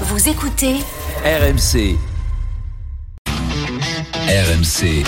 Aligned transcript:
Vous 0.00 0.28
écoutez 0.28 0.74
RMC. 1.24 1.96
RMC. 4.26 5.04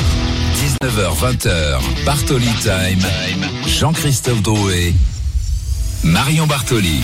19h20h. 0.80 2.04
Bartoli 2.04 2.46
Time. 2.62 3.04
Jean-Christophe 3.66 4.42
Drouet. 4.42 4.94
Marion 6.04 6.46
Bartoli. 6.46 7.00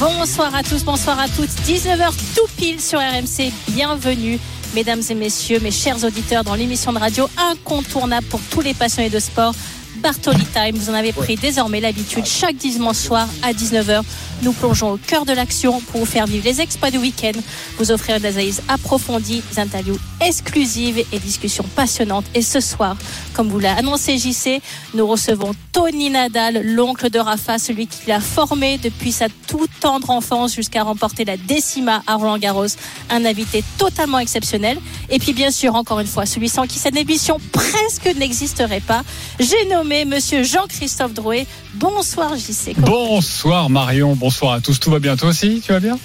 Bonsoir 0.00 0.52
à 0.56 0.64
tous, 0.64 0.84
bonsoir 0.84 1.20
à 1.20 1.28
toutes. 1.28 1.50
19h 1.50 2.10
tout 2.34 2.48
pile 2.56 2.80
sur 2.80 2.98
RMC. 2.98 3.52
Bienvenue, 3.68 4.40
mesdames 4.74 5.02
et 5.08 5.14
messieurs, 5.14 5.60
mes 5.60 5.70
chers 5.70 6.02
auditeurs, 6.02 6.42
dans 6.42 6.56
l'émission 6.56 6.92
de 6.92 6.98
radio 6.98 7.28
incontournable 7.38 8.26
pour 8.26 8.40
tous 8.50 8.60
les 8.60 8.74
passionnés 8.74 9.10
de 9.10 9.20
sport. 9.20 9.54
Bartoli 9.96 10.44
Time, 10.44 10.76
vous 10.76 10.90
en 10.90 10.94
avez 10.94 11.12
pris 11.12 11.36
désormais 11.36 11.80
l'habitude. 11.80 12.24
Chaque 12.26 12.56
dimanche 12.56 12.96
soir 12.96 13.28
à 13.42 13.52
19h, 13.52 14.02
nous 14.42 14.52
plongeons 14.52 14.92
au 14.92 14.96
cœur 14.98 15.24
de 15.24 15.32
l'action 15.32 15.80
pour 15.80 16.00
vous 16.00 16.06
faire 16.06 16.26
vivre 16.26 16.44
les 16.44 16.60
exploits 16.60 16.90
du 16.90 16.98
week-end, 16.98 17.32
vous 17.78 17.90
offrir 17.90 18.20
des 18.20 18.28
analyses 18.28 18.62
approfondies, 18.68 19.42
des 19.50 19.58
interviews 19.58 19.98
exclusives 20.20 21.04
et 21.12 21.18
discussions 21.18 21.64
passionnantes. 21.74 22.26
Et 22.34 22.42
ce 22.42 22.60
soir, 22.60 22.96
comme 23.34 23.48
vous 23.48 23.58
l'a 23.58 23.74
annoncé 23.74 24.18
JC, 24.18 24.60
nous 24.94 25.06
recevons 25.06 25.52
Tony 25.72 26.10
Nadal, 26.10 26.62
l'oncle 26.74 27.10
de 27.10 27.18
Rafa, 27.18 27.58
celui 27.58 27.86
qui 27.86 28.08
l'a 28.08 28.20
formé 28.20 28.78
depuis 28.78 29.12
sa 29.12 29.26
toute 29.46 29.70
tendre 29.80 30.10
enfance 30.10 30.54
jusqu'à 30.54 30.82
remporter 30.82 31.24
la 31.24 31.36
décima 31.36 32.02
à 32.06 32.16
Roland 32.16 32.38
Garros. 32.38 32.66
Un 33.10 33.24
invité 33.24 33.64
totalement 33.78 34.18
exceptionnel. 34.18 34.78
Et 35.10 35.18
puis 35.18 35.32
bien 35.32 35.50
sûr, 35.50 35.74
encore 35.74 36.00
une 36.00 36.06
fois, 36.06 36.26
celui 36.26 36.48
sans 36.48 36.66
qui 36.66 36.78
cette 36.78 36.96
émission 36.96 37.38
presque 37.52 38.14
n'existerait 38.16 38.80
pas. 38.80 39.02
J'ai 39.38 39.66
nommé 39.68 39.85
monsieur 39.86 40.42
Jean-Christophe 40.42 41.14
Drouet. 41.14 41.46
Bonsoir 41.74 42.36
JC. 42.36 42.74
Bonsoir 42.78 43.70
Marion, 43.70 44.14
bonsoir 44.16 44.54
à 44.54 44.60
tous. 44.60 44.80
Tout 44.80 44.90
va 44.90 44.98
bien 44.98 45.16
toi 45.16 45.28
aussi 45.28 45.62
Tu 45.64 45.72
vas 45.72 45.80
bien 45.80 45.98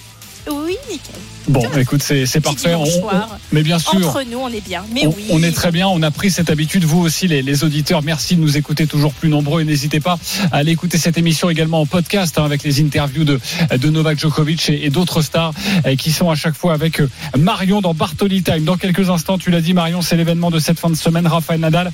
Oui, 0.49 0.76
nickel. 0.90 1.16
Bon, 1.48 1.67
écoute, 1.76 2.04
c'est 2.04 2.40
parfait. 2.40 2.76
On- 2.76 2.84
on- 2.84 3.09
mais 3.52 3.63
bien 3.63 3.80
sûr. 3.80 3.95
Entre 4.07 4.23
nous, 4.29 4.38
on 4.38 4.48
est 4.49 4.63
bien. 4.63 4.85
Mais 4.93 5.07
on, 5.07 5.10
oui. 5.10 5.26
on 5.32 5.41
est 5.41 5.51
très 5.51 5.71
bien, 5.71 5.88
on 5.88 6.01
a 6.04 6.12
pris 6.12 6.29
cette 6.29 6.51
habitude, 6.51 6.84
vous 6.85 6.99
aussi 7.01 7.27
les, 7.27 7.41
les 7.41 7.63
auditeurs, 7.63 8.04
merci 8.04 8.35
de 8.35 8.41
nous 8.41 8.57
écouter 8.57 8.85
toujours 8.85 9.12
plus 9.13 9.27
nombreux 9.27 9.62
et 9.62 9.65
n'hésitez 9.65 9.99
pas 9.99 10.18
à 10.51 10.57
aller 10.57 10.71
écouter 10.71 10.99
cette 10.99 11.18
émission 11.18 11.49
également 11.49 11.82
en 11.82 11.88
podcast 11.88 12.38
hein, 12.38 12.45
avec 12.45 12.62
les 12.63 12.79
interviews 12.82 13.23
de, 13.23 13.40
de 13.76 13.90
Novak 13.90 14.20
Djokovic 14.20 14.70
et, 14.70 14.85
et 14.85 14.90
d'autres 14.91 15.23
stars 15.23 15.54
euh, 15.88 15.95
qui 15.95 16.12
sont 16.12 16.29
à 16.29 16.35
chaque 16.35 16.55
fois 16.55 16.73
avec 16.73 17.01
euh, 17.01 17.10
Marion 17.38 17.82
dans 17.82 17.95
Bartoli 17.95 18.43
Time. 18.43 18.63
Dans 18.63 18.77
quelques 18.77 19.10
instants, 19.10 19.40
tu 19.40 19.49
l'as 19.49 19.62
dit 19.62 19.73
Marion, 19.73 20.01
c'est 20.04 20.18
l'événement 20.18 20.51
de 20.51 20.60
cette 20.60 20.79
fin 20.79 20.91
de 20.91 20.95
semaine, 20.95 21.26
Rafael 21.26 21.60
Nadal. 21.60 21.91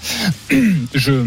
Je 0.94 1.24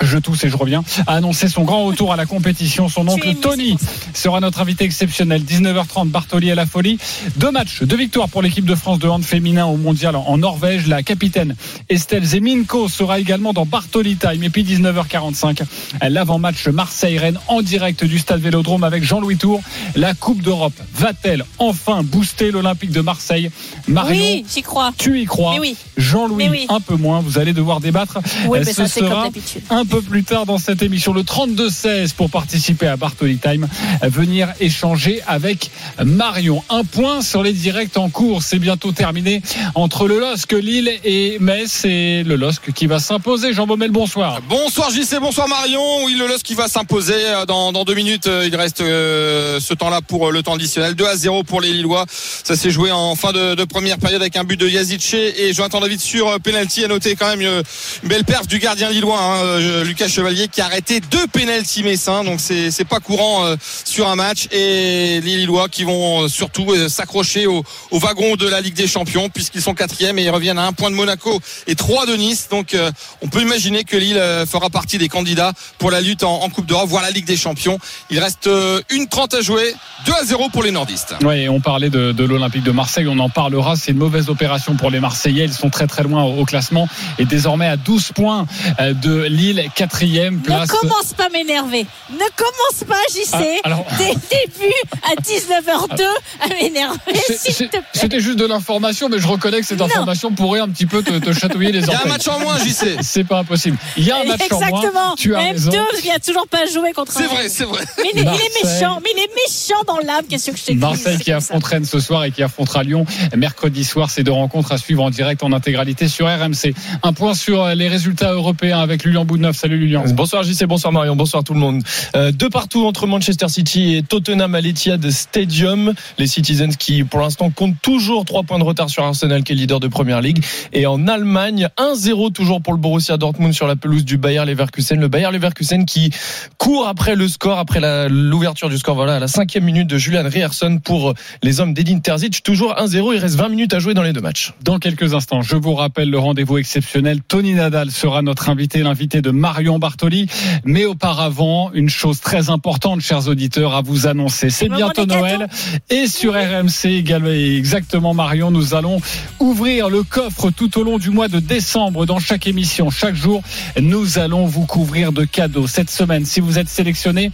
je 0.00 0.18
tousse 0.18 0.44
et 0.44 0.48
je 0.48 0.56
reviens, 0.56 0.84
a 1.06 1.14
annoncé 1.14 1.48
son 1.48 1.62
grand 1.64 1.84
retour 1.84 2.12
à 2.12 2.16
la 2.16 2.26
compétition. 2.26 2.88
Son 2.88 3.06
oncle 3.08 3.34
Tony 3.36 3.76
sera 4.14 4.40
notre 4.40 4.60
invité 4.60 4.84
exceptionnel. 4.84 5.42
19h30, 5.42 6.08
Bartoli 6.08 6.50
à 6.50 6.54
la 6.54 6.66
folie. 6.66 6.98
Deux 7.36 7.50
matchs, 7.50 7.82
deux 7.82 7.96
victoires 7.96 8.28
pour 8.28 8.42
l'équipe 8.42 8.64
de 8.64 8.74
France 8.74 8.98
de 8.98 9.08
hand 9.08 9.22
féminin 9.24 9.66
au 9.66 9.76
mondial 9.76 10.16
en 10.16 10.38
Norvège. 10.38 10.86
La 10.86 11.02
capitaine 11.02 11.54
Estelle 11.88 12.24
Zeminko 12.24 12.88
sera 12.88 13.18
également 13.20 13.52
dans 13.52 13.66
Bartoli 13.66 14.16
Time. 14.16 14.42
Et 14.42 14.50
puis 14.50 14.64
19h45, 14.64 15.62
l'avant-match 16.08 16.68
Marseille-Rennes 16.68 17.38
en 17.48 17.62
direct 17.62 18.04
du 18.04 18.18
stade 18.18 18.40
Vélodrome 18.40 18.84
avec 18.84 19.02
Jean-Louis 19.04 19.36
Tour. 19.36 19.60
La 19.96 20.14
Coupe 20.14 20.42
d'Europe 20.42 20.74
va-t-elle 20.94 21.44
enfin 21.58 22.02
booster 22.02 22.50
l'Olympique 22.50 22.90
de 22.90 23.00
Marseille? 23.00 23.50
Marion, 23.86 24.20
Oui, 24.22 24.44
j'y 24.52 24.62
crois. 24.62 24.92
tu 24.96 25.20
y 25.20 25.24
crois? 25.24 25.56
Oui. 25.60 25.76
Jean-Louis, 25.96 26.48
oui. 26.50 26.66
un 26.68 26.80
peu 26.80 26.94
moins. 26.96 27.20
Vous 27.20 27.38
allez 27.38 27.52
devoir 27.52 27.80
débattre. 27.80 28.18
Oui, 28.46 28.58
Euh, 28.58 28.62
mais 28.64 28.72
ce 28.72 28.82
ça, 28.82 28.88
c'est 28.88 29.00
comme 29.00 29.30
un 29.70 29.84
peu 29.88 30.02
plus 30.02 30.22
tard 30.22 30.44
dans 30.44 30.58
cette 30.58 30.82
émission, 30.82 31.12
le 31.12 31.22
32-16 31.22 32.14
pour 32.14 32.30
participer 32.30 32.86
à 32.86 32.96
Bartoli 32.96 33.38
Time, 33.38 33.66
venir 34.02 34.52
échanger 34.60 35.22
avec 35.26 35.70
Marion. 36.04 36.62
Un 36.68 36.84
point 36.84 37.22
sur 37.22 37.42
les 37.42 37.54
directs 37.54 37.96
en 37.96 38.10
cours, 38.10 38.42
c'est 38.42 38.58
bientôt 38.58 38.92
terminé 38.92 39.42
entre 39.74 40.06
le 40.06 40.20
LOSC, 40.20 40.52
Lille 40.52 40.92
et 41.04 41.38
Metz 41.40 41.84
et 41.86 42.22
le 42.22 42.36
LOSC 42.36 42.72
qui 42.74 42.86
va 42.86 42.98
s'imposer. 42.98 43.54
Jean 43.54 43.66
Baumel, 43.66 43.90
bonsoir. 43.90 44.40
Bonsoir 44.48 44.90
JC, 44.90 45.18
bonsoir 45.20 45.48
Marion. 45.48 46.04
Oui, 46.04 46.14
le 46.18 46.26
LOSC 46.26 46.42
qui 46.42 46.54
va 46.54 46.68
s'imposer 46.68 47.14
euh, 47.14 47.46
dans, 47.46 47.72
deux 47.84 47.94
minutes. 47.94 48.26
Euh, 48.26 48.46
Il 48.46 48.54
reste 48.56 48.82
euh, 48.82 49.58
ce 49.60 49.72
temps-là 49.72 50.02
pour 50.02 50.30
le 50.30 50.42
temps 50.42 50.54
additionnel. 50.54 50.94
2 50.94 51.06
à 51.06 51.16
0 51.16 51.44
pour 51.44 51.62
les 51.62 51.72
Lillois. 51.72 52.04
Ça 52.10 52.56
s'est 52.56 52.70
joué 52.70 52.92
en 52.92 53.16
fin 53.16 53.32
de, 53.32 53.64
première 53.64 53.98
période 53.98 54.20
avec 54.20 54.36
un 54.36 54.44
but 54.44 54.58
de 54.58 54.68
Yazice 54.68 55.14
et 55.14 55.52
Jonathan 55.54 55.80
David 55.80 56.00
sur 56.00 56.38
penalty. 56.40 56.84
À 56.84 56.88
noter 56.88 57.16
quand 57.16 57.28
même 57.28 57.40
une 57.40 58.08
belle 58.08 58.24
perf 58.24 58.46
du 58.46 58.58
gardien 58.58 58.90
lillois, 58.90 59.18
hein, 59.20 59.77
Lucas 59.84 60.08
Chevalier, 60.08 60.48
qui 60.48 60.60
a 60.60 60.66
arrêté 60.66 61.00
deux 61.00 61.26
penalty 61.26 61.82
messins. 61.82 62.24
Donc 62.24 62.40
c'est 62.40 62.70
c'est 62.70 62.84
pas 62.84 63.00
courant 63.00 63.44
euh, 63.44 63.56
sur 63.84 64.08
un 64.08 64.16
match. 64.16 64.46
Et 64.52 65.20
les 65.20 65.36
Lillois 65.36 65.68
qui 65.68 65.84
vont 65.84 66.24
euh, 66.24 66.28
surtout 66.28 66.72
euh, 66.72 66.88
s'accrocher 66.88 67.46
au, 67.46 67.64
wagon 67.92 68.36
de 68.36 68.46
la 68.48 68.60
Ligue 68.60 68.74
des 68.74 68.86
Champions 68.86 69.28
puisqu'ils 69.28 69.62
sont 69.62 69.74
quatrième 69.74 70.18
et 70.18 70.24
ils 70.24 70.30
reviennent 70.30 70.58
à 70.58 70.66
un 70.66 70.72
point 70.72 70.90
de 70.90 70.94
Monaco 70.94 71.40
et 71.66 71.74
trois 71.74 72.06
de 72.06 72.14
Nice. 72.14 72.48
Donc 72.50 72.76
on 73.22 73.28
peut 73.28 73.42
imaginer 73.42 73.84
que 73.84 73.96
Lille 73.96 74.22
fera 74.46 74.70
partie 74.70 74.98
des 74.98 75.08
candidats 75.08 75.52
pour 75.78 75.90
la 75.90 76.00
lutte 76.00 76.22
en, 76.22 76.48
Coupe 76.48 76.66
d'Europe, 76.66 76.88
voire 76.88 77.02
la 77.02 77.10
Ligue 77.10 77.26
des 77.26 77.36
Champions. 77.36 77.78
Il 78.10 78.18
reste 78.18 78.48
une 78.90 79.06
30 79.08 79.34
à 79.34 79.40
jouer, 79.40 79.74
2 80.06 80.12
à 80.12 80.24
0 80.24 80.48
pour 80.50 80.62
les 80.62 80.70
nordistes. 80.70 81.14
Oui, 81.24 81.48
on 81.48 81.60
parlait 81.60 81.90
de, 81.90 82.24
l'Olympique 82.24 82.62
de 82.62 82.70
Marseille, 82.70 83.06
on 83.08 83.18
en 83.18 83.28
parlera. 83.28 83.76
C'est 83.76 83.92
une 83.92 83.98
mauvaise 83.98 84.28
opération 84.30 84.76
pour 84.76 84.90
les 84.90 85.00
Marseillais. 85.00 85.44
Ils 85.44 85.52
sont 85.52 85.70
très 85.70 85.86
très 85.86 86.02
loin 86.02 86.22
au, 86.22 86.44
classement 86.44 86.88
et 87.18 87.24
désormais 87.24 87.66
à 87.66 87.76
12 87.76 88.12
points 88.12 88.46
de 88.78 89.24
Lille, 89.24 89.58
quatrième 89.74 90.40
place. 90.40 90.68
Ne 90.70 90.76
commence 90.78 91.12
pas 91.14 91.26
à 91.26 91.28
m'énerver. 91.28 91.86
Ne 92.10 92.18
commence 92.36 92.84
pas, 92.86 93.00
JC, 93.10 93.32
ah, 93.32 93.66
alors... 93.66 93.86
dès 93.98 94.14
début 94.14 94.74
à 95.04 95.14
19h02 95.20 96.02
à 96.40 96.48
m'énerver, 96.48 96.98
s'il 97.36 97.68
te 97.68 97.70
plaît. 97.70 97.82
C'était 97.92 98.20
juste 98.20 98.38
de 98.38 98.46
l'information, 98.46 99.08
mais 99.08 99.18
je 99.18 99.26
reconnais 99.26 99.60
que 99.60 99.66
cette 99.66 99.80
information 99.80 100.32
pourrait 100.32 100.60
un 100.60 100.68
petit 100.68 100.86
peu 100.86 101.02
te, 101.02 101.32
chatouiller 101.32 101.72
les 101.72 101.84
oreilles. 101.84 101.98
Il 102.04 102.08
y 102.08 102.10
a 102.10 102.12
un 102.12 102.16
match 102.16 102.28
en 102.28 102.40
moins, 102.40 102.58
JC. 102.58 102.98
C'est 103.02 103.24
pas 103.24 103.38
impossible. 103.38 103.76
Il 103.96 104.04
y 104.04 104.10
a 104.10 104.20
un 104.20 104.24
match 104.24 104.40
Exactement. 104.42 104.78
en 104.78 104.92
moins. 104.92 105.14
Tu 105.16 105.34
as 105.34 105.38
Même 105.38 105.52
raison. 105.52 105.70
deux, 105.70 106.10
a 106.10 106.18
toujours 106.18 106.48
pas 106.48 106.66
joué 106.66 106.92
contre 106.92 107.12
C'est 107.12 107.26
vrai, 107.26 107.48
c'est 107.48 107.64
vrai. 107.64 107.82
Mais 107.98 108.10
il, 108.14 108.20
est, 108.20 108.24
méchant, 108.24 108.98
mais 109.02 109.10
il 109.14 109.20
est 109.20 109.30
méchant 109.46 109.82
dans 109.86 109.98
l'âme, 109.98 110.24
qu'est-ce 110.28 110.50
que 110.50 110.56
je 110.56 110.64
t'ai 110.64 110.74
Marseille 110.74 111.18
qui 111.18 111.32
affronte 111.32 111.64
Rennes 111.64 111.84
ce 111.84 112.00
soir 112.00 112.24
et 112.24 112.30
qui 112.30 112.42
affrontera 112.42 112.82
Lyon 112.82 113.04
mercredi 113.36 113.84
soir. 113.84 114.10
Ces 114.10 114.22
deux 114.22 114.32
rencontres 114.32 114.72
à 114.72 114.78
suivre 114.78 115.02
en 115.02 115.10
direct 115.10 115.42
en 115.42 115.52
intégralité 115.52 116.08
sur 116.08 116.26
RMC. 116.26 116.74
Un 117.02 117.12
point 117.12 117.34
sur 117.34 117.66
les 117.68 117.88
résultats 117.88 118.32
européens 118.32 118.80
avec 118.80 119.04
Lyon 119.04 119.24
Boudin 119.24 119.47
Salut 119.52 119.78
Lilian. 119.78 120.04
Bonsoir 120.14 120.42
JC, 120.42 120.64
bonsoir 120.66 120.92
Marion, 120.92 121.16
bonsoir 121.16 121.44
tout 121.44 121.54
le 121.54 121.60
monde. 121.60 121.82
Euh, 122.14 122.32
de 122.32 122.46
partout 122.46 122.86
entre 122.86 123.06
Manchester 123.06 123.48
City 123.48 123.96
et 123.96 124.02
Tottenham 124.02 124.54
à 124.54 124.60
l'Etihad 124.60 125.10
Stadium, 125.10 125.94
les 126.18 126.26
Citizens 126.26 126.76
qui 126.78 127.04
pour 127.04 127.20
l'instant 127.20 127.50
comptent 127.50 127.80
toujours 127.82 128.24
3 128.24 128.42
points 128.44 128.58
de 128.58 128.64
retard 128.64 128.90
sur 128.90 129.04
Arsenal 129.04 129.42
qui 129.42 129.52
est 129.52 129.56
leader 129.56 129.80
de 129.80 129.88
Première 129.88 130.20
League 130.20 130.44
et 130.72 130.86
en 130.86 131.06
Allemagne 131.06 131.68
1-0 131.78 132.32
toujours 132.32 132.62
pour 132.62 132.72
le 132.72 132.78
Borussia 132.78 133.16
Dortmund 133.16 133.54
sur 133.54 133.66
la 133.66 133.76
pelouse 133.76 134.04
du 134.04 134.18
Bayer 134.18 134.44
Leverkusen, 134.44 135.00
le 135.00 135.08
Bayer 135.08 135.30
Leverkusen 135.30 135.84
qui 135.84 136.10
court 136.58 136.88
après 136.88 137.14
le 137.14 137.28
score 137.28 137.58
après 137.58 137.80
l'ouverture 138.08 138.68
du 138.68 138.78
score 138.78 138.94
voilà 138.94 139.16
à 139.16 139.20
la 139.20 139.28
cinquième 139.28 139.64
minute 139.64 139.88
de 139.88 139.98
Julian 139.98 140.28
Rierson 140.28 140.78
pour 140.82 141.14
les 141.42 141.60
hommes 141.60 141.74
d'Edin 141.74 141.98
Terzic, 142.00 142.42
toujours 142.42 142.74
1-0, 142.74 143.14
il 143.14 143.18
reste 143.18 143.36
20 143.36 143.48
minutes 143.48 143.74
à 143.74 143.78
jouer 143.78 143.94
dans 143.94 144.02
les 144.02 144.12
deux 144.12 144.20
matchs. 144.20 144.52
Dans 144.62 144.78
quelques 144.78 145.14
instants, 145.14 145.42
je 145.42 145.56
vous 145.56 145.74
rappelle 145.74 146.10
le 146.10 146.18
rendez-vous 146.18 146.58
exceptionnel, 146.58 147.20
Tony 147.22 147.54
Nadal 147.54 147.90
sera 147.90 148.22
notre 148.22 148.48
invité, 148.48 148.82
l'invité 148.82 149.22
de 149.22 149.30
Marion 149.38 149.78
Bartoli. 149.78 150.26
Mais 150.64 150.84
auparavant, 150.84 151.70
une 151.72 151.88
chose 151.88 152.20
très 152.20 152.50
importante, 152.50 153.00
chers 153.00 153.28
auditeurs, 153.28 153.74
à 153.74 153.82
vous 153.82 154.06
annoncer. 154.06 154.50
C'est 154.50 154.68
bientôt. 154.68 155.06
Noël. 155.06 155.48
Et 155.90 156.06
sur 156.06 156.34
RMC 156.34 156.86
également, 156.86 157.28
exactement 157.30 158.14
Marion, 158.14 158.50
nous 158.50 158.74
allons 158.74 159.00
ouvrir 159.40 159.88
le 159.88 160.02
coffre 160.02 160.50
tout 160.50 160.78
au 160.78 160.84
long 160.84 160.98
du 160.98 161.10
mois 161.10 161.28
de 161.28 161.40
décembre 161.40 162.06
dans 162.06 162.18
chaque 162.18 162.46
émission. 162.46 162.90
Chaque 162.90 163.14
jour, 163.14 163.42
nous 163.80 164.18
allons 164.18 164.46
vous 164.46 164.66
couvrir 164.66 165.12
de 165.12 165.24
cadeaux. 165.24 165.66
Cette 165.66 165.90
semaine, 165.90 166.24
si 166.24 166.40
vous 166.40 166.58
êtes 166.58 166.68
sélectionné, 166.68 167.30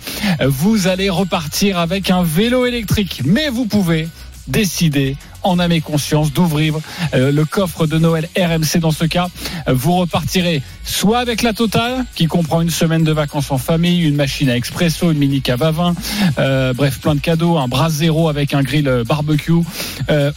vous 0.46 0.86
allez 0.86 1.10
repartir 1.10 1.78
avec 1.78 2.10
un 2.10 2.22
vélo 2.22 2.66
électrique. 2.66 3.22
Mais 3.24 3.48
vous 3.48 3.66
pouvez 3.66 4.08
décider 4.46 5.16
en 5.44 5.58
âme 5.58 5.72
et 5.72 5.80
conscience 5.80 6.32
d'ouvrir 6.32 6.74
euh, 7.14 7.30
le 7.30 7.44
coffre 7.44 7.86
de 7.86 7.98
Noël 7.98 8.28
RMC 8.36 8.80
dans 8.80 8.90
ce 8.90 9.04
cas. 9.04 9.28
euh, 9.68 9.72
Vous 9.74 9.96
repartirez 9.96 10.62
soit 10.84 11.18
avec 11.18 11.42
la 11.42 11.52
totale 11.52 12.04
qui 12.14 12.26
comprend 12.26 12.60
une 12.60 12.70
semaine 12.70 13.04
de 13.04 13.12
vacances 13.12 13.50
en 13.50 13.58
famille, 13.58 14.02
une 14.02 14.16
machine 14.16 14.50
à 14.50 14.56
expresso, 14.56 15.10
une 15.12 15.18
mini 15.18 15.40
cave 15.40 15.62
à 15.62 15.70
vin, 15.70 15.94
euh, 16.38 16.72
bref 16.74 16.98
plein 17.00 17.14
de 17.14 17.20
cadeaux, 17.20 17.56
un 17.58 17.68
bras 17.68 17.88
zéro 17.90 18.28
avec 18.28 18.52
un 18.54 18.62
grill 18.62 19.02
barbecue, 19.06 19.52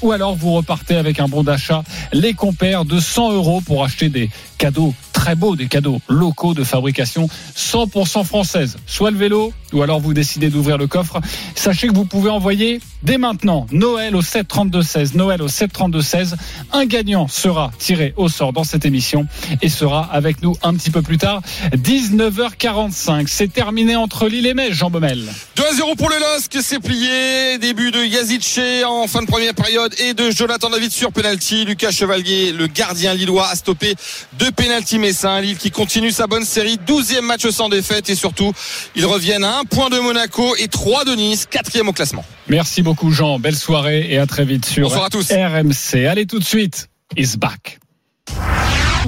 ou 0.01 0.11
alors 0.11 0.35
vous 0.35 0.53
repartez 0.53 0.95
avec 0.95 1.19
un 1.19 1.27
bon 1.27 1.43
d'achat. 1.43 1.83
Les 2.13 2.33
compères 2.33 2.85
de 2.85 2.99
100 2.99 3.33
euros 3.33 3.61
pour 3.61 3.83
acheter 3.83 4.09
des 4.09 4.29
cadeaux 4.57 4.93
très 5.13 5.35
beaux, 5.35 5.55
des 5.55 5.67
cadeaux 5.67 5.99
locaux 6.07 6.53
de 6.53 6.63
fabrication 6.63 7.27
100% 7.55 8.23
française, 8.23 8.77
soit 8.85 9.11
le 9.11 9.17
vélo, 9.17 9.51
ou 9.73 9.81
alors 9.81 9.99
vous 9.99 10.13
décidez 10.13 10.49
d'ouvrir 10.49 10.77
le 10.77 10.87
coffre, 10.87 11.19
sachez 11.55 11.87
que 11.87 11.93
vous 11.93 12.05
pouvez 12.05 12.29
envoyer 12.29 12.79
dès 13.03 13.17
maintenant 13.17 13.67
Noël 13.71 14.15
au 14.15 14.21
732 14.21 14.81
16. 14.97 15.13
Noël 15.13 15.43
au 15.43 15.47
732 15.47 16.01
16. 16.01 16.37
Un 16.73 16.85
gagnant 16.85 17.27
sera 17.27 17.71
tiré 17.77 18.13
au 18.17 18.29
sort 18.29 18.51
dans 18.51 18.63
cette 18.63 18.83
émission 18.83 19.27
et 19.61 19.69
sera 19.69 20.09
avec 20.11 20.41
nous 20.41 20.55
un 20.63 20.73
petit 20.73 20.89
peu 20.89 21.03
plus 21.03 21.19
tard, 21.19 21.41
19h45. 21.75 23.25
C'est 23.27 23.53
terminé 23.53 23.95
entre 23.95 24.27
Lille 24.27 24.47
et 24.47 24.55
Metz, 24.55 24.73
Jean 24.73 24.89
Baumel. 24.89 25.23
2 25.55 25.63
à 25.63 25.73
0 25.75 25.95
pour 25.95 26.09
le 26.09 26.15
LOSC, 26.15 26.57
c'est 26.63 26.79
plié. 26.79 27.59
Début 27.59 27.91
de 27.91 28.03
Yazidche 28.03 28.83
en 28.87 29.05
fin 29.05 29.21
de 29.21 29.27
première 29.27 29.53
période 29.53 29.93
et 29.99 30.15
de 30.15 30.31
Jonathan 30.31 30.71
David 30.71 30.91
sur 30.91 31.11
penalty. 31.11 31.65
Lucas 31.65 31.91
Chevalier, 31.91 32.51
le 32.51 32.65
gardien 32.65 33.13
lillois, 33.13 33.49
a 33.49 33.55
stoppé 33.55 33.93
deux 34.39 34.51
penalty 34.51 34.97
messins. 34.97 35.41
Lille 35.41 35.57
qui 35.57 35.69
continue 35.69 36.09
sa 36.09 36.25
bonne 36.25 36.45
série. 36.45 36.79
12e 36.87 37.21
match 37.21 37.47
sans 37.49 37.69
défaite 37.69 38.09
et 38.09 38.15
surtout, 38.15 38.51
ils 38.95 39.05
reviennent 39.05 39.43
à 39.43 39.59
un 39.59 39.63
point 39.63 39.89
de 39.89 39.99
Monaco 39.99 40.55
et 40.57 40.67
3 40.67 41.05
de 41.05 41.13
Nice, 41.13 41.45
quatrième 41.45 41.87
au 41.87 41.93
classement. 41.93 42.25
Merci 42.49 42.81
beaucoup 42.81 43.11
Jean, 43.11 43.39
belle 43.39 43.57
soirée 43.57 44.07
et 44.09 44.17
à 44.19 44.25
très 44.25 44.45
vite 44.45 44.65
sur 44.65 44.86
Bonsoir 44.87 45.05
à 45.07 45.09
tous. 45.09 45.29
RMC. 45.33 46.05
Allez 46.07 46.25
tout 46.25 46.39
de 46.39 46.45
suite, 46.45 46.87
is 47.17 47.35
back. 47.37 47.79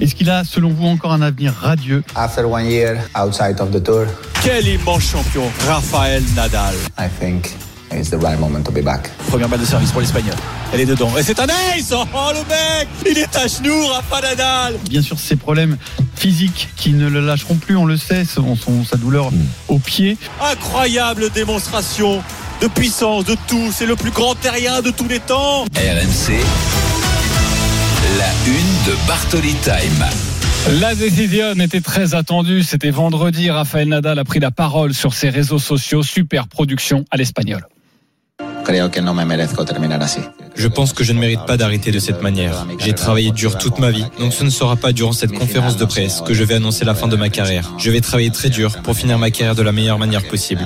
Est-ce 0.02 0.14
qu'il 0.14 0.30
a, 0.30 0.44
selon 0.44 0.72
vous, 0.72 0.86
encore 0.88 1.14
un 1.14 1.22
avenir 1.22 1.54
radieux 1.54 2.04
After 2.18 2.44
one 2.44 2.66
year 2.66 2.98
outside 3.18 3.62
of 3.62 3.72
the 3.72 3.82
tour, 3.82 4.06
Quel 4.44 4.68
immense 4.68 5.04
champion, 5.10 5.44
Rafael 5.68 6.22
Nadal. 6.36 6.76
I 6.98 7.08
think 7.08 7.56
it's 7.94 8.10
the 8.10 8.18
right 8.22 8.38
moment 8.38 8.64
to 8.64 8.72
be 8.74 8.84
back. 8.84 9.10
Première 9.30 9.48
balle 9.48 9.62
de 9.62 9.66
service 9.66 9.92
pour 9.94 10.02
l'Espagnol. 10.02 10.36
Elle 10.74 10.82
est 10.82 10.86
dedans. 10.86 11.12
Et 11.18 11.24
c'est 11.24 11.40
un 11.40 11.48
ace 11.48 11.94
Oh 11.94 12.32
le 12.34 12.40
mec 12.50 12.88
Il 13.10 13.18
est 13.18 13.34
à 13.38 13.48
genoux, 13.48 13.88
Rafa 13.88 14.20
Nadal 14.22 14.76
Bien 14.90 15.02
sûr, 15.02 15.18
ses 15.18 15.38
problèmes 15.38 15.78
physiques 16.16 16.68
qui 16.76 16.92
ne 16.92 17.08
le 17.08 17.22
lâcheront 17.22 17.56
plus, 17.56 17.78
on 17.78 17.86
le 17.86 17.96
sait, 17.96 18.26
son, 18.26 18.58
son- 18.58 18.84
sa 18.84 18.98
douleur 18.98 19.32
au 19.70 19.80
pied. 19.80 20.18
Incroyable 20.42 21.30
démonstration 21.30 22.22
de 22.62 22.68
puissance, 22.68 23.26
de 23.26 23.36
tout. 23.48 23.72
C'est 23.72 23.86
le 23.86 23.96
plus 23.96 24.12
grand 24.12 24.36
terrien 24.36 24.82
de 24.82 24.92
tous 24.92 25.08
les 25.08 25.20
temps. 25.20 25.64
RMC, 25.76 26.34
la 28.18 28.32
une 28.48 28.92
de 28.92 29.08
Bartoli 29.08 29.56
Time. 29.64 30.06
La 30.82 30.94
décision 30.94 31.54
était 31.54 31.82
très 31.82 32.16
attendue. 32.16 32.64
C'était 32.64 32.92
vendredi. 32.92 33.50
Rafael 33.50 33.88
Nadal 33.88 34.20
a 34.20 34.24
pris 34.24 34.40
la 34.40 34.52
parole 34.52 34.94
sur 34.94 35.14
ses 35.14 35.30
réseaux 35.30 35.60
sociaux. 35.60 36.04
Super 36.04 36.48
production 36.48 37.06
à 37.12 37.18
l'espagnol. 37.18 37.66
Je 40.56 40.68
pense 40.68 40.94
que 40.94 41.04
je 41.04 41.14
ne 41.14 41.20
mérite 41.20 41.46
pas 41.46 41.58
d'arrêter 41.58 41.92
de 41.92 42.00
cette 42.00 42.22
manière. 42.22 42.68
J'ai 42.78 42.94
travaillé 42.94 43.32
dur 43.32 43.58
toute 43.58 43.80
ma 43.80 43.90
vie, 43.90 44.06
donc 44.20 44.34
ce 44.34 44.44
ne 44.44 44.50
sera 44.50 44.76
pas 44.76 44.92
durant 44.92 45.12
cette 45.12 45.32
conférence 45.32 45.78
de 45.78 45.86
presse 45.86 46.22
que 46.22 46.34
je 46.34 46.44
vais 46.44 46.56
annoncer 46.56 46.86
la 46.86 46.94
fin 46.94 47.08
de 47.08 47.16
ma 47.16 47.30
carrière. 47.30 47.72
Je 47.78 47.90
vais 47.90 48.02
travailler 48.02 48.30
très 48.30 48.50
dur 48.50 48.78
pour 48.84 48.96
finir 48.96 49.18
ma 49.18 49.32
carrière 49.32 49.56
de 49.56 49.64
la 49.64 49.72
meilleure 49.72 49.98
manière 49.98 50.28
possible. 50.28 50.62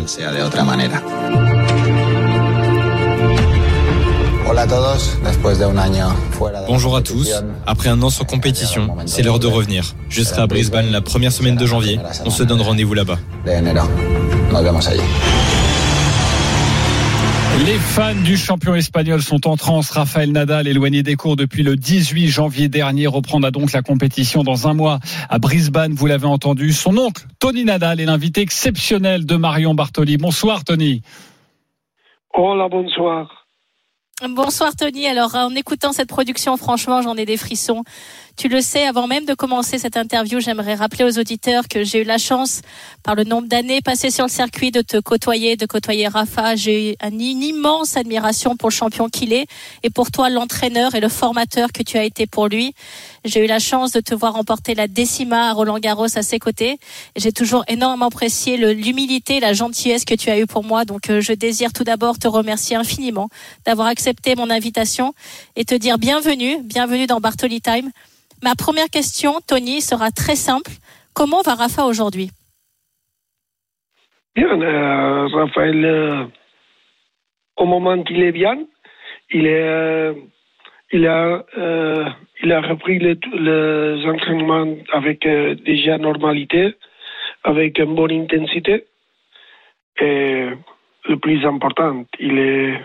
Bonjour 6.67 6.95
à 6.95 7.01
tous. 7.01 7.43
Après 7.65 7.89
un 7.89 8.01
an 8.01 8.09
sans 8.09 8.23
compétition, 8.23 8.95
c'est 9.05 9.21
l'heure 9.21 9.39
de 9.39 9.47
revenir. 9.47 9.83
Je 10.09 10.23
serai 10.23 10.41
à 10.41 10.47
Brisbane 10.47 10.89
la 10.91 11.01
première 11.01 11.31
semaine 11.33 11.55
de 11.55 11.65
janvier. 11.65 11.99
On 12.25 12.29
se 12.29 12.43
donne 12.43 12.61
rendez-vous 12.61 12.93
là-bas. 12.93 13.17
de 13.45 13.51
enero. 13.51 13.87
Nos 14.51 14.63
vemos 14.63 14.87
allí. 14.87 15.01
Les 17.65 17.77
fans 17.77 18.15
du 18.15 18.37
champion 18.37 18.73
espagnol 18.73 19.21
sont 19.21 19.47
en 19.47 19.57
transe. 19.57 19.91
Rafael 19.91 20.31
Nadal, 20.31 20.67
éloigné 20.67 21.03
des 21.03 21.15
cours 21.15 21.35
depuis 21.35 21.63
le 21.63 21.75
18 21.75 22.27
janvier 22.29 22.67
dernier, 22.69 23.07
reprendra 23.07 23.51
donc 23.51 23.73
la 23.73 23.81
compétition 23.81 24.43
dans 24.43 24.67
un 24.67 24.73
mois 24.73 24.99
à 25.29 25.39
Brisbane. 25.39 25.93
Vous 25.93 26.07
l'avez 26.07 26.25
entendu. 26.25 26.71
Son 26.71 26.97
oncle, 26.97 27.25
Tony 27.39 27.65
Nadal, 27.65 27.99
est 27.99 28.05
l'invité 28.05 28.41
exceptionnel 28.41 29.25
de 29.25 29.35
Marion 29.35 29.75
Bartoli. 29.75 30.17
Bonsoir, 30.17 30.63
Tony. 30.63 31.01
Hola, 32.33 32.69
bonsoir. 32.69 33.42
Bonsoir 34.21 34.75
Tony. 34.75 35.07
Alors 35.07 35.33
en 35.33 35.55
écoutant 35.55 35.91
cette 35.91 36.07
production, 36.07 36.55
franchement, 36.55 37.01
j'en 37.01 37.15
ai 37.15 37.25
des 37.25 37.35
frissons. 37.35 37.83
Tu 38.35 38.47
le 38.49 38.61
sais, 38.61 38.85
avant 38.87 39.05
même 39.05 39.25
de 39.25 39.35
commencer 39.35 39.77
cette 39.77 39.95
interview, 39.95 40.39
j'aimerais 40.39 40.73
rappeler 40.73 41.05
aux 41.05 41.19
auditeurs 41.19 41.67
que 41.67 41.83
j'ai 41.83 42.01
eu 42.01 42.03
la 42.03 42.17
chance, 42.17 42.61
par 43.03 43.13
le 43.13 43.23
nombre 43.23 43.47
d'années 43.47 43.81
passées 43.81 44.09
sur 44.09 44.25
le 44.25 44.29
circuit, 44.31 44.71
de 44.71 44.81
te 44.81 44.99
côtoyer, 44.99 45.55
de 45.55 45.67
côtoyer 45.67 46.07
Rafa. 46.07 46.55
J'ai 46.55 46.91
eu 46.91 46.95
un- 46.99 47.11
une 47.11 47.43
immense 47.43 47.95
admiration 47.95 48.57
pour 48.57 48.69
le 48.69 48.73
champion 48.73 49.07
qu'il 49.07 49.33
est 49.33 49.45
et 49.83 49.91
pour 49.91 50.09
toi, 50.09 50.31
l'entraîneur 50.31 50.95
et 50.95 50.99
le 50.99 51.09
formateur 51.09 51.71
que 51.71 51.83
tu 51.83 51.97
as 51.97 52.03
été 52.03 52.25
pour 52.25 52.47
lui. 52.47 52.73
J'ai 53.23 53.45
eu 53.45 53.47
la 53.47 53.59
chance 53.59 53.91
de 53.91 53.99
te 54.01 54.15
voir 54.15 54.33
remporter 54.33 54.73
la 54.73 54.87
décima 54.87 55.49
à 55.49 55.53
Roland 55.53 55.77
Garros 55.77 56.17
à 56.17 56.23
ses 56.23 56.39
côtés. 56.39 56.79
J'ai 57.15 57.31
toujours 57.31 57.63
énormément 57.67 58.07
apprécié 58.07 58.57
l'humilité, 58.57 59.39
la 59.39 59.53
gentillesse 59.53 60.05
que 60.05 60.15
tu 60.15 60.31
as 60.31 60.39
eue 60.39 60.47
pour 60.47 60.63
moi. 60.63 60.85
Donc, 60.85 61.09
euh, 61.11 61.21
je 61.21 61.33
désire 61.33 61.71
tout 61.71 61.83
d'abord 61.83 62.17
te 62.17 62.27
remercier 62.27 62.75
infiniment 62.75 63.29
d'avoir 63.65 63.87
accepté 63.87 64.35
mon 64.35 64.49
invitation 64.49 65.13
et 65.55 65.65
te 65.65 65.75
dire 65.75 65.99
bienvenue, 65.99 66.57
bienvenue 66.63 67.05
dans 67.05 67.19
Bartoli 67.19 67.61
Time. 67.61 67.91
Ma 68.43 68.55
première 68.55 68.89
question, 68.89 69.39
Tony, 69.47 69.79
sera 69.79 70.11
très 70.11 70.35
simple. 70.35 70.71
Comment 71.15 71.41
va 71.43 71.55
Rafa 71.55 71.85
aujourd'hui? 71.85 72.29
Bien, 74.35 74.59
euh, 74.61 75.29
euh, 75.31 76.25
au 77.55 77.65
moment 77.65 78.03
qu'il 78.03 78.21
est 78.21 78.33
bien, 78.33 78.57
il 79.31 79.47
est, 79.47 79.63
euh, 79.63 80.13
il 80.91 81.07
a, 81.07 81.45
euh, 81.57 82.09
il 82.43 82.51
a 82.51 82.59
repris 82.59 82.99
les, 82.99 83.17
les 83.31 84.05
entraînements 84.09 84.75
avec 84.91 85.25
déjà 85.63 85.97
normalité, 85.97 86.75
avec 87.45 87.79
une 87.79 87.95
bonne 87.95 88.11
intensité. 88.11 88.83
Et 90.01 90.49
le 91.07 91.17
plus 91.17 91.45
important, 91.45 92.03
il 92.19 92.37
est 92.39 92.81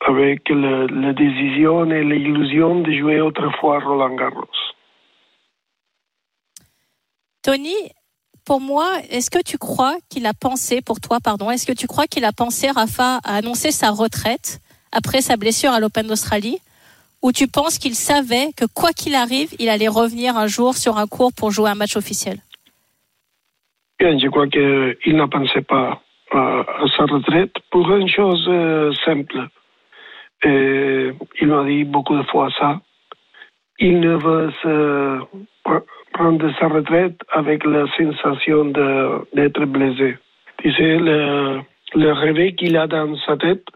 avec 0.00 0.48
le- 0.48 0.86
la 0.86 1.12
décision 1.12 1.90
et 1.90 2.04
l'illusion 2.04 2.80
de 2.80 2.92
jouer 2.92 3.20
autrefois 3.20 3.80
Roland 3.80 4.14
Garros. 4.14 4.44
Tony, 7.42 7.74
pour 8.44 8.60
moi, 8.60 8.88
est-ce 9.10 9.30
que 9.30 9.42
tu 9.42 9.58
crois 9.58 9.96
qu'il 10.08 10.26
a 10.26 10.34
pensé, 10.34 10.82
pour 10.82 11.00
toi, 11.00 11.18
pardon, 11.22 11.50
est-ce 11.50 11.66
que 11.66 11.72
tu 11.72 11.86
crois 11.86 12.06
qu'il 12.06 12.24
a 12.24 12.32
pensé, 12.32 12.70
Rafa, 12.70 13.18
à 13.24 13.36
annoncer 13.36 13.70
sa 13.70 13.90
retraite 13.90 14.60
après 14.92 15.20
sa 15.20 15.36
blessure 15.36 15.70
à 15.72 15.80
l'Open 15.80 16.06
d'Australie? 16.06 16.58
Ou 17.22 17.32
tu 17.32 17.48
penses 17.48 17.78
qu'il 17.78 17.94
savait 17.94 18.52
que 18.56 18.66
quoi 18.66 18.92
qu'il 18.92 19.14
arrive, 19.14 19.54
il 19.58 19.68
allait 19.68 19.88
revenir 19.88 20.36
un 20.36 20.46
jour 20.46 20.74
sur 20.74 20.98
un 20.98 21.06
cours 21.06 21.32
pour 21.32 21.50
jouer 21.50 21.70
un 21.70 21.74
match 21.74 21.96
officiel? 21.96 22.38
Bien, 23.98 24.18
je 24.18 24.28
crois 24.28 24.46
qu'il 24.46 25.16
n'a 25.16 25.26
pensé 25.26 25.62
pas 25.62 26.02
à, 26.32 26.60
à 26.60 26.84
sa 26.96 27.04
retraite 27.04 27.54
pour 27.70 27.90
une 27.94 28.08
chose 28.08 28.44
euh, 28.48 28.92
simple. 29.04 29.48
Et 30.44 31.10
il 31.40 31.48
m'a 31.48 31.64
dit 31.64 31.84
beaucoup 31.84 32.16
de 32.16 32.22
fois 32.24 32.50
ça. 32.58 32.80
Il 33.78 34.00
ne 34.00 34.16
veut 34.16 34.52
se 34.62 35.20
pr- 35.64 35.84
prendre 36.12 36.50
sa 36.58 36.68
retraite 36.68 37.18
avec 37.30 37.64
la 37.64 37.86
sensation 37.96 38.66
d'être 39.34 39.64
blessé. 39.64 40.16
Tu 40.58 40.72
sais, 40.72 40.98
le, 40.98 41.60
le 41.94 42.12
rêve 42.12 42.54
qu'il 42.54 42.76
a 42.76 42.86
dans 42.86 43.16
sa 43.26 43.36
tête, 43.36 43.66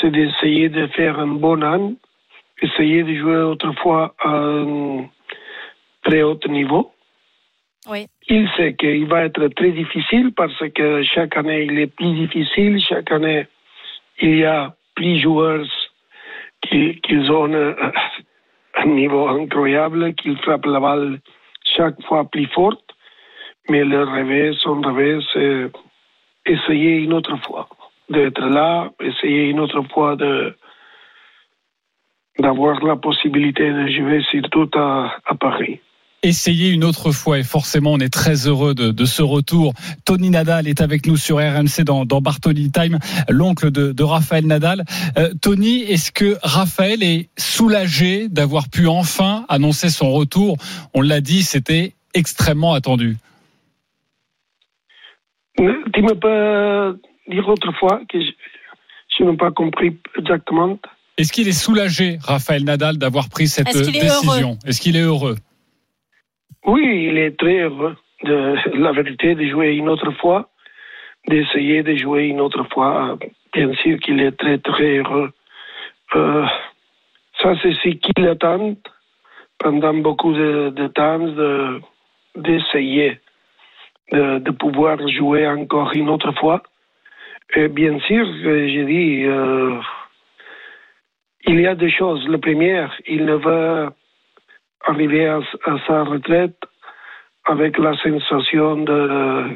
c'est 0.00 0.10
d'essayer 0.10 0.68
de 0.68 0.86
faire 0.88 1.18
un 1.18 1.28
bon 1.28 1.62
an, 1.62 1.92
essayer 2.60 3.02
de 3.02 3.14
jouer 3.14 3.36
autrefois 3.36 4.14
à 4.20 4.28
un 4.28 5.06
très 6.02 6.22
haut 6.22 6.38
niveau. 6.48 6.92
Oui. 7.88 8.06
Il 8.28 8.48
sait 8.56 8.74
qu'il 8.74 9.06
va 9.06 9.24
être 9.24 9.46
très 9.48 9.70
difficile 9.70 10.32
parce 10.34 10.58
que 10.74 11.02
chaque 11.02 11.36
année 11.36 11.64
il 11.64 11.78
est 11.78 11.94
plus 11.94 12.12
difficile, 12.14 12.80
chaque 12.80 13.10
année 13.12 13.46
il 14.20 14.38
y 14.38 14.44
a 14.44 14.74
plus 14.94 15.18
joueurs 15.18 15.66
qui, 16.62 17.00
qui 17.00 17.16
ont 17.30 17.52
euh, 17.52 17.74
un 18.76 18.86
niveau 18.86 19.28
incroyable, 19.28 20.14
qui 20.14 20.34
frappent 20.36 20.66
la 20.66 20.80
balle 20.80 21.20
chaque 21.76 22.00
fois 22.02 22.24
plus 22.24 22.46
forte. 22.46 22.84
Mais 23.68 23.84
le 23.84 24.04
rêve, 24.04 24.54
son 24.54 24.80
rêve, 24.80 25.20
c'est 25.32 25.70
essayer 26.46 26.96
une 26.98 27.14
autre 27.14 27.36
fois 27.44 27.68
d'être 28.08 28.46
là, 28.46 28.90
essayer 29.00 29.48
une 29.48 29.60
autre 29.60 29.82
fois 29.92 30.16
de 30.16 30.54
d'avoir 32.38 32.84
la 32.84 32.96
possibilité 32.96 33.70
de 33.70 33.86
jouer 33.86 34.20
surtout 34.30 34.68
à, 34.74 35.16
à 35.24 35.34
Paris. 35.36 35.80
Essayez 36.24 36.70
une 36.70 36.84
autre 36.84 37.12
fois 37.12 37.38
et 37.38 37.42
forcément 37.42 37.92
on 37.92 37.98
est 37.98 38.12
très 38.12 38.48
heureux 38.48 38.74
de, 38.74 38.90
de 38.92 39.04
ce 39.04 39.20
retour. 39.20 39.74
Tony 40.06 40.30
Nadal 40.30 40.66
est 40.66 40.80
avec 40.80 41.06
nous 41.06 41.18
sur 41.18 41.36
RMC 41.36 41.84
dans, 41.84 42.06
dans 42.06 42.22
Bartoli 42.22 42.72
Time, 42.72 42.98
l'oncle 43.28 43.70
de, 43.70 43.92
de 43.92 44.02
Raphaël 44.02 44.46
Nadal. 44.46 44.84
Euh, 45.18 45.34
Tony, 45.42 45.82
est-ce 45.82 46.10
que 46.12 46.38
Raphaël 46.42 47.02
est 47.02 47.28
soulagé 47.36 48.30
d'avoir 48.30 48.70
pu 48.70 48.86
enfin 48.86 49.44
annoncer 49.50 49.90
son 49.90 50.12
retour? 50.12 50.56
On 50.94 51.02
l'a 51.02 51.20
dit, 51.20 51.42
c'était 51.42 51.92
extrêmement 52.14 52.72
attendu. 52.72 53.18
Tu 55.58 55.62
me 55.62 56.14
peux 56.14 56.98
dire 57.30 57.46
autrefois 57.46 58.00
que 58.08 58.18
je, 58.18 58.30
je 59.18 59.24
n'ai 59.24 59.36
pas 59.36 59.50
compris 59.50 59.98
exactement. 60.18 60.78
Est-ce 61.18 61.34
qu'il 61.34 61.48
est 61.48 61.52
soulagé, 61.52 62.18
Raphaël 62.22 62.64
Nadal, 62.64 62.96
d'avoir 62.96 63.28
pris 63.28 63.46
cette 63.46 63.68
Est-ce 63.68 63.82
qu'il 63.82 63.96
est 63.98 64.00
décision? 64.00 64.58
Est-ce 64.64 64.80
qu'il 64.80 64.96
est 64.96 65.02
heureux? 65.02 65.36
Oui, 66.64 67.06
il 67.10 67.18
est 67.18 67.38
très 67.38 67.60
heureux 67.62 67.96
de 68.22 68.56
la 68.78 68.92
vérité 68.92 69.34
de 69.34 69.46
jouer 69.46 69.74
une 69.76 69.88
autre 69.88 70.10
fois. 70.12 70.48
d'essayer 71.28 71.82
de 71.82 71.94
jouer 71.96 72.24
une 72.28 72.40
autre 72.40 72.64
fois. 72.72 73.18
Bien 73.54 73.72
sûr 73.82 73.98
qu'il 74.00 74.20
est 74.20 74.36
très 74.42 74.58
très 74.58 74.98
heureux. 74.98 75.30
Euh, 76.16 76.46
ça 77.40 77.54
c'est 77.62 77.74
ce 77.82 77.88
qu'il 78.02 78.26
attend 78.28 78.74
pendant 79.58 79.94
beaucoup 79.94 80.32
de, 80.34 80.86
temps 80.88 81.18
de- 81.20 81.80
d'essayer 82.36 83.20
de, 84.12 84.38
de 84.38 84.50
pouvoir 84.50 84.96
jouer 85.08 85.46
encore 85.48 85.92
une 85.94 86.10
autre 86.10 86.32
fois. 86.40 86.62
Et 87.56 87.68
bien 87.68 87.98
sûr, 88.00 88.26
j'ai 88.42 88.84
dit, 88.84 89.24
euh, 89.24 89.78
il 91.46 91.60
y 91.60 91.66
a 91.66 91.74
deux 91.74 91.90
choses. 91.90 92.26
La 92.28 92.38
première, 92.38 92.92
il 93.06 93.24
ne 93.24 93.34
veut 93.36 93.88
arriver 94.86 95.26
à, 95.26 95.40
à 95.66 95.78
sa 95.86 96.04
retraite 96.04 96.56
avec 97.44 97.78
la 97.78 97.96
sensation 97.96 98.76
de, 98.76 99.50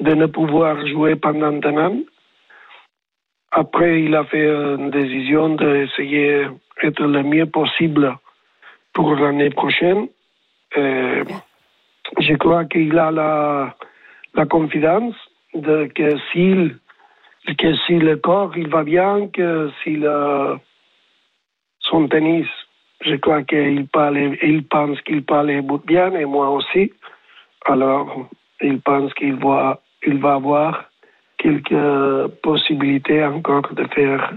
de 0.00 0.14
ne 0.14 0.26
pouvoir 0.26 0.86
jouer 0.86 1.16
pendant 1.16 1.58
un 1.68 1.76
an. 1.86 1.96
Après, 3.52 4.02
il 4.02 4.14
a 4.14 4.24
fait 4.24 4.48
une 4.48 4.90
décision 4.90 5.54
d'essayer 5.56 6.46
d'être 6.82 7.02
le 7.02 7.22
mieux 7.22 7.46
possible 7.46 8.16
pour 8.92 9.14
l'année 9.14 9.50
prochaine. 9.50 10.08
Euh, 10.76 11.24
je 12.18 12.34
crois 12.34 12.64
qu'il 12.64 12.96
a 12.98 13.10
la, 13.10 13.74
la 14.34 14.46
confiance 14.46 15.16
de 15.54 15.86
que 15.94 16.18
s'il 16.30 16.78
que 17.58 17.74
si 17.86 17.98
le 17.98 18.16
corps 18.16 18.56
il 18.56 18.68
va 18.68 18.84
bien, 18.84 19.28
que 19.28 19.70
si 19.82 19.96
le, 19.96 20.58
son 21.80 22.06
tennis, 22.06 22.46
je 23.02 23.14
crois 23.16 23.42
qu'il 23.42 23.86
parle, 23.86 24.36
il 24.42 24.64
pense 24.64 25.00
qu'il 25.02 25.24
parle 25.24 25.62
bien 25.86 26.12
et 26.12 26.24
moi 26.24 26.50
aussi. 26.50 26.92
Alors, 27.66 28.28
il 28.60 28.80
pense 28.80 29.12
qu'il 29.14 29.36
va, 29.36 29.80
avoir 30.24 30.84
quelques 31.38 32.28
possibilités 32.42 33.24
encore 33.24 33.72
de 33.74 33.86
faire 33.94 34.32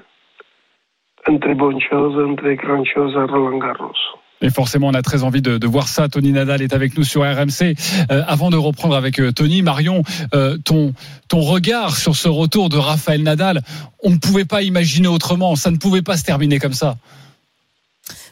une 1.27 1.39
très 1.39 1.55
bonne 1.55 1.79
chose, 1.81 2.15
une 2.25 2.35
très 2.35 2.55
grande 2.55 2.85
chose 2.85 3.15
à 3.17 3.25
Roland 3.25 3.57
Garros. 3.57 3.93
Et 4.41 4.49
forcément, 4.49 4.87
on 4.87 4.93
a 4.93 5.01
très 5.01 5.23
envie 5.23 5.41
de, 5.41 5.57
de 5.57 5.67
voir 5.67 5.87
ça. 5.87 6.09
Tony 6.09 6.33
Nadal 6.33 6.61
est 6.61 6.73
avec 6.73 6.97
nous 6.97 7.05
sur 7.05 7.21
RMC. 7.21 7.75
Euh, 8.11 8.23
avant 8.27 8.49
de 8.49 8.57
reprendre 8.57 8.95
avec 8.95 9.19
euh, 9.19 9.31
Tony, 9.31 9.61
Marion, 9.61 10.03
euh, 10.33 10.57
ton, 10.57 10.93
ton 11.29 11.39
regard 11.39 11.95
sur 11.95 12.15
ce 12.17 12.27
retour 12.27 12.67
de 12.67 12.77
Raphaël 12.77 13.23
Nadal, 13.23 13.61
on 14.03 14.09
ne 14.09 14.17
pouvait 14.17 14.43
pas 14.43 14.61
imaginer 14.61 15.07
autrement. 15.07 15.55
Ça 15.55 15.71
ne 15.71 15.77
pouvait 15.77 16.01
pas 16.01 16.17
se 16.17 16.25
terminer 16.25 16.59
comme 16.59 16.73
ça. 16.73 16.97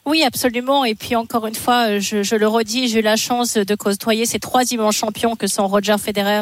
Oui, 0.05 0.23
absolument. 0.23 0.83
Et 0.83 0.95
puis 0.95 1.15
encore 1.15 1.45
une 1.45 1.55
fois, 1.55 1.99
je, 1.99 2.23
je 2.23 2.35
le 2.35 2.47
redis, 2.47 2.87
j'ai 2.87 2.99
eu 2.99 3.03
la 3.03 3.15
chance 3.15 3.53
de 3.53 3.75
côtoyer 3.75 4.25
ces 4.25 4.39
trois 4.39 4.63
immenses 4.71 4.95
champions 4.95 5.35
que 5.35 5.45
sont 5.45 5.67
Roger 5.67 5.97
Federer, 5.99 6.41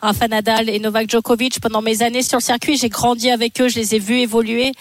Rafa 0.00 0.26
Nadal 0.26 0.68
et 0.68 0.80
Novak 0.80 1.08
Djokovic 1.08 1.60
pendant 1.60 1.82
mes 1.82 2.02
années 2.02 2.22
sur 2.22 2.38
le 2.38 2.42
circuit. 2.42 2.76
J'ai 2.76 2.88
grandi 2.88 3.30
avec 3.30 3.60
eux, 3.60 3.68
je 3.68 3.76
les 3.76 3.94
ai 3.94 3.98
vus 4.00 4.18
évoluer. 4.18 4.72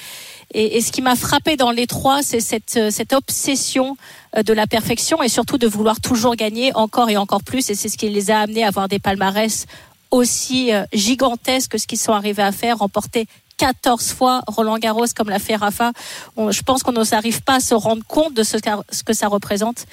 Et, 0.53 0.81
ce 0.81 0.91
qui 0.91 1.01
m'a 1.01 1.15
frappé 1.15 1.55
dans 1.55 1.71
les 1.71 1.87
trois, 1.87 2.21
c'est 2.23 2.39
cette, 2.39 2.91
cette 2.91 3.13
obsession 3.13 3.97
euh, 4.35 4.43
de 4.43 4.53
la 4.53 4.67
perfection 4.67 5.21
et 5.21 5.29
surtout 5.29 5.57
de 5.57 5.67
vouloir 5.67 5.99
toujours 5.99 6.35
gagner 6.35 6.75
encore 6.75 7.09
et 7.09 7.17
encore 7.17 7.43
plus. 7.43 7.69
Et 7.69 7.75
c'est 7.75 7.89
ce 7.89 7.97
qui 7.97 8.09
les 8.09 8.31
a 8.31 8.41
amenés 8.41 8.63
à 8.63 8.67
avoir 8.67 8.87
des 8.87 8.99
palmarès 8.99 9.65
aussi 10.11 10.73
euh, 10.73 10.83
gigantesques 10.93 11.71
que 11.71 11.77
ce 11.77 11.87
qu'ils 11.87 11.99
sont 11.99 12.13
arrivés 12.13 12.43
à 12.43 12.51
faire, 12.51 12.77
remporter 12.77 13.27
14 13.57 14.11
fois 14.13 14.41
Roland 14.47 14.77
Garros 14.77 15.05
comme 15.15 15.29
l'a 15.29 15.39
fait 15.39 15.55
Rafa. 15.55 15.91
On- 16.35 16.51
je 16.51 16.61
pense 16.61 16.83
qu'on 16.83 16.91
n'arrive 16.91 17.41
pas 17.43 17.55
à 17.55 17.59
se 17.59 17.73
rendre 17.73 18.03
compte 18.07 18.33
de 18.33 18.43
ce, 18.43 18.57
que 19.05 19.13
ça 19.13 19.27
représente 19.27 19.85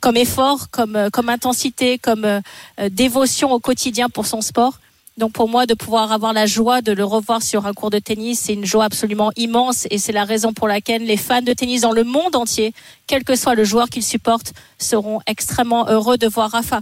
comme 0.00 0.16
effort, 0.16 0.70
comme, 0.70 0.96
euh, 0.96 1.10
comme 1.10 1.28
intensité, 1.28 1.98
comme 1.98 2.24
euh, 2.24 2.40
euh, 2.80 2.88
dévotion 2.90 3.52
au 3.52 3.58
quotidien 3.60 4.08
pour 4.08 4.26
son 4.26 4.40
sport. 4.40 4.78
Donc 5.16 5.30
pour 5.32 5.48
moi, 5.48 5.64
de 5.64 5.74
pouvoir 5.74 6.10
avoir 6.10 6.32
la 6.32 6.44
joie 6.44 6.80
de 6.82 6.90
le 6.92 7.04
revoir 7.04 7.40
sur 7.40 7.66
un 7.66 7.72
cours 7.72 7.90
de 7.90 8.00
tennis, 8.00 8.40
c'est 8.40 8.52
une 8.54 8.64
joie 8.66 8.84
absolument 8.84 9.30
immense 9.36 9.86
et 9.90 9.98
c'est 9.98 10.10
la 10.12 10.24
raison 10.24 10.52
pour 10.52 10.66
laquelle 10.66 11.04
les 11.06 11.16
fans 11.16 11.40
de 11.40 11.52
tennis 11.52 11.82
dans 11.82 11.92
le 11.92 12.02
monde 12.02 12.34
entier, 12.34 12.74
quel 13.06 13.22
que 13.22 13.36
soit 13.36 13.54
le 13.54 13.62
joueur 13.62 13.88
qu'ils 13.88 14.02
supportent, 14.04 14.52
seront 14.78 15.20
extrêmement 15.28 15.86
heureux 15.88 16.18
de 16.18 16.26
voir 16.26 16.50
Rafa. 16.50 16.80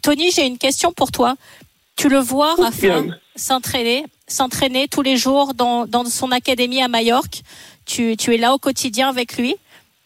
Tony, 0.00 0.30
j'ai 0.30 0.46
une 0.46 0.58
question 0.58 0.92
pour 0.92 1.10
toi. 1.10 1.34
Tu 1.96 2.08
le 2.08 2.20
vois, 2.20 2.54
Rafa, 2.54 3.00
s'entraîner, 3.34 4.04
s'entraîner 4.32 4.88
tous 4.88 5.02
les 5.02 5.16
jours 5.16 5.54
dans, 5.54 5.86
dans 5.86 6.04
son 6.04 6.30
académie 6.32 6.82
à 6.82 6.88
Majorque. 6.88 7.38
Tu, 7.86 8.16
tu 8.16 8.34
es 8.34 8.38
là 8.38 8.52
au 8.54 8.58
quotidien 8.58 9.08
avec 9.08 9.36
lui. 9.38 9.54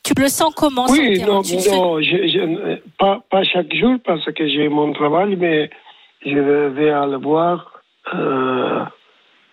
Tu 0.05 0.13
le 0.21 0.29
sens 0.29 0.53
comment 0.55 0.87
le 0.87 0.93
Oui, 0.93 1.21
non, 1.21 1.43
Tu 1.43 1.55
le 1.57 1.61
fais- 1.61 1.71
non 1.77 2.01
je, 2.01 2.17
je- 2.33 2.81
pas, 2.99 3.21
pas 3.31 3.43
chaque 3.45 3.73
jour 3.75 3.97
parce 4.05 4.25
que 4.37 4.47
j'ai 4.49 4.69
mon 4.69 4.93
travail, 4.93 5.37
mais 5.37 5.71
je 6.25 6.39
vais 6.77 6.91
à 6.91 7.07
le 7.07 7.17
voir 7.19 7.73
euh, 8.15 8.85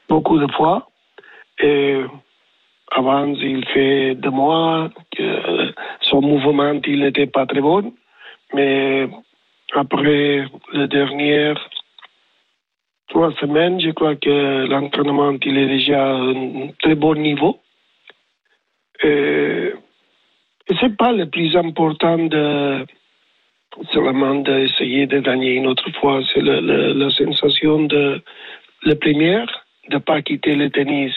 beaucoup 0.09 0.37
de 0.37 0.47
fois. 0.53 0.89
Et 1.59 2.01
avant, 2.91 3.25
il 3.51 3.65
fait 3.73 4.15
deux 4.15 4.29
mois 4.29 4.89
que 5.17 5.27
son 6.01 6.21
mouvement 6.21 6.73
il 6.85 6.99
n'était 6.99 7.27
pas 7.37 7.45
très 7.47 7.61
bon, 7.61 7.93
mais 8.53 9.07
après 9.73 10.45
les 10.73 10.87
dernières 10.87 11.59
trois 13.13 13.31
semaines, 13.39 13.79
je 13.79 13.91
crois 13.91 14.15
que 14.15 14.65
l'entraînement 14.65 15.37
il 15.45 15.57
est 15.57 15.67
déjà 15.67 16.01
à 16.03 16.17
un 16.17 16.67
très 16.81 16.95
bon 16.95 17.15
niveau. 17.15 17.59
Et 19.03 19.71
et 20.69 20.73
c'est 20.79 20.95
pas 20.95 21.11
le 21.11 21.25
plus 21.29 21.55
important 21.57 22.17
de 22.17 22.85
seulement 23.91 24.35
d'essayer 24.35 25.05
de 25.07 25.19
gagner 25.19 25.51
une 25.59 25.67
autre 25.67 25.89
fois. 25.99 26.21
C'est 26.33 26.41
la 26.41 27.09
sensation 27.09 27.83
de 27.93 28.21
la 28.83 28.95
première, 28.95 29.49
de 29.89 29.97
pas 29.97 30.21
quitter 30.21 30.55
le 30.55 30.69
tennis 30.69 31.13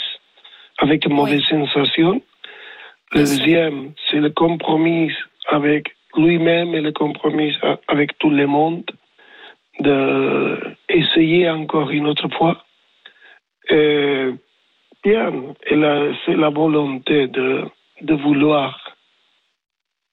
avec 0.78 1.06
une 1.06 1.14
mauvaise 1.14 1.44
sensation. 1.44 2.20
Le 3.12 3.20
deuxième, 3.20 3.92
c'est 4.10 4.22
le 4.26 4.30
compromis 4.30 5.12
avec 5.48 5.82
lui-même 6.16 6.74
et 6.74 6.80
le 6.80 6.92
compromis 6.92 7.52
avec 7.86 8.18
tout 8.18 8.30
le 8.30 8.46
monde 8.46 8.84
de 9.80 10.58
essayer 10.88 11.48
encore 11.50 11.90
une 11.90 12.06
autre 12.06 12.28
fois. 12.36 12.64
Et 13.68 14.30
bien, 15.04 15.32
et 15.66 15.76
là, 15.76 16.12
c'est 16.24 16.36
la 16.36 16.50
volonté 16.50 17.28
de, 17.28 17.64
de 18.02 18.14
vouloir 18.14 18.96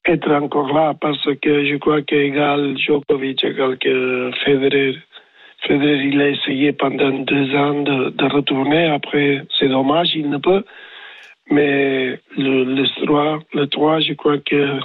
être 0.05 0.31
encore 0.31 0.73
là 0.73 0.93
parce 0.99 1.23
que 1.41 1.65
je 1.65 1.77
crois 1.77 2.01
qu'égal 2.01 2.77
Djokovic, 2.77 3.43
égal 3.43 3.77
que 3.77 4.31
Federer, 4.43 4.97
Federer, 5.65 6.03
il 6.03 6.21
a 6.21 6.29
essayé 6.29 6.73
pendant 6.73 7.11
deux 7.19 7.55
ans 7.55 7.81
de, 7.83 8.09
de 8.09 8.25
retourner. 8.25 8.85
Après, 8.87 9.43
c'est 9.57 9.69
dommage, 9.69 10.13
il 10.15 10.29
ne 10.29 10.37
peut. 10.37 10.63
Mais 11.49 12.19
le, 12.37 12.63
le 12.63 13.05
3, 13.05 13.39
le 13.53 13.67
3, 13.67 13.99
je 14.01 14.13
crois 14.13 14.39
que 14.39 14.79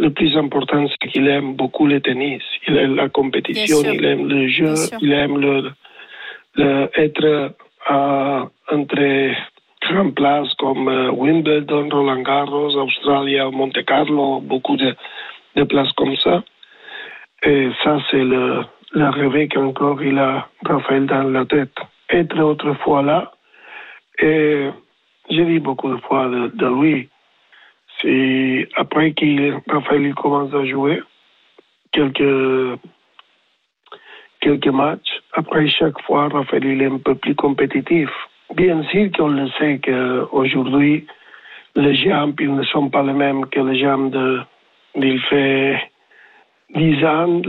le 0.00 0.10
plus 0.10 0.36
important, 0.36 0.86
c'est 0.88 1.08
qu'il 1.10 1.28
aime 1.28 1.54
beaucoup 1.54 1.86
le 1.86 2.00
tennis. 2.00 2.42
Il 2.66 2.76
aime 2.76 2.96
la 2.96 3.08
compétition, 3.08 3.78
il 3.94 4.04
aime 4.04 4.28
le 4.28 4.48
jeu, 4.48 4.74
il 5.02 5.12
aime 5.12 5.36
le, 5.38 5.70
le- 6.56 6.88
être 6.96 7.54
à, 7.86 8.48
entre 8.72 9.32
grandes 9.82 10.14
places 10.14 10.52
comme 10.54 10.88
euh, 10.88 11.10
Wimbledon, 11.10 11.88
Roland 11.90 12.22
Garros, 12.22 12.74
Australia, 12.76 13.50
Monte 13.50 13.82
Carlo, 13.84 14.40
beaucoup 14.40 14.76
de, 14.76 14.94
de 15.56 15.62
places 15.64 15.92
comme 15.92 16.16
ça. 16.16 16.42
Et 17.44 17.68
ça, 17.82 17.98
c'est 18.10 18.24
le, 18.34 18.62
le 18.92 19.08
rêve 19.08 19.48
qu'encore 19.48 20.02
il 20.02 20.18
a, 20.18 20.48
Raphaël, 20.64 21.06
dans 21.06 21.22
la 21.24 21.44
tête. 21.44 21.74
Être 22.10 22.38
autrefois 22.40 23.02
là. 23.02 23.32
Et 24.18 24.68
j'ai 25.30 25.44
dit 25.44 25.58
beaucoup 25.60 25.90
de 25.94 26.00
fois 26.02 26.28
de, 26.28 26.48
de 26.54 26.66
lui. 26.80 27.08
C'est 28.00 28.68
après 28.76 29.12
qu'il 29.12 29.58
Raphaël 29.68 30.14
commence 30.14 30.54
à 30.54 30.64
jouer 30.64 31.00
quelques 31.92 32.78
quelques 34.40 34.68
matchs. 34.68 35.20
Après 35.34 35.68
chaque 35.68 36.00
fois, 36.02 36.28
Raphaël 36.28 36.64
il 36.64 36.82
est 36.82 36.86
un 36.86 36.98
peu 36.98 37.14
plus 37.14 37.34
compétitif. 37.34 38.08
Bien 38.54 38.82
sûr 38.84 39.10
qu'on 39.12 39.28
le 39.28 39.48
sait 39.58 39.80
qu'aujourd'hui, 39.84 41.06
les 41.76 41.94
jambes 41.94 42.40
ne 42.40 42.62
sont 42.64 42.88
pas 42.90 43.02
les 43.02 43.12
mêmes 43.12 43.46
que 43.46 43.60
les 43.60 43.78
jambes 43.78 44.44
d'il 44.96 45.20
fait 45.22 45.90
10 46.74 47.04
ans. 47.04 47.42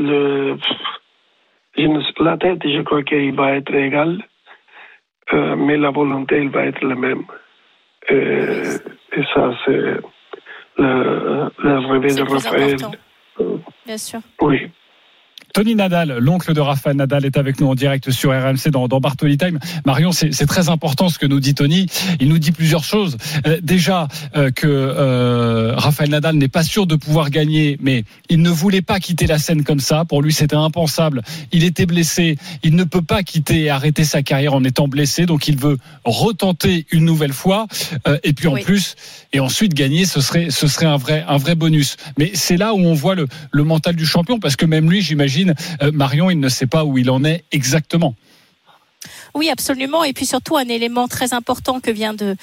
La 2.19 2.37
tête, 2.37 2.61
je 2.63 2.81
crois 2.81 3.03
qu'il 3.03 3.33
va 3.33 3.53
être 3.55 3.73
égal, 3.73 4.21
euh, 5.33 5.55
mais 5.55 5.77
la 5.77 5.89
volonté, 5.89 6.35
elle 6.35 6.49
va 6.49 6.65
être 6.65 6.83
la 6.83 6.95
même. 6.95 7.23
Euh, 8.11 8.77
et 9.13 9.23
ça, 9.33 9.53
c'est 9.65 9.97
le, 10.77 11.51
le 11.63 11.77
rêve 11.79 12.01
C'est 12.09 12.15
de 12.15 12.19
le 12.21 12.25
plus 12.25 12.33
Raphaël. 12.45 12.73
important. 12.75 12.97
Euh, 13.39 13.57
Bien 13.85 13.97
sûr. 13.97 14.19
oui. 14.41 14.69
Tony 15.53 15.75
Nadal, 15.75 16.17
l'oncle 16.19 16.53
de 16.53 16.61
Rafael 16.61 16.95
Nadal, 16.95 17.25
est 17.25 17.37
avec 17.37 17.59
nous 17.59 17.67
en 17.67 17.75
direct 17.75 18.11
sur 18.11 18.31
RMC 18.31 18.69
dans, 18.71 18.87
dans 18.87 18.99
Bartoli 18.99 19.37
Time. 19.37 19.59
Marion, 19.85 20.11
c'est 20.11 20.45
très 20.45 20.69
important 20.69 21.09
ce 21.09 21.19
que 21.19 21.25
nous 21.25 21.39
dit 21.39 21.55
Tony. 21.55 21.87
Il 22.19 22.29
nous 22.29 22.39
dit 22.39 22.51
plusieurs 22.51 22.83
choses. 22.83 23.17
Euh, 23.45 23.59
déjà 23.61 24.07
euh, 24.35 24.51
que 24.51 24.67
euh, 24.67 25.73
Rafael 25.75 26.09
Nadal 26.09 26.35
n'est 26.35 26.47
pas 26.47 26.63
sûr 26.63 26.87
de 26.87 26.95
pouvoir 26.95 27.29
gagner, 27.29 27.77
mais 27.81 28.05
il 28.29 28.41
ne 28.41 28.49
voulait 28.49 28.81
pas 28.81 28.99
quitter 28.99 29.27
la 29.27 29.39
scène 29.39 29.63
comme 29.63 29.79
ça. 29.79 30.05
Pour 30.05 30.21
lui, 30.21 30.31
c'était 30.31 30.55
impensable. 30.55 31.21
Il 31.51 31.63
était 31.63 31.85
blessé. 31.85 32.37
Il 32.63 32.75
ne 32.75 32.83
peut 32.83 33.01
pas 33.01 33.23
quitter 33.23 33.63
et 33.63 33.69
arrêter 33.69 34.05
sa 34.05 34.23
carrière 34.23 34.53
en 34.53 34.63
étant 34.63 34.87
blessé, 34.87 35.25
donc 35.25 35.47
il 35.47 35.57
veut 35.57 35.77
retenter 36.05 36.85
une 36.91 37.05
nouvelle 37.05 37.33
fois. 37.33 37.67
Euh, 38.07 38.17
et 38.23 38.33
puis 38.33 38.47
en 38.47 38.55
plus, 38.55 38.95
et 39.33 39.39
ensuite 39.39 39.73
gagner, 39.73 40.05
ce 40.05 40.21
serait, 40.21 40.49
ce 40.49 40.67
serait 40.67 40.85
un 40.85 40.97
vrai, 40.97 41.25
un 41.27 41.37
vrai 41.37 41.55
bonus. 41.55 41.97
Mais 42.17 42.31
c'est 42.33 42.57
là 42.57 42.73
où 42.73 42.79
on 42.79 42.93
voit 42.93 43.15
le, 43.15 43.27
le 43.51 43.63
mental 43.63 43.95
du 43.95 44.05
champion, 44.05 44.39
parce 44.39 44.55
que 44.55 44.65
même 44.65 44.89
lui, 44.89 45.01
j'imagine 45.01 45.40
euh, 45.81 45.91
Marion, 45.91 46.29
il 46.29 46.39
ne 46.39 46.49
sait 46.49 46.67
pas 46.67 46.85
où 46.85 46.97
il 46.97 47.09
en 47.09 47.23
est 47.23 47.43
exactement. 47.51 48.15
Oui, 49.33 49.49
absolument. 49.49 50.03
Et 50.03 50.13
puis 50.13 50.25
surtout, 50.25 50.57
un 50.57 50.67
élément 50.67 51.07
très 51.07 51.33
important 51.33 51.79
que 51.79 51.91
vient 51.91 52.13
de, 52.13 52.35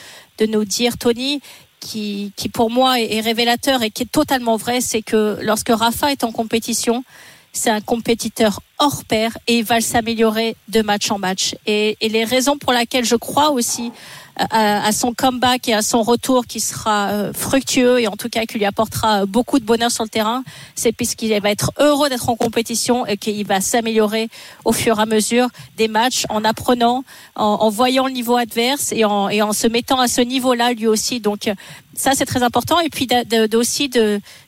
nous 0.47 0.65
dire 0.65 0.97
Tony, 0.99 1.41
qui, 1.81 2.33
pour 2.53 2.71
moi 2.71 3.01
est 3.01 3.21
révélateur 3.21 3.83
et 3.83 3.91
qui 3.91 4.05
est 4.05 4.13
totalement 4.13 4.57
vrai, 4.57 4.81
c'est 4.81 5.03
que 5.03 5.39
lorsque 5.43 5.71
Rafa 5.71 6.11
est 6.11 6.25
en 6.25 6.33
compétition, 6.33 7.05
c'est 7.53 7.71
un 7.71 7.81
compétiteur 7.81 8.61
hors 8.79 9.05
pair 9.05 9.37
et 9.47 9.59
il 9.59 9.65
va 9.65 9.81
s'améliorer 9.81 10.57
de 10.69 10.83
match 10.83 11.11
en 11.11 11.19
match. 11.19 11.55
Et, 11.67 11.97
les 12.01 12.25
raisons 12.25 12.59
pour 12.59 12.73
lesquelles 12.73 13.05
je 13.05 13.17
crois 13.17 13.51
aussi 13.51 13.93
à, 14.39 14.93
son 14.93 15.13
comeback 15.13 15.69
et 15.69 15.75
à 15.75 15.83
son 15.83 16.03
retour 16.03 16.47
qui 16.47 16.61
sera 16.61 17.09
euh, 17.09 17.33
fructueux 17.33 18.01
et 18.01 18.09
en 18.09 18.17
tout 18.17 18.29
cas 18.29 18.47
qui 18.47 18.59
lui 18.59 18.65
apportera 18.65 19.27
beaucoup 19.27 19.59
de 19.59 19.65
bonheur 19.65 19.91
sur 19.91 20.05
le 20.05 20.09
terrain, 20.09 20.45
c'est 20.75 20.93
puisqu'il 20.93 21.39
va 21.41 21.51
être 21.51 21.73
heureux 21.79 22.09
d'être 22.09 22.29
en 22.29 22.37
compétition 22.37 23.07
et 23.07 23.17
qu'il 23.17 23.47
va 23.47 23.61
s'améliorer 23.61 24.29
au 24.65 24.73
fur 24.73 24.99
et 24.99 25.03
à 25.03 25.07
mesure 25.07 25.49
des 25.77 25.89
matchs 25.89 26.25
en 26.29 26.45
apprenant, 26.45 27.05
en, 27.35 27.69
voyant 27.71 28.07
le 28.07 28.13
niveau 28.13 28.37
adverse 28.37 28.93
et 28.93 29.05
en, 29.05 29.29
et 29.29 29.43
en 29.43 29.53
se 29.53 29.67
mettant 29.67 30.01
à 30.01 30.09
ce 30.09 30.21
niveau-là 30.21 30.73
lui 30.73 30.87
aussi. 30.87 31.21
Donc 31.21 31.51
ça 31.99 32.13
c'est 32.15 32.27
très 32.27 32.45
important 32.45 32.79
et 32.79 32.89
puis 32.89 33.07
de, 33.07 33.57
aussi 33.57 33.91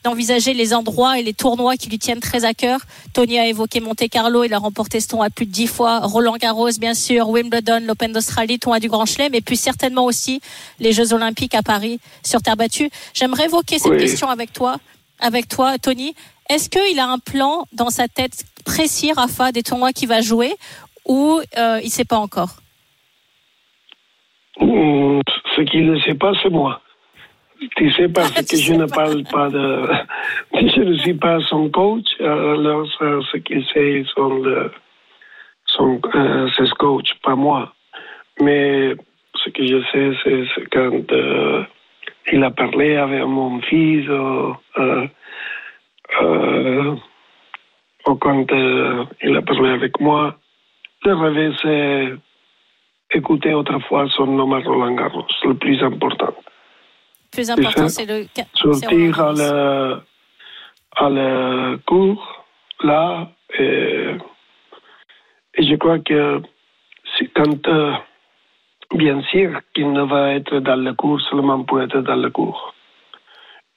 d'envisager 0.04 0.54
les 0.54 0.72
endroits 0.72 1.18
et 1.18 1.22
les 1.22 1.34
tournois 1.34 1.76
qui 1.76 1.90
lui 1.90 1.98
tiennent 1.98 2.20
très 2.20 2.44
à 2.44 2.54
cœur. 2.54 2.80
Tony 3.12 3.38
a 3.38 3.46
évoqué 3.46 3.80
Monte 3.80 4.08
Carlo, 4.08 4.44
il 4.44 4.54
a 4.54 4.58
remporté 4.58 5.00
ce 5.00 5.08
tournoi 5.08 5.30
plus 5.30 5.46
de 5.46 5.50
dix 5.50 5.66
fois, 5.66 5.98
Roland 5.98 6.36
Garros 6.36 6.70
bien 6.78 6.94
sûr, 6.94 7.28
Wimbledon, 7.28 7.80
l'Open 7.84 8.12
d'Australie, 8.12 8.60
tournoi 8.60 8.78
du 8.78 8.88
Grand 8.88 9.04
Chelem 9.04 9.34
et 9.34 9.40
puis 9.40 9.56
certainement 9.56 10.04
aussi 10.04 10.40
les 10.78 10.92
Jeux 10.92 11.12
Olympiques 11.12 11.56
à 11.56 11.62
Paris 11.62 11.98
sur 12.24 12.40
terre 12.40 12.56
battue. 12.56 12.88
J'aimerais 13.14 13.46
évoquer 13.46 13.80
cette 13.80 13.98
question 13.98 14.28
avec 14.28 14.52
toi, 14.52 14.76
avec 15.18 15.48
toi 15.48 15.76
Tony. 15.78 16.14
Est-ce 16.48 16.70
qu'il 16.70 17.00
a 17.00 17.08
un 17.08 17.18
plan 17.18 17.66
dans 17.72 17.90
sa 17.90 18.06
tête 18.06 18.44
précis, 18.64 19.12
Rafa, 19.12 19.50
des 19.50 19.64
tournois 19.64 19.92
qu'il 19.92 20.08
va 20.08 20.20
jouer 20.20 20.54
ou 21.04 21.40
euh, 21.58 21.80
il 21.82 21.86
ne 21.86 21.90
sait 21.90 22.04
pas 22.04 22.18
encore? 22.18 22.56
Ce 24.60 25.62
qu'il 25.62 25.86
ne 25.86 25.98
sait 26.00 26.14
pas, 26.14 26.32
c'est 26.42 26.50
moi. 26.50 26.80
Tu 27.76 27.92
sais 27.92 28.08
parce 28.08 28.32
que 28.32 28.56
je 28.56 28.72
ne 28.72 28.86
parle 28.86 29.22
pas 29.24 29.50
de... 29.50 29.86
Je 30.54 30.80
ne 30.80 30.94
suis 30.94 31.14
pas 31.14 31.40
son 31.40 31.68
coach, 31.70 32.08
alors 32.20 32.86
ce 32.98 33.36
qu'il 33.38 33.64
sait 33.66 34.02
sont, 34.14 34.34
le, 34.42 34.70
son, 35.66 36.00
euh, 36.14 36.48
ses 36.56 36.70
coachs, 36.78 37.14
pas 37.22 37.34
moi. 37.34 37.72
Mais 38.40 38.94
ce 39.34 39.50
que 39.50 39.66
je 39.66 39.82
sais, 39.92 40.10
c'est 40.24 40.70
quand 40.70 41.12
euh, 41.12 41.62
il 42.32 42.42
a 42.42 42.50
parlé 42.50 42.96
avec 42.96 43.24
mon 43.24 43.60
fils, 43.62 44.08
ou, 44.08 44.56
euh, 44.78 45.06
ou 48.06 48.14
quand 48.14 48.46
il 49.22 49.36
a 49.36 49.42
parlé 49.42 49.70
avec 49.70 50.00
moi, 50.00 50.36
le 51.04 51.14
rêve, 51.14 51.54
c'est 51.62 53.16
écouter 53.16 53.52
autrefois 53.52 54.08
son 54.10 54.26
nom 54.26 54.52
à 54.52 54.60
Roland 54.60 54.94
Garros, 54.94 55.26
le 55.44 55.54
plus 55.54 55.82
important 55.82 56.34
plus 57.30 57.50
important, 57.50 57.88
c'est 57.88 58.06
le. 58.06 58.26
Sortir 58.54 59.20
à 59.20 59.32
la, 59.32 60.02
à 60.96 61.08
la 61.08 61.76
cour, 61.86 62.44
là, 62.82 63.30
et, 63.58 64.16
et 65.54 65.62
je 65.66 65.74
crois 65.76 65.98
que 65.98 66.40
quand. 67.34 67.68
Euh, 67.68 67.92
bien 68.94 69.22
sûr 69.22 69.60
qu'il 69.74 69.92
ne 69.92 70.02
va 70.02 70.34
être 70.34 70.58
dans 70.60 70.82
le 70.82 70.94
cours 70.94 71.20
seulement 71.22 71.62
pour 71.62 71.80
être 71.80 72.00
dans 72.00 72.16
le 72.16 72.30
cours. 72.30 72.74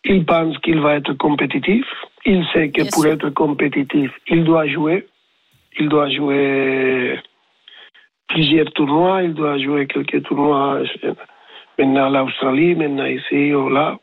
Il 0.06 0.26
pense 0.26 0.58
qu'il 0.60 0.80
va 0.80 0.96
être 0.96 1.14
compétitif. 1.14 1.86
Il 2.26 2.46
sait 2.54 2.70
que 2.72 2.90
pour 2.92 3.06
être 3.06 3.30
compétitif, 3.30 4.12
il 4.28 4.44
doit 4.44 4.68
jouer. 4.68 5.08
Il 5.80 5.90
doit 5.90 6.10
jouer 6.10 7.20
plusieurs 8.28 8.72
tournois. 8.74 9.24
Il 9.24 9.34
doit 9.34 9.58
jouer 9.60 9.88
quelques 9.88 10.24
tournois 10.24 10.82
maintenant 11.78 12.10
l'Australie, 12.10 12.76
maintenant 12.76 13.06
ici 13.06 13.54
ou 13.54 13.70
là. 13.70 13.98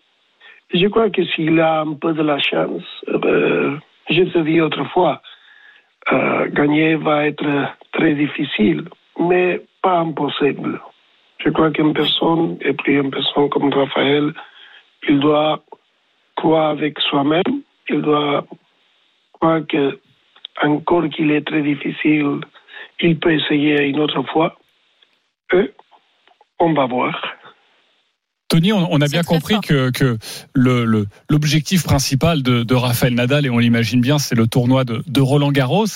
Je 0.72 0.86
crois 0.86 1.10
que 1.10 1.24
s'il 1.24 1.60
a 1.60 1.80
un 1.80 1.94
peu 1.94 2.12
de 2.12 2.22
la 2.22 2.38
chance, 2.38 2.84
euh, 3.08 3.76
je 4.08 4.22
te 4.22 4.38
dis 4.38 4.60
autrefois, 4.60 5.20
euh, 6.12 6.48
gagner 6.48 6.94
va 6.94 7.26
être 7.26 7.74
très 7.92 8.14
difficile, 8.14 8.84
mais 9.18 9.60
pas 9.82 9.98
impossible. 9.98 10.80
Je 11.38 11.50
crois 11.50 11.70
qu'une 11.70 11.92
personne, 11.92 12.58
et 12.60 12.72
puis 12.72 12.94
une 12.94 13.10
personne 13.10 13.48
comme 13.48 13.72
Raphaël, 13.72 14.32
il 15.08 15.18
doit 15.20 15.62
croire 16.36 16.70
avec 16.70 16.98
soi-même, 17.00 17.62
il 17.88 18.02
doit 18.02 18.44
croire 19.32 19.66
que, 19.66 19.98
encore 20.62 21.08
qu'il 21.08 21.30
est 21.30 21.46
très 21.46 21.62
difficile, 21.62 22.40
il 23.00 23.18
peut 23.18 23.32
essayer 23.32 23.86
une 23.86 24.00
autre 24.00 24.22
fois. 24.30 24.54
Et 25.52 25.70
on 26.58 26.74
va 26.74 26.86
voir. 26.86 27.39
Tony, 28.50 28.72
on, 28.72 29.00
a 29.00 29.06
bien 29.06 29.22
compris 29.22 29.54
que, 29.60 29.92
que 29.92 30.18
l'objectif 31.30 31.84
principal 31.84 32.42
de, 32.42 32.64
de, 32.64 32.74
Rafael 32.74 33.14
Nadal, 33.14 33.46
et 33.46 33.50
on 33.50 33.58
l'imagine 33.58 34.00
bien, 34.00 34.18
c'est 34.18 34.34
le 34.34 34.48
tournoi 34.48 34.82
de, 34.82 35.04
de 35.06 35.20
Roland 35.20 35.52
Garros. 35.52 35.86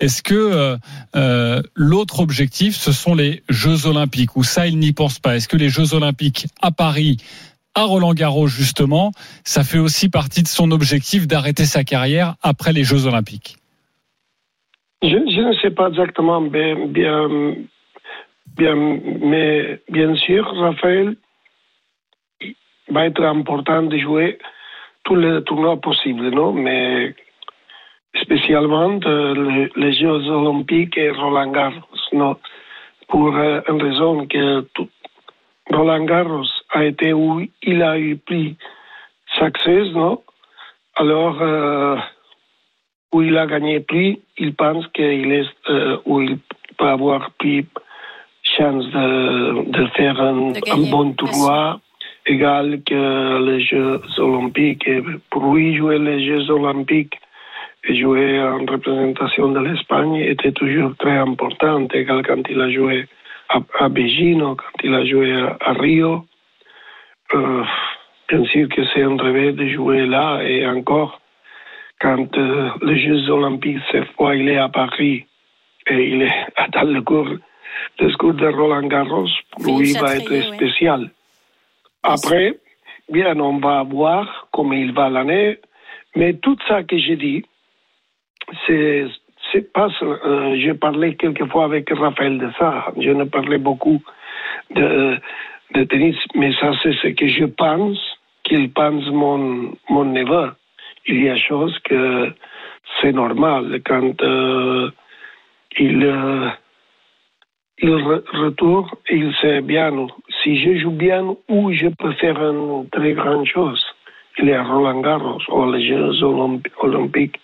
Est-ce 0.00 0.20
que 0.20 0.34
euh, 0.34 0.76
euh, 1.14 1.62
l'autre 1.76 2.18
objectif, 2.18 2.74
ce 2.74 2.90
sont 2.90 3.14
les 3.14 3.44
Jeux 3.48 3.86
Olympiques, 3.86 4.34
ou 4.36 4.42
ça, 4.42 4.66
il 4.66 4.80
n'y 4.80 4.92
pense 4.92 5.20
pas. 5.20 5.36
Est-ce 5.36 5.46
que 5.46 5.56
les 5.56 5.68
Jeux 5.68 5.94
Olympiques 5.94 6.48
à 6.60 6.72
Paris, 6.72 7.18
à 7.76 7.84
Roland 7.84 8.12
Garros, 8.12 8.48
justement, 8.48 9.12
ça 9.44 9.62
fait 9.62 9.78
aussi 9.78 10.08
partie 10.08 10.42
de 10.42 10.48
son 10.48 10.72
objectif 10.72 11.28
d'arrêter 11.28 11.64
sa 11.64 11.84
carrière 11.84 12.34
après 12.42 12.72
les 12.72 12.82
Jeux 12.82 13.06
Olympiques? 13.06 13.58
Je, 15.00 15.10
je, 15.10 15.48
ne 15.48 15.54
sais 15.62 15.70
pas 15.70 15.90
exactement 15.90 16.40
bien, 16.42 16.86
bien, 16.88 17.54
bien 18.56 18.74
mais 18.74 19.80
bien 19.88 20.16
sûr, 20.16 20.44
Raphaël, 20.56 21.14
va 22.90 23.06
être 23.06 23.22
important 23.24 23.82
de 23.82 23.96
jouer 23.98 24.38
tous 25.04 25.16
les 25.16 25.42
tournois 25.44 25.80
possibles, 25.80 26.30
non 26.30 26.52
Mais 26.52 27.14
spécialement 28.20 28.98
euh, 29.06 29.68
les, 29.76 29.92
Jeux 29.92 30.28
olympiques 30.28 30.96
et 30.96 31.10
Roland 31.10 31.50
Garros, 31.50 31.80
non 32.12 32.36
Pour 33.08 33.34
euh, 33.36 33.60
une 33.68 33.82
raison 33.82 34.26
que 34.26 34.60
tout, 34.74 34.88
Roland 35.70 36.04
Garros 36.04 36.50
a 36.70 36.84
été 36.84 37.12
où 37.12 37.46
il 37.62 37.82
a 37.82 37.98
eu 37.98 38.16
plus 38.16 38.56
succès, 39.38 39.84
non 39.94 40.22
Alors, 40.96 41.40
euh, 41.40 41.96
où 43.12 43.22
il 43.22 43.36
a 43.38 43.46
gagné 43.46 43.80
plus, 43.80 44.18
il 44.38 44.54
pense 44.54 44.86
qu'il 44.88 45.32
est 45.32 45.48
où 46.04 46.20
il 46.20 46.38
peut 46.78 46.86
avoir 46.86 47.30
plus 47.32 47.66
chance 48.42 48.86
de, 48.86 49.70
de 49.70 49.86
faire 49.88 50.20
un, 50.20 50.52
un 50.52 50.90
bon 50.90 51.12
tournoi 51.12 51.80
égal 52.30 52.80
que 52.86 53.44
les 53.44 53.60
Jeux 53.60 54.00
olympiques. 54.18 54.86
Et 54.86 55.02
pour 55.30 55.54
lui, 55.54 55.76
jouer 55.76 55.98
les 55.98 56.24
Jeux 56.26 56.50
olympiques 56.50 57.18
et 57.84 57.96
jouer 58.00 58.40
en 58.40 58.64
représentation 58.66 59.48
de 59.48 59.60
l'Espagne 59.60 60.16
était 60.16 60.52
toujours 60.52 60.94
très 60.96 61.18
important, 61.18 61.86
égal 61.92 62.22
quand 62.26 62.42
il 62.48 62.60
a 62.60 62.70
joué 62.70 63.06
à, 63.48 63.56
à 63.56 63.88
quand 63.88 64.78
il 64.84 64.94
a 64.94 65.04
joué 65.04 65.32
à, 65.60 65.72
Rio. 65.72 66.24
Euh, 67.34 67.64
bien 68.28 68.44
sûr 68.44 68.68
que 68.68 68.82
c'est 68.92 69.02
un 69.02 69.16
rêve 69.16 69.56
de 69.56 69.68
jouer 69.68 70.06
là 70.06 70.40
et 70.42 70.66
encore 70.66 71.20
quand 72.00 72.36
euh, 72.38 72.70
les 72.82 72.98
Jeux 72.98 73.30
olympiques, 73.30 73.82
cette 73.92 74.10
fois, 74.12 74.34
il 74.34 74.48
est 74.48 74.56
à 74.56 74.68
Paris 74.68 75.26
et 75.86 76.08
il 76.12 76.22
est 76.22 76.46
dans 76.72 76.90
le 76.90 77.02
cours, 77.02 77.28
le 77.98 78.16
cours 78.16 78.34
de 78.34 78.46
Roland 78.46 78.86
Garros, 78.86 79.28
pour 79.62 79.78
lui, 79.78 79.92
va 79.92 80.16
être 80.16 80.54
spécial. 80.54 81.10
Après, 82.02 82.58
bien, 83.10 83.38
on 83.40 83.58
va 83.58 83.82
voir 83.82 84.48
comment 84.52 84.72
il 84.72 84.92
va 84.92 85.08
l'année, 85.10 85.58
mais 86.16 86.34
tout 86.34 86.56
ça 86.66 86.82
que 86.82 86.96
j'ai 86.98 87.16
dit, 87.16 87.44
c'est 88.66 89.72
pas. 89.72 89.88
Euh, 90.02 90.56
je 90.58 90.72
parlais 90.72 91.14
quelquefois 91.14 91.64
avec 91.64 91.90
Raphaël 91.90 92.38
de 92.38 92.50
ça. 92.58 92.92
Je 92.98 93.10
ne 93.10 93.24
parlais 93.24 93.58
beaucoup 93.58 94.02
de, 94.74 95.18
tennis, 95.84 96.16
mais 96.34 96.52
ça, 96.54 96.72
c'est 96.82 96.92
ce 96.94 97.08
que 97.08 97.28
je 97.28 97.44
pense 97.44 97.98
qu'il 98.44 98.72
pense 98.72 99.06
mon, 99.10 99.72
mon 99.88 100.04
neveu. 100.04 100.52
Il 101.06 101.22
y 101.22 101.28
a 101.28 101.36
chose 101.36 101.78
que 101.80 102.32
c'est 103.00 103.12
normal 103.12 103.80
quand 103.84 104.22
euh, 104.22 104.90
il, 105.78 106.04
euh, 106.04 106.48
il 107.78 107.88
re- 107.90 108.24
retourne, 108.32 108.88
il 109.10 109.34
sait 109.36 109.60
bien 109.60 109.90
si 110.42 110.58
je 110.58 110.78
joue 110.78 110.90
bien 110.92 111.36
ou 111.48 111.72
je 111.72 111.88
peux 111.88 112.12
faire 112.12 112.38
une 112.42 112.88
très 112.90 113.12
grande 113.12 113.46
chose. 113.46 113.84
Il 114.38 114.48
est 114.48 114.54
à 114.54 114.62
Roland 114.62 115.00
Garros 115.00 115.40
ou 115.48 115.72
les 115.72 115.86
Jeux 115.86 116.22
olymp- 116.22 116.70
olympiques. 116.80 117.40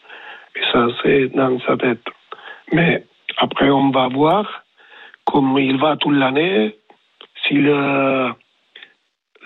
Et 0.55 0.63
ça, 0.73 0.89
c'est 1.03 1.29
dans 1.29 1.59
sa 1.61 1.77
tête. 1.77 2.07
Mais 2.73 3.05
après, 3.37 3.71
on 3.71 3.91
va 3.91 4.09
voir 4.09 4.65
comme 5.25 5.59
il 5.59 5.79
va 5.79 5.97
toute 5.97 6.15
l'année. 6.15 6.77
Si 7.47 7.55
le, 7.55 8.31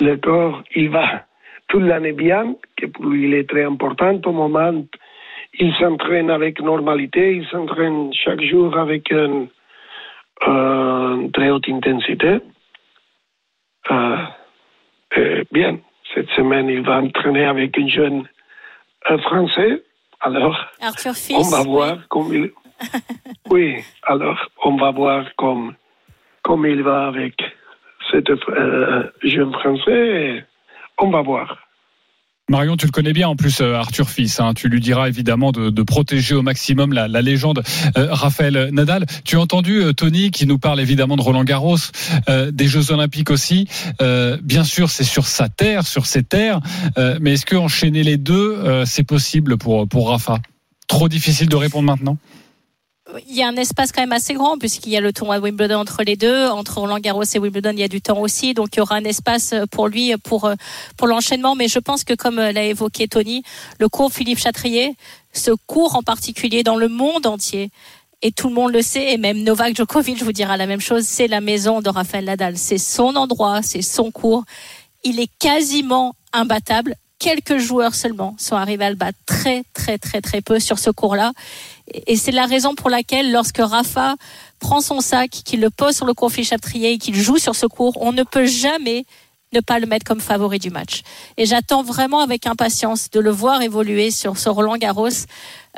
le 0.01 0.17
corps, 0.17 0.63
il 0.75 0.91
va 0.91 1.25
toute 1.69 1.83
l'année 1.83 2.13
bien, 2.13 2.55
que 2.77 2.87
pour 2.87 3.07
lui, 3.07 3.27
il 3.27 3.35
est 3.35 3.49
très 3.49 3.65
important 3.65 4.21
au 4.25 4.33
moment 4.33 4.85
il 5.59 5.75
s'entraîne 5.75 6.31
avec 6.31 6.61
normalité, 6.61 7.37
il 7.37 7.47
s'entraîne 7.49 8.13
chaque 8.13 8.43
jour 8.43 8.77
avec 8.79 9.11
une 9.11 9.49
très 11.33 11.51
haute 11.51 11.69
intensité. 11.69 12.39
Euh, 13.91 15.45
bien, 15.53 15.79
cette 16.15 16.31
semaine, 16.31 16.69
il 16.69 16.83
va 16.83 17.01
entraîner 17.01 17.45
avec 17.45 17.77
un 17.79 17.89
jeune 17.89 18.29
euh, 19.11 19.19
français. 19.19 19.83
Alors, 20.21 20.57
Arthur 20.81 21.15
Fils. 21.15 21.37
on 21.37 21.51
va 21.51 21.63
oui. 21.63 21.69
voir 21.69 22.09
comme 22.09 22.35
il. 22.35 22.51
oui, 23.51 23.77
alors 24.05 24.39
on 24.65 24.77
va 24.77 24.91
voir 24.91 25.25
comme, 25.37 25.75
comme 26.43 26.67
il 26.67 26.83
va 26.83 27.09
avec 27.09 27.35
cet 28.11 28.31
euh, 28.31 29.11
jeune 29.23 29.53
français. 29.53 30.45
On 30.99 31.11
va 31.11 31.23
voir. 31.23 31.59
Marion, 32.51 32.77
tu 32.77 32.87
le 32.87 32.91
connais 32.91 33.13
bien 33.13 33.29
en 33.29 33.37
plus, 33.37 33.61
euh, 33.61 33.75
Arthur 33.77 34.11
Fils. 34.11 34.41
hein. 34.41 34.55
Tu 34.55 34.69
lui 34.69 34.81
diras 34.81 35.07
évidemment 35.07 35.53
de, 35.53 35.83
protéger 35.83 36.35
au 36.35 36.43
maximum 36.43 36.93
la, 36.93 37.07
légende 37.23 37.63
euh, 37.97 38.09
Raphaël 38.11 38.71
Nadal. 38.73 39.07
Tu 39.25 39.37
as 39.37 39.41
entendu 39.41 39.81
euh, 39.81 39.93
Tony 39.93 40.33
qui 40.33 40.47
nous 40.47 40.59
parle 40.59 40.81
évidemment 40.81 41.17
de 41.17 41.23
Roland 41.23 41.45
Garros, 41.45 41.77
euh, 42.29 42.51
des 42.51 42.67
Jeux 42.67 42.91
Olympiques 42.91 43.31
aussi. 43.31 43.69
Euh, 44.03 44.37
bien 44.43 44.65
sûr, 44.65 44.91
c'est 44.91 45.05
sur 45.05 45.29
sa 45.29 45.49
terre, 45.49 45.87
sur 45.87 46.07
ses 46.07 46.25
terres. 46.25 46.61
Mais 47.21 47.35
est-ce 47.35 47.47
que 47.47 47.55
enchaîner 47.55 48.03
les 48.03 48.17
deux, 48.17 48.85
c'est 48.85 49.05
possible 49.05 49.57
pour 49.57 49.87
pour 49.89 50.11
Rafa? 50.11 50.41
Trop 50.89 51.09
difficile 51.09 51.49
de 51.49 51.57
répondre 51.57 51.87
maintenant? 51.87 52.19
Il 53.29 53.37
y 53.37 53.43
a 53.43 53.49
un 53.49 53.57
espace 53.57 53.93
quand 53.93 54.03
même 54.03 54.13
assez 54.13 54.35
grand 54.35 54.59
puisqu'il 54.59 54.93
y 54.93 54.97
a 54.97 55.01
le 55.01 55.13
tournoi 55.13 55.39
de 55.39 55.43
Wimbledon 55.43 55.79
entre 55.79 56.03
les 56.05 56.17
deux, 56.17 56.47
entre 56.49 56.79
Roland 56.79 56.99
Garros 56.99 57.25
et 57.25 57.39
Wimbledon, 57.39 57.71
il 57.73 57.81
y 57.81 57.83
a 57.83 57.89
du 57.89 58.01
temps 58.01 58.19
aussi, 58.19 58.55
donc 58.55 58.69
il 58.75 58.79
y 58.79 58.81
aura 58.81 58.97
un 58.97 59.05
espace 59.05 59.55
pour 59.71 59.89
lui 59.89 60.15
pour 60.19 60.51
pour 60.97 61.07
l'enchaînement. 61.07 61.55
Mais 61.55 61.69
je 61.69 61.79
pense 61.79 62.05
que 62.05 62.15
comme 62.15 62.37
l'a 62.37 62.65
évoqué 62.65 63.09
Tony, 63.09 63.43
le 63.79 63.89
cours 63.89 64.13
Philippe 64.13 64.39
Chatrier, 64.39 64.97
ce 65.33 65.53
cours 65.67 65.97
en 65.97 66.03
particulier 66.03 66.63
dans 66.63 66.77
le 66.77 66.89
monde 66.89 67.27
entier. 67.27 67.71
Et 68.23 68.33
tout 68.33 68.49
le 68.49 68.55
monde 68.55 68.73
le 68.73 68.83
sait, 68.83 69.13
et 69.13 69.17
même 69.17 69.43
Novak 69.43 69.75
Djokovic 69.75 70.23
vous 70.23 70.33
dira 70.33 70.59
la 70.59 70.67
même 70.67 70.81
chose, 70.81 71.05
c'est 71.05 71.27
la 71.27 71.41
maison 71.41 71.81
de 71.81 71.89
Rafael 71.89 72.27
Nadal. 72.27 72.59
C'est 72.59 72.77
son 72.77 73.17
endroit, 73.17 73.63
c'est 73.63 73.81
son 73.81 74.11
cours. 74.11 74.45
Il 75.05 75.19
est 75.21 75.31
quasiment 75.39 76.15
imbattable. 76.35 76.97
Quelques 77.19 77.57
joueurs 77.57 77.95
seulement 77.95 78.35
sont 78.39 78.57
arrivés 78.57 78.85
à 78.85 78.91
le 78.91 78.97
battre 78.97 79.19
très, 79.25 79.63
très, 79.73 79.97
très, 79.97 80.21
très 80.21 80.43
peu 80.43 80.59
sur 80.59 80.79
ce 80.79 80.91
cours-là. 80.91 81.33
Et 82.07 82.17
c'est 82.17 82.33
la 82.33 82.47
raison 82.47 82.75
pour 82.75 82.91
laquelle, 82.91 83.33
lorsque 83.33 83.59
Rafa 83.59 84.15
prend 84.59 84.81
son 84.81 85.01
sac, 85.01 85.31
qu'il 85.31 85.61
le 85.61 85.71
pose 85.71 85.97
sur 85.97 86.07
le 86.07 86.15
cours 86.15 86.31
Philippe 86.31 86.51
Chatrier 86.51 86.93
et 86.93 86.99
qu'il 86.99 87.15
joue 87.15 87.39
sur 87.39 87.55
ce 87.55 87.67
cours, 87.67 88.01
on 88.01 88.13
ne 88.13 88.23
peut 88.23 88.47
jamais 88.47 89.05
ne 89.53 89.61
pas 89.61 89.79
le 89.79 89.87
mettre 89.87 90.05
comme 90.05 90.21
favori 90.21 90.59
du 90.59 90.71
match. 90.71 91.03
Et 91.37 91.47
j'attends 91.47 91.83
vraiment 91.83 92.21
avec 92.21 92.47
impatience 92.47 93.11
de 93.11 93.21
le 93.21 93.31
voir 93.31 93.63
évoluer 93.63 94.11
sur 94.11 94.39
ce 94.39 94.49
Roland 94.49 94.77
Garros, 94.77 95.09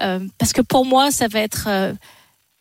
euh, 0.01 0.21
parce 0.39 0.53
que 0.53 0.61
pour 0.61 0.85
moi, 0.85 1.11
ça 1.11 1.29
va 1.29 1.41
être 1.41 1.65
euh, 1.69 1.93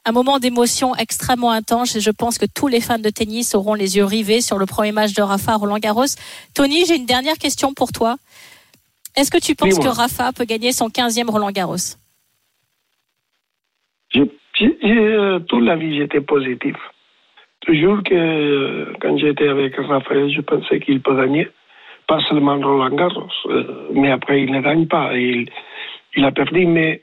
un 0.06 0.12
moment 0.12 0.40
d'émotion 0.40 0.96
extrêmement 0.96 1.52
intense. 1.52 1.96
Et 1.96 2.02
je 2.02 2.12
pense 2.12 2.38
que 2.38 2.46
tous 2.46 2.68
les 2.68 2.82
fans 2.82 3.00
de 3.00 3.10
tennis 3.10 3.56
auront 3.56 3.74
les 3.74 3.98
yeux 3.98 4.06
rivés 4.06 4.42
sur 4.42 4.58
le 4.58 4.66
premier 4.66 4.92
match 4.92 5.14
de 5.14 5.22
Rafa 5.22 5.54
à 5.54 5.56
Roland 5.56 5.80
Garros. 5.80 6.06
Tony, 6.54 6.86
j'ai 6.86 6.96
une 6.96 7.06
dernière 7.06 7.38
question 7.38 7.74
pour 7.74 7.92
toi. 7.92 8.16
Est-ce 9.16 9.30
que 9.30 9.38
tu 9.38 9.56
penses 9.56 9.74
Oui, 9.74 9.84
que. 9.84 9.90
Rafa 9.90 10.32
peut 10.32 10.46
gagner 10.46 10.72
son 10.72 10.88
15e 10.88 11.30
Roland 11.30 11.52
Garros? 11.52 11.98
Euh, 14.62 15.40
toute 15.40 15.64
la 15.64 15.76
vie, 15.76 15.98
j'étais 15.98 16.22
positif. 16.22 16.76
Toujours 17.62 18.02
que 18.04 18.14
euh, 18.14 18.94
quand 19.02 19.18
j'étais 19.18 19.48
avec 19.48 19.76
Raphaël, 19.76 20.30
je 20.32 20.42
pensais 20.42 20.80
qu'il 20.80 21.02
peut 21.02 21.16
gagner. 21.16 21.48
Pas 22.08 22.20
seulement 22.22 22.58
Roland 22.58 22.96
Garros, 22.96 23.30
euh, 23.48 23.88
mais 23.94 24.12
après, 24.12 24.42
il 24.42 24.52
ne 24.52 24.62
gagne 24.62 24.88
pas. 24.88 25.16
Il, 25.16 25.48
a 26.26 26.32
perdu. 26.32 26.66
Mais 26.66 27.02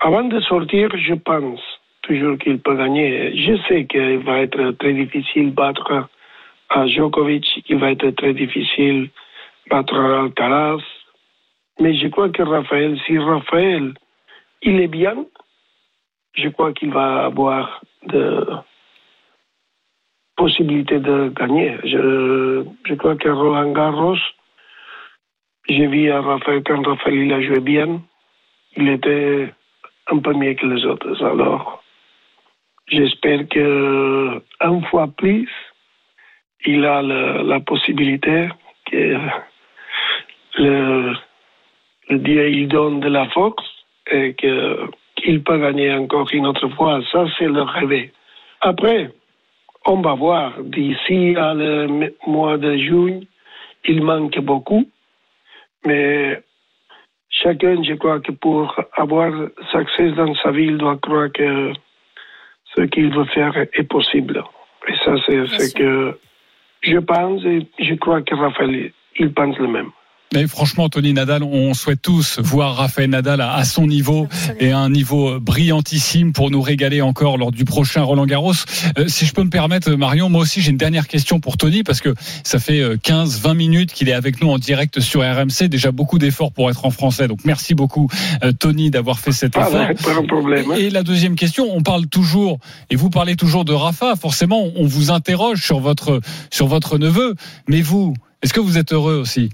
avant 0.00 0.24
de 0.24 0.40
sortir, 0.40 0.88
je 0.96 1.14
pense 1.14 1.60
toujours 2.02 2.38
qu'il 2.38 2.58
peut 2.58 2.76
gagner. 2.76 3.36
Je 3.36 3.56
sais 3.68 3.84
qu'il 3.84 4.18
va 4.18 4.40
être 4.40 4.72
très 4.72 4.92
difficile 4.92 5.52
battre 5.52 6.08
à 6.70 6.86
Djokovic, 6.86 7.64
il 7.68 7.76
va 7.76 7.90
être 7.90 8.10
très 8.10 8.32
difficile 8.32 9.10
battre 9.68 9.96
Alcaraz. 9.96 10.82
Mais 11.80 11.94
je 11.94 12.08
crois 12.08 12.28
que 12.28 12.42
Raphaël, 12.42 12.98
si 13.06 13.18
Raphaël, 13.18 13.94
il 14.62 14.80
est 14.80 14.88
bien, 14.88 15.16
je 16.34 16.48
crois 16.48 16.72
qu'il 16.72 16.92
va 16.92 17.24
avoir 17.24 17.80
de 18.06 18.46
possibilités 20.36 20.98
de 20.98 21.28
gagner. 21.28 21.76
Je, 21.84 22.64
je 22.86 22.94
crois 22.94 23.16
que 23.16 23.28
Roland 23.28 23.72
Garros, 23.72 24.16
j'ai 25.68 25.86
vu 25.86 26.10
à 26.10 26.20
Raphaël, 26.20 26.62
quand 26.64 26.86
Raphaël 26.86 27.14
il 27.14 27.32
a 27.32 27.42
joué 27.42 27.60
bien, 27.60 28.00
il 28.76 28.88
était 28.88 29.52
un 30.10 30.18
peu 30.18 30.32
mieux 30.32 30.54
que 30.54 30.66
les 30.66 30.84
autres. 30.86 31.22
Alors, 31.24 31.82
j'espère 32.88 33.48
que 33.48 34.42
un 34.60 34.80
fois 34.82 35.08
plus, 35.08 35.48
il 36.64 36.84
a 36.84 37.02
la 37.02 37.60
possibilité 37.60 38.48
que 38.90 39.18
le, 40.58 41.14
le 42.08 42.18
Dieu 42.18 42.48
il 42.50 42.68
donne 42.68 43.00
de 43.00 43.08
la 43.08 43.28
force 43.28 43.84
et 44.10 44.34
que 44.34 44.88
qu'il 45.22 45.42
peut 45.42 45.58
gagner 45.58 45.92
encore 45.92 46.28
une 46.32 46.46
autre 46.46 46.68
fois. 46.70 47.00
Ça, 47.12 47.24
c'est 47.38 47.46
le 47.46 47.62
rêve. 47.62 48.10
Après, 48.60 49.10
on 49.86 50.00
va 50.00 50.14
voir. 50.14 50.52
D'ici 50.62 51.34
à 51.36 51.54
le 51.54 52.12
mois 52.26 52.58
de 52.58 52.76
juin, 52.76 53.20
il 53.84 54.02
manque 54.02 54.38
beaucoup. 54.40 54.88
Mais 55.86 56.42
chacun, 57.30 57.82
je 57.82 57.94
crois 57.94 58.20
que 58.20 58.32
pour 58.32 58.74
avoir 58.96 59.32
succès 59.70 60.10
dans 60.12 60.34
sa 60.36 60.50
vie, 60.50 60.66
il 60.66 60.78
doit 60.78 60.98
croire 60.98 61.32
que 61.32 61.72
ce 62.76 62.82
qu'il 62.82 63.12
veut 63.14 63.24
faire 63.26 63.56
est 63.56 63.88
possible. 63.88 64.42
Et 64.88 64.94
ça, 65.04 65.14
c'est 65.26 65.46
ce 65.46 65.74
que 65.74 66.18
je 66.82 66.98
pense 66.98 67.44
et 67.44 67.66
je 67.78 67.94
crois 67.94 68.22
que 68.22 68.34
Raphaël, 68.34 68.92
il 69.16 69.32
pense 69.32 69.58
le 69.58 69.68
même. 69.68 69.90
Mais 70.32 70.46
franchement, 70.46 70.88
Tony 70.88 71.12
Nadal, 71.12 71.42
on 71.42 71.74
souhaite 71.74 72.02
tous 72.02 72.38
voir 72.38 72.76
Raphaël 72.76 73.10
Nadal 73.10 73.40
à, 73.40 73.52
à 73.54 73.64
son 73.64 73.88
niveau 73.88 74.28
et 74.60 74.70
à 74.70 74.78
un 74.78 74.88
niveau 74.88 75.40
brillantissime 75.40 76.32
pour 76.32 76.52
nous 76.52 76.62
régaler 76.62 77.02
encore 77.02 77.36
lors 77.36 77.50
du 77.50 77.64
prochain 77.64 78.02
Roland 78.02 78.26
Garros. 78.26 78.52
Euh, 78.96 79.08
si 79.08 79.26
je 79.26 79.34
peux 79.34 79.42
me 79.42 79.50
permettre, 79.50 79.90
Marion, 79.94 80.28
moi 80.28 80.42
aussi 80.42 80.60
j'ai 80.60 80.70
une 80.70 80.76
dernière 80.76 81.08
question 81.08 81.40
pour 81.40 81.56
Tony 81.56 81.82
parce 81.82 82.00
que 82.00 82.14
ça 82.44 82.60
fait 82.60 82.80
15-20 82.94 83.54
minutes 83.56 83.92
qu'il 83.92 84.08
est 84.08 84.12
avec 84.12 84.40
nous 84.40 84.48
en 84.50 84.58
direct 84.58 85.00
sur 85.00 85.22
RMC. 85.22 85.64
Déjà 85.68 85.90
beaucoup 85.90 86.20
d'efforts 86.20 86.52
pour 86.52 86.70
être 86.70 86.84
en 86.86 86.90
français. 86.90 87.26
Donc 87.26 87.40
merci 87.44 87.74
beaucoup, 87.74 88.08
euh, 88.44 88.52
Tony, 88.52 88.92
d'avoir 88.92 89.18
fait 89.18 89.32
cet 89.32 89.56
Ah, 89.56 89.62
effort. 89.66 89.80
ouais, 89.80 89.94
pas 89.94 90.14
un 90.16 90.24
problème. 90.26 90.70
hein. 90.70 90.76
Et 90.78 90.90
la 90.90 91.02
deuxième 91.02 91.34
question, 91.34 91.66
on 91.74 91.82
parle 91.82 92.06
toujours, 92.06 92.60
et 92.88 92.94
vous 92.94 93.10
parlez 93.10 93.34
toujours 93.34 93.64
de 93.64 93.72
Rafa, 93.72 94.14
forcément, 94.14 94.68
on 94.76 94.86
vous 94.86 95.10
interroge 95.10 95.60
sur 95.60 95.80
votre, 95.80 96.20
sur 96.52 96.68
votre 96.68 96.98
neveu. 96.98 97.34
Mais 97.68 97.82
vous, 97.82 98.14
est-ce 98.42 98.52
que 98.54 98.60
vous 98.60 98.78
êtes 98.78 98.92
heureux 98.92 99.16
aussi? 99.16 99.50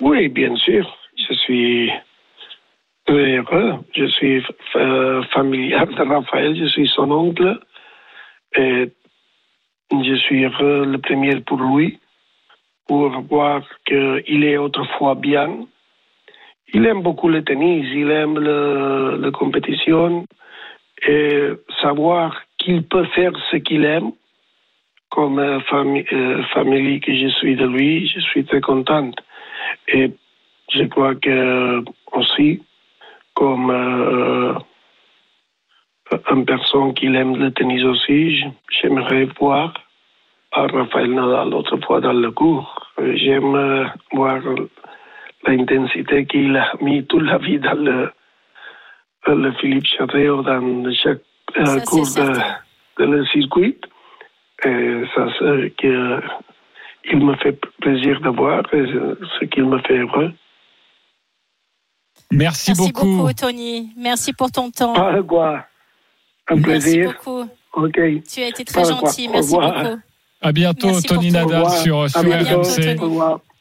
Oui, 0.00 0.28
bien 0.28 0.54
sûr. 0.56 0.84
Je 1.16 1.34
suis 1.34 1.90
très 3.06 3.36
heureux. 3.38 3.74
Je 3.94 4.06
suis 4.06 4.42
euh, 4.76 5.22
familial 5.34 5.88
de 5.94 6.02
Raphaël. 6.02 6.56
Je 6.56 6.66
suis 6.66 6.88
son 6.88 7.10
oncle. 7.10 7.58
Et 8.56 8.90
je 9.92 10.14
suis 10.16 10.44
heureux 10.44 10.84
le 10.86 10.98
premier 10.98 11.40
pour 11.40 11.60
lui, 11.60 11.98
pour 12.88 13.08
voir 13.22 13.62
qu'il 13.86 14.44
est 14.44 14.56
autrefois 14.56 15.14
bien. 15.14 15.66
Il 16.74 16.84
aime 16.86 17.02
beaucoup 17.02 17.28
le 17.28 17.44
tennis, 17.44 17.86
il 17.94 18.10
aime 18.10 18.38
le- 18.38 19.16
la 19.20 19.30
compétition 19.30 20.26
et 21.06 21.50
savoir 21.80 22.42
qu'il 22.58 22.82
peut 22.82 23.04
faire 23.14 23.32
ce 23.50 23.56
qu'il 23.58 23.84
aime 23.84 24.10
comme 25.10 25.38
euh, 25.38 25.60
fami- 25.70 26.06
euh, 26.12 26.42
famille 26.54 27.00
que 27.00 27.14
je 27.14 27.28
suis 27.28 27.54
de 27.56 27.66
lui, 27.66 28.08
je 28.08 28.20
suis 28.20 28.44
très 28.44 28.60
contente. 28.60 29.14
Et 29.88 30.12
je 30.72 30.84
crois 30.84 31.14
que 31.14 31.82
aussi, 32.12 32.62
comme 33.34 33.70
euh, 33.70 34.54
une 36.30 36.44
personne 36.44 36.94
qui 36.94 37.06
aime 37.06 37.36
le 37.36 37.50
tennis 37.52 37.84
aussi, 37.84 38.44
j'aimerais 38.70 39.28
voir 39.38 39.74
à 40.52 40.66
Raphaël 40.66 41.12
Nadal 41.12 41.50
l'autre 41.50 41.76
fois 41.78 42.00
dans 42.00 42.12
le 42.12 42.30
cours. 42.30 42.92
J'aime 42.98 43.54
euh, 43.54 43.84
voir 44.12 44.40
l'intensité 45.46 46.26
qu'il 46.26 46.56
a 46.56 46.72
mis 46.80 47.04
toute 47.06 47.22
la 47.22 47.38
vie 47.38 47.58
dans 47.58 47.74
le, 47.74 48.10
le 49.26 49.52
Philippe 49.52 49.86
Chateau 49.86 50.42
dans 50.42 50.92
chaque 50.92 51.20
euh, 51.58 51.64
Ça, 51.64 51.80
cours 51.82 52.06
de, 52.16 53.04
de 53.04 53.10
le 53.12 53.24
circuit. 53.26 53.76
Et 54.64 55.02
ça, 55.14 55.28
c'est 55.38 55.74
que 55.76 56.20
il 57.12 57.24
me 57.24 57.36
fait 57.36 57.58
plaisir 57.80 58.20
de 58.20 58.28
voir 58.30 58.62
et 58.72 58.84
ce 59.38 59.44
qu'il 59.46 59.64
me 59.64 59.78
fait 59.80 59.98
heureux. 59.98 60.32
Merci, 62.32 62.70
Merci 62.70 62.74
beaucoup. 62.92 63.16
beaucoup, 63.18 63.32
Tony. 63.32 63.92
Merci 63.96 64.32
pour 64.32 64.50
ton 64.50 64.70
temps. 64.70 64.94
Pas 64.94 65.12
de 65.14 65.22
quoi. 65.22 65.64
Un 66.48 66.56
Merci 66.56 66.62
plaisir. 66.64 67.12
beaucoup. 67.12 67.48
OK. 67.74 68.00
Tu 68.28 68.40
as 68.42 68.48
été 68.48 68.64
très 68.64 68.82
Pas 68.82 68.88
gentil. 68.88 69.28
Merci 69.28 69.54
beaucoup. 69.54 70.00
À 70.40 70.52
bientôt, 70.52 70.88
Merci 70.88 71.06
Tony 71.06 71.30
Nadal 71.30 71.70
sur, 71.70 72.08
sur. 72.10 72.20
RMC. 72.20 72.96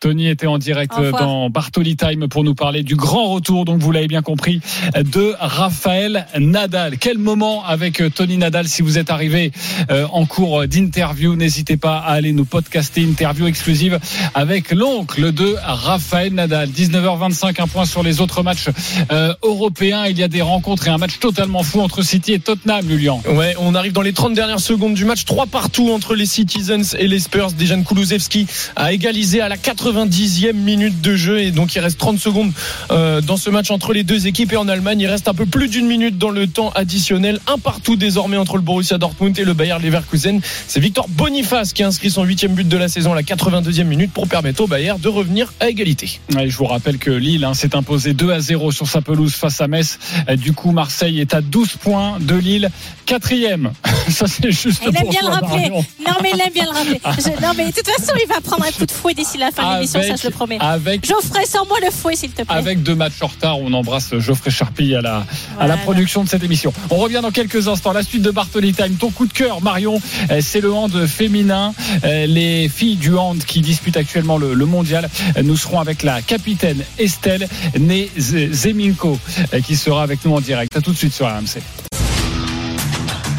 Tony 0.05 0.27
était 0.27 0.45
en 0.45 0.59
direct 0.59 0.93
dans 1.17 1.49
Bartoli 1.49 1.95
Time 1.95 2.27
pour 2.27 2.43
nous 2.43 2.53
parler 2.53 2.83
du 2.83 2.95
grand 2.95 3.33
retour, 3.33 3.65
donc 3.65 3.79
vous 3.79 3.91
l'avez 3.91 4.05
bien 4.05 4.21
compris, 4.21 4.61
de 4.95 5.33
Raphaël 5.39 6.27
Nadal. 6.37 6.99
Quel 6.99 7.17
moment 7.17 7.65
avec 7.65 8.01
euh, 8.01 8.11
Tony 8.11 8.37
Nadal 8.37 8.67
si 8.67 8.83
vous 8.83 8.99
êtes 8.99 9.09
arrivé 9.09 9.51
euh, 9.89 10.05
en 10.11 10.27
cours 10.27 10.67
d'interview? 10.67 11.35
N'hésitez 11.35 11.75
pas 11.75 11.97
à 11.97 12.11
aller 12.11 12.33
nous 12.33 12.45
podcaster 12.45 13.01
interview 13.01 13.47
exclusive 13.47 13.99
avec 14.35 14.71
l'oncle 14.71 15.31
de 15.31 15.55
Raphaël 15.63 16.35
Nadal. 16.35 16.69
19h25, 16.69 17.59
un 17.59 17.67
point 17.67 17.85
sur 17.85 18.03
les 18.03 18.21
autres 18.21 18.43
matchs 18.43 18.69
euh, 19.11 19.33
européens. 19.41 20.05
Il 20.05 20.19
y 20.19 20.23
a 20.23 20.27
des 20.27 20.43
rencontres 20.43 20.87
et 20.87 20.91
un 20.91 20.99
match 20.99 21.17
totalement 21.17 21.63
fou 21.63 21.81
entre 21.81 22.03
City 22.03 22.33
et 22.33 22.39
Tottenham, 22.39 22.87
Julian. 22.87 23.23
Ouais, 23.27 23.55
on 23.57 23.73
arrive 23.73 23.93
dans 23.93 24.03
les 24.03 24.13
30 24.13 24.35
dernières 24.35 24.59
secondes 24.59 24.93
du 24.93 25.05
match. 25.05 25.25
Trois 25.25 25.47
partout 25.47 25.89
entre 25.89 26.13
les 26.13 26.27
Citizens 26.27 26.95
et 26.99 27.07
les 27.07 27.19
Spurs. 27.19 27.53
Dejan 27.53 27.81
Kulusevski 27.81 28.45
a 28.75 28.93
égalisé 28.93 29.41
à 29.41 29.49
la 29.49 29.57
90e 29.95 30.53
minute 30.53 31.01
de 31.01 31.15
jeu 31.15 31.39
et 31.39 31.51
donc 31.51 31.75
il 31.75 31.79
reste 31.79 31.97
30 31.97 32.19
secondes 32.19 32.51
euh, 32.91 33.21
dans 33.21 33.37
ce 33.37 33.49
match 33.49 33.71
entre 33.71 33.93
les 33.93 34.03
deux 34.03 34.27
équipes. 34.27 34.51
Et 34.53 34.57
en 34.57 34.67
Allemagne, 34.67 34.99
il 34.99 35.07
reste 35.07 35.27
un 35.27 35.33
peu 35.33 35.45
plus 35.45 35.67
d'une 35.69 35.87
minute 35.87 36.17
dans 36.17 36.29
le 36.29 36.47
temps 36.47 36.69
additionnel. 36.75 37.39
Un 37.47 37.57
partout 37.57 37.95
désormais 37.95 38.37
entre 38.37 38.55
le 38.57 38.61
Borussia 38.61 38.97
Dortmund 38.97 39.37
et 39.39 39.43
le 39.45 39.53
Bayer 39.53 39.75
Leverkusen. 39.81 40.41
C'est 40.67 40.79
Victor 40.79 41.07
Boniface 41.09 41.73
qui 41.73 41.83
a 41.83 41.87
inscrit 41.87 42.09
son 42.11 42.23
huitième 42.23 42.53
but 42.53 42.67
de 42.67 42.77
la 42.77 42.87
saison 42.87 43.13
à 43.13 43.15
la 43.15 43.23
92e 43.23 43.83
minute 43.85 44.11
pour 44.11 44.27
permettre 44.27 44.61
au 44.61 44.67
Bayer 44.67 44.93
de 44.99 45.07
revenir 45.07 45.53
à 45.59 45.69
égalité. 45.69 46.19
Ouais, 46.35 46.49
je 46.49 46.57
vous 46.57 46.65
rappelle 46.65 46.97
que 46.97 47.11
Lille 47.11 47.43
hein, 47.45 47.53
s'est 47.53 47.75
imposé 47.75 48.13
2 48.13 48.31
à 48.31 48.39
0 48.39 48.71
sur 48.71 48.87
sa 48.87 49.01
pelouse 49.01 49.33
face 49.33 49.61
à 49.61 49.67
Metz. 49.67 49.97
Du 50.37 50.53
coup, 50.53 50.71
Marseille 50.71 51.19
est 51.21 51.33
à 51.33 51.41
12 51.41 51.77
points 51.81 52.17
de 52.19 52.35
Lille, 52.35 52.69
quatrième. 53.05 53.71
Ça, 54.09 54.27
c'est 54.27 54.51
juste 54.51 54.81
Il 54.83 54.95
aime 54.95 55.09
bien 55.09 55.21
le 55.21 55.29
rappeler. 55.29 55.69
Non, 55.69 56.13
mais 56.21 56.31
il 56.33 56.41
aime 56.41 56.53
bien 56.53 56.65
le 56.65 56.71
rappeler. 56.71 57.01
Je- 57.17 57.41
non, 57.41 57.53
mais 57.57 57.67
de 57.67 57.71
toute 57.71 57.87
façon, 57.87 58.13
il 58.21 58.27
va 58.27 58.39
prendre 58.41 58.63
un 58.65 58.71
coup 58.71 58.85
de 58.85 58.91
fouet 58.91 59.13
d'ici 59.13 59.37
la 59.37 59.51
fin 59.51 59.63
de 59.74 59.74
l'émission, 59.75 60.01
ça, 60.01 60.15
je 60.15 60.27
le 60.27 60.33
promets. 60.33 60.57
avec, 60.59 61.05
Geoffrey, 61.05 61.45
sors-moi 61.45 61.77
le 61.85 61.91
fouet, 61.91 62.15
s'il 62.15 62.29
te 62.31 62.43
plaît. 62.43 62.45
avec 62.55 62.83
deux 62.83 62.95
matchs 62.95 63.21
en 63.21 63.27
retard, 63.27 63.59
on 63.59 63.71
embrasse 63.73 64.17
Geoffrey 64.19 64.51
Charpie 64.51 64.95
à 64.95 65.01
la, 65.01 65.25
à 65.59 65.67
la 65.67 65.77
production 65.77 66.23
de 66.23 66.29
cette 66.29 66.43
émission. 66.43 66.73
On 66.89 66.97
revient 66.97 67.19
dans 67.21 67.31
quelques 67.31 67.67
instants. 67.67 67.91
La 67.93 68.03
suite 68.03 68.21
de 68.21 68.31
Bartoli 68.31 68.73
Time. 68.73 68.95
Ton 68.95 69.11
coup 69.11 69.25
de 69.27 69.33
cœur, 69.33 69.61
Marion, 69.61 70.01
euh, 70.31 70.39
c'est 70.41 70.61
le 70.61 70.73
hand 70.73 71.05
féminin. 71.07 71.73
Euh, 72.03 72.25
Les 72.25 72.69
filles 72.69 72.95
du 72.97 73.15
hand 73.15 73.43
qui 73.45 73.61
disputent 73.61 73.97
actuellement 73.97 74.37
le, 74.37 74.53
le 74.53 74.65
mondial. 74.65 75.09
Euh, 75.37 75.43
Nous 75.43 75.57
serons 75.57 75.79
avec 75.79 76.03
la 76.03 76.21
capitaine 76.21 76.83
Estelle 76.97 77.47
née 77.79 78.09
Z- 78.17 78.51
Zeminko 78.51 79.19
qui 79.65 79.75
sera 79.75 80.03
avec 80.03 80.23
nous 80.25 80.33
en 80.33 80.41
direct. 80.41 80.75
À 80.75 80.81
tout 80.81 80.91
de 80.91 80.97
suite 80.97 81.13
sur 81.13 81.25
RMC. 81.27 81.61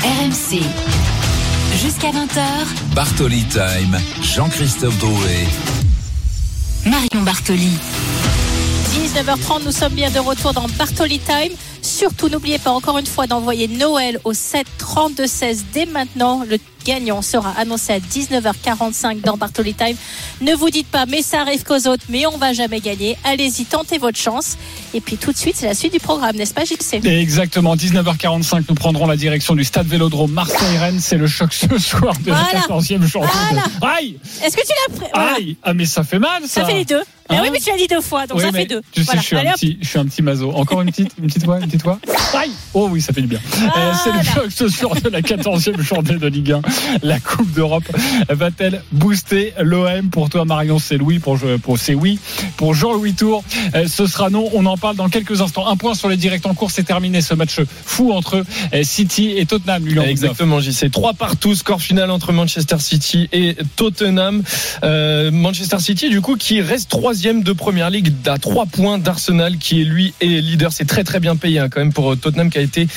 RMC. 0.02 0.60
Jusqu'à 1.82 2.08
20h, 2.08 2.94
Bartoli 2.94 3.44
Time, 3.44 3.98
Jean-Christophe 4.22 4.98
Drouet. 4.98 5.46
Marion 6.86 7.22
Bartoli. 7.22 7.72
19h30, 8.94 9.64
nous 9.64 9.72
sommes 9.72 9.92
bien 9.92 10.10
de 10.10 10.20
retour 10.20 10.52
dans 10.52 10.66
Bartoli 10.78 11.18
Time. 11.18 11.52
Surtout, 11.82 12.28
n'oubliez 12.28 12.58
pas 12.58 12.70
encore 12.70 12.98
une 12.98 13.06
fois 13.06 13.26
d'envoyer 13.26 13.66
Noël 13.66 14.20
au 14.24 14.32
7 14.32 14.66
32 14.78 15.26
16 15.26 15.64
dès 15.72 15.86
maintenant. 15.86 16.44
Gagnant 16.86 17.20
sera 17.22 17.50
annoncé 17.58 17.92
à 17.94 17.98
19h45 17.98 19.20
dans 19.22 19.36
Bartoli 19.36 19.74
Time. 19.74 19.96
Ne 20.40 20.54
vous 20.54 20.70
dites 20.70 20.86
pas, 20.88 21.06
mais 21.06 21.22
ça 21.22 21.40
arrive 21.40 21.64
qu'aux 21.64 21.86
autres, 21.88 22.04
mais 22.08 22.26
on 22.26 22.38
va 22.38 22.52
jamais 22.52 22.80
gagner. 22.80 23.16
Allez-y, 23.24 23.64
tentez 23.64 23.98
votre 23.98 24.18
chance. 24.18 24.56
Et 24.94 25.00
puis 25.00 25.16
tout 25.16 25.32
de 25.32 25.36
suite, 25.36 25.56
c'est 25.56 25.66
la 25.66 25.74
suite 25.74 25.92
du 25.92 25.98
programme, 26.00 26.36
n'est-ce 26.36 26.54
pas, 26.54 26.64
JC 26.64 27.04
Exactement, 27.04 27.74
19h45, 27.76 28.64
nous 28.68 28.74
prendrons 28.74 29.06
la 29.06 29.16
direction 29.16 29.54
du 29.54 29.64
stade 29.64 29.86
Vélodrome 29.86 30.30
Marseille-Rennes. 30.32 31.00
C'est 31.00 31.16
le 31.16 31.26
choc 31.26 31.52
ce 31.52 31.76
soir 31.78 32.14
de 32.24 32.30
Voilà. 32.32 32.48
la 32.52 32.60
14e 32.60 33.02
journée. 33.04 33.28
Voilà. 33.80 33.96
Aïe 33.96 34.18
Est-ce 34.44 34.56
que 34.56 34.62
tu 34.62 34.72
l'as 34.88 34.96
pris? 34.98 35.10
Voilà. 35.14 35.34
Aïe 35.36 35.56
Ah 35.62 35.74
mais 35.74 35.86
ça 35.86 36.04
fait 36.04 36.18
mal 36.18 36.42
ça 36.42 36.60
Ça 36.60 36.64
fait 36.66 36.74
les 36.74 36.84
deux. 36.84 37.02
Mais 37.30 37.36
Hein 37.36 37.40
oui, 37.42 37.48
mais 37.52 37.58
tu 37.58 37.70
l'as 37.70 37.76
dit 37.76 37.86
deux 37.86 38.00
fois, 38.00 38.26
donc 38.26 38.38
Oui, 38.38 38.44
ça 38.44 38.50
mais 38.52 38.60
fait 38.60 38.66
deux. 38.66 38.82
Tu 38.92 39.00
sais, 39.00 39.06
Voilà. 39.06 39.20
je, 39.20 39.26
suis 39.26 39.36
Allez, 39.36 39.48
un 39.48 39.52
petit, 39.52 39.78
je 39.80 39.88
suis 39.88 39.98
un 39.98 40.04
petit 40.06 40.22
mazo. 40.22 40.50
Encore 40.52 40.82
une 40.82 40.90
petite, 40.90 41.12
une 41.18 41.26
petite 41.26 41.44
fois, 41.44 41.58
une 41.58 41.66
petite 41.66 41.82
fois. 41.82 41.98
Aïe 42.34 42.50
Oh 42.74 42.88
oui, 42.90 43.00
ça 43.00 43.12
fait 43.12 43.20
du 43.20 43.26
bien. 43.26 43.40
Euh, 43.76 43.92
c'est 44.02 44.12
le 44.12 44.22
choc 44.22 44.46
ce 44.50 44.68
soir 44.68 44.94
de 45.00 45.08
la 45.08 45.20
14e 45.20 45.80
journée 45.80 46.16
de 46.16 46.26
Ligue 46.26 46.52
1. 46.52 46.62
La 47.02 47.20
Coupe 47.20 47.50
d'Europe 47.52 47.84
va-t-elle 48.28 48.82
booster 48.92 49.52
l'OM 49.60 50.10
Pour 50.10 50.28
toi, 50.30 50.44
Marion, 50.44 50.78
c'est 50.78 51.00
oui. 51.00 51.18
Pour, 51.18 51.38
pour 51.62 51.78
c'est 51.78 51.94
oui. 51.94 52.18
Pour 52.56 52.74
Jean-Louis 52.74 53.14
Tour, 53.14 53.42
euh, 53.74 53.86
ce 53.88 54.06
sera 54.06 54.30
non. 54.30 54.48
On 54.54 54.64
en 54.66 54.76
parle 54.76 54.96
dans 54.96 55.08
quelques 55.08 55.40
instants. 55.40 55.66
Un 55.66 55.76
point 55.76 55.94
sur 55.94 56.08
les 56.08 56.16
directs 56.16 56.46
en 56.46 56.54
cours. 56.54 56.70
C'est 56.70 56.84
terminé 56.84 57.20
ce 57.20 57.34
match 57.34 57.60
fou 57.84 58.12
entre 58.12 58.44
euh, 58.74 58.82
City 58.82 59.32
et 59.36 59.46
Tottenham. 59.46 59.82
Boudnoff. 59.82 60.06
Exactement, 60.06 60.60
j'y 60.60 60.72
sais. 60.72 60.90
Trois 60.90 61.14
partout, 61.14 61.54
score 61.54 61.80
final 61.80 62.10
entre 62.10 62.32
Manchester 62.32 62.78
City 62.78 63.28
et 63.32 63.56
Tottenham. 63.76 64.42
Euh, 64.84 65.30
Manchester 65.30 65.78
City, 65.78 66.08
du 66.08 66.20
coup, 66.20 66.36
qui 66.36 66.60
reste 66.60 66.88
de 67.16 67.52
Première 67.52 67.88
Ligue 67.88 68.12
à 68.26 68.36
trois 68.36 68.66
points 68.66 68.98
d'Arsenal, 68.98 69.56
qui 69.56 69.80
est 69.80 69.84
lui 69.84 70.12
est 70.20 70.26
leader. 70.26 70.70
C'est 70.70 70.84
très 70.84 71.02
très 71.02 71.18
bien 71.18 71.34
payé 71.34 71.58
hein, 71.58 71.68
quand 71.70 71.80
même 71.80 71.92
pour 71.92 72.14
Tottenham, 72.16 72.50
qui 72.50 72.58
a 72.58 72.60
été, 72.60 72.88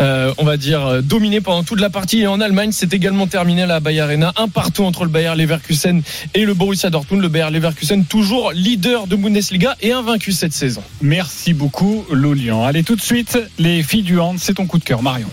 euh, 0.00 0.34
on 0.38 0.44
va 0.44 0.56
dire, 0.56 0.84
euh, 0.84 1.02
dominé 1.02 1.40
pendant 1.40 1.62
toute 1.62 1.80
la 1.80 1.88
partie. 1.88 2.20
Et 2.20 2.26
en 2.26 2.40
Allemagne, 2.40 2.72
c'est 2.72 2.92
également 2.92 3.28
terminé 3.28 3.62
à 3.62 3.66
la 3.66 3.78
Bayer 3.78 4.00
Arena, 4.00 4.32
un 4.36 4.48
partout 4.48 4.82
entre 4.82 5.04
le 5.04 5.10
Bayer 5.10 5.32
Leverkusen 5.36 6.02
et 6.34 6.44
le 6.44 6.54
Borussia 6.54 6.90
Dortmund. 6.90 7.22
Le 7.22 7.28
Bayer 7.28 7.50
Leverkusen 7.50 8.04
toujours 8.04 8.50
leader 8.52 9.06
de 9.06 9.14
Bundesliga 9.14 9.76
et 9.80 9.92
invaincu 9.92 10.32
cette 10.32 10.52
saison. 10.52 10.82
Merci 11.00 11.54
beaucoup, 11.54 12.04
Lolian. 12.10 12.64
Allez, 12.64 12.82
tout 12.82 12.96
de 12.96 13.02
suite, 13.02 13.38
les 13.60 13.84
filles 13.84 14.02
du 14.02 14.18
hand, 14.18 14.36
c'est 14.40 14.54
ton 14.54 14.66
coup 14.66 14.78
de 14.78 14.84
cœur, 14.84 15.02
Marion. 15.02 15.28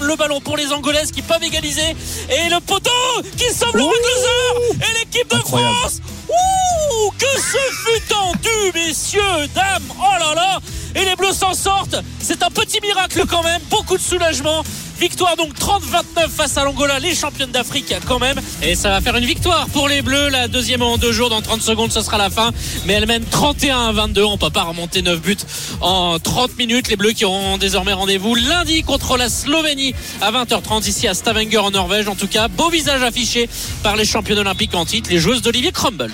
Le 0.00 0.16
ballon 0.16 0.40
pour 0.40 0.56
les 0.56 0.72
Angolaises 0.72 1.10
qui 1.10 1.22
peuvent 1.22 1.42
égaliser. 1.42 1.96
Et 2.30 2.48
le 2.50 2.60
poteau 2.60 2.90
qui 3.36 3.52
sauve 3.54 3.74
le 3.74 3.80
loser 3.80 4.74
et 4.74 4.98
l'équipe 4.98 5.28
de 5.30 5.36
Incroyable. 5.36 5.74
France. 5.76 6.00
Ouh 6.28 7.10
que 7.18 7.40
ce 7.40 7.58
fut 7.84 8.00
tendu 8.08 8.72
messieurs 8.74 9.46
dames. 9.54 9.82
Oh 9.98 10.18
là 10.18 10.34
là 10.34 10.58
et 10.96 11.04
les 11.04 11.14
Bleus 11.16 11.34
s'en 11.34 11.54
sortent 11.54 11.96
c'est 12.20 12.42
un 12.42 12.50
petit 12.50 12.80
miracle 12.80 13.22
quand 13.28 13.42
même 13.42 13.60
beaucoup 13.70 13.96
de 13.96 14.02
soulagement 14.02 14.64
Victoire 14.98 15.36
donc 15.36 15.52
30-29 15.58 16.28
face 16.30 16.56
à 16.56 16.64
l'Angola, 16.64 16.98
les 16.98 17.14
championnes 17.14 17.50
d'Afrique 17.50 17.94
quand 18.06 18.18
même. 18.18 18.40
Et 18.62 18.74
ça 18.74 18.88
va 18.88 19.02
faire 19.02 19.14
une 19.16 19.26
victoire 19.26 19.66
pour 19.68 19.88
les 19.88 20.00
Bleus. 20.00 20.30
La 20.30 20.48
deuxième 20.48 20.80
en 20.80 20.96
deux 20.96 21.12
jours, 21.12 21.28
dans 21.28 21.42
30 21.42 21.60
secondes, 21.60 21.92
ce 21.92 22.00
sera 22.00 22.16
la 22.16 22.30
fin. 22.30 22.50
Mais 22.86 22.94
elle 22.94 23.06
mène 23.06 23.24
31 23.24 23.88
à 23.88 23.92
22. 23.92 24.24
On 24.24 24.38
peut 24.38 24.48
pas 24.48 24.62
remonter 24.62 25.02
9 25.02 25.20
buts 25.20 25.36
en 25.82 26.18
30 26.18 26.56
minutes. 26.56 26.88
Les 26.88 26.96
Bleus 26.96 27.12
qui 27.12 27.26
auront 27.26 27.58
désormais 27.58 27.92
rendez-vous 27.92 28.34
lundi 28.34 28.82
contre 28.84 29.18
la 29.18 29.28
Slovénie 29.28 29.94
à 30.22 30.32
20h30 30.32 30.88
ici 30.88 31.06
à 31.06 31.12
Stavanger 31.12 31.58
en 31.58 31.72
Norvège. 31.72 32.08
En 32.08 32.14
tout 32.14 32.28
cas, 32.28 32.48
beau 32.48 32.70
visage 32.70 33.02
affiché 33.02 33.50
par 33.82 33.96
les 33.96 34.06
championnes 34.06 34.38
olympiques 34.38 34.74
en 34.74 34.86
titre, 34.86 35.10
les 35.10 35.18
joueuses 35.18 35.42
d'Olivier 35.42 35.72
Crumbles. 35.72 36.12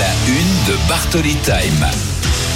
La 0.00 0.06
une 0.28 0.57
de 0.68 0.88
Bartoli 0.88 1.34
Time. 1.36 1.86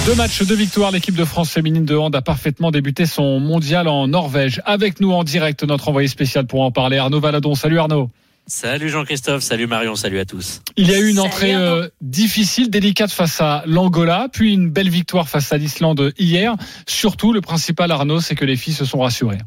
Deux 0.05 0.13
matchs, 0.13 0.43
deux 0.43 0.53
victoires. 0.53 0.91
L'équipe 0.91 1.15
de 1.15 1.25
France 1.25 1.49
féminine 1.49 1.83
de 1.83 1.95
hand 1.95 2.15
a 2.15 2.21
parfaitement 2.21 2.69
débuté 2.69 3.07
son 3.07 3.39
mondial 3.39 3.87
en 3.87 4.07
Norvège. 4.07 4.61
Avec 4.65 5.01
nous 5.01 5.11
en 5.11 5.23
direct, 5.23 5.63
notre 5.63 5.89
envoyé 5.89 6.07
spécial 6.07 6.45
pour 6.45 6.61
en 6.61 6.69
parler, 6.69 6.97
Arnaud 6.97 7.19
Valadon. 7.19 7.55
Salut 7.55 7.79
Arnaud. 7.79 8.11
Salut 8.45 8.89
Jean-Christophe, 8.89 9.41
salut 9.41 9.65
Marion, 9.65 9.95
salut 9.95 10.19
à 10.19 10.25
tous. 10.25 10.61
Il 10.77 10.91
y 10.91 10.93
a 10.93 10.99
eu 10.99 11.07
une 11.07 11.15
Salut, 11.15 11.27
entrée 11.27 11.55
euh, 11.55 11.87
difficile, 12.01 12.69
délicate 12.69 13.11
face 13.11 13.41
à 13.41 13.63
l'Angola, 13.65 14.27
puis 14.31 14.53
une 14.53 14.69
belle 14.69 14.89
victoire 14.89 15.27
face 15.27 15.51
à 15.51 15.57
l'Islande 15.57 16.13
hier. 16.19 16.55
Surtout, 16.85 17.33
le 17.33 17.41
principal 17.41 17.89
Arnaud, 17.89 18.19
c'est 18.19 18.35
que 18.35 18.45
les 18.45 18.57
filles 18.57 18.73
se 18.73 18.85
sont 18.85 18.99
rassurées. 18.99 19.39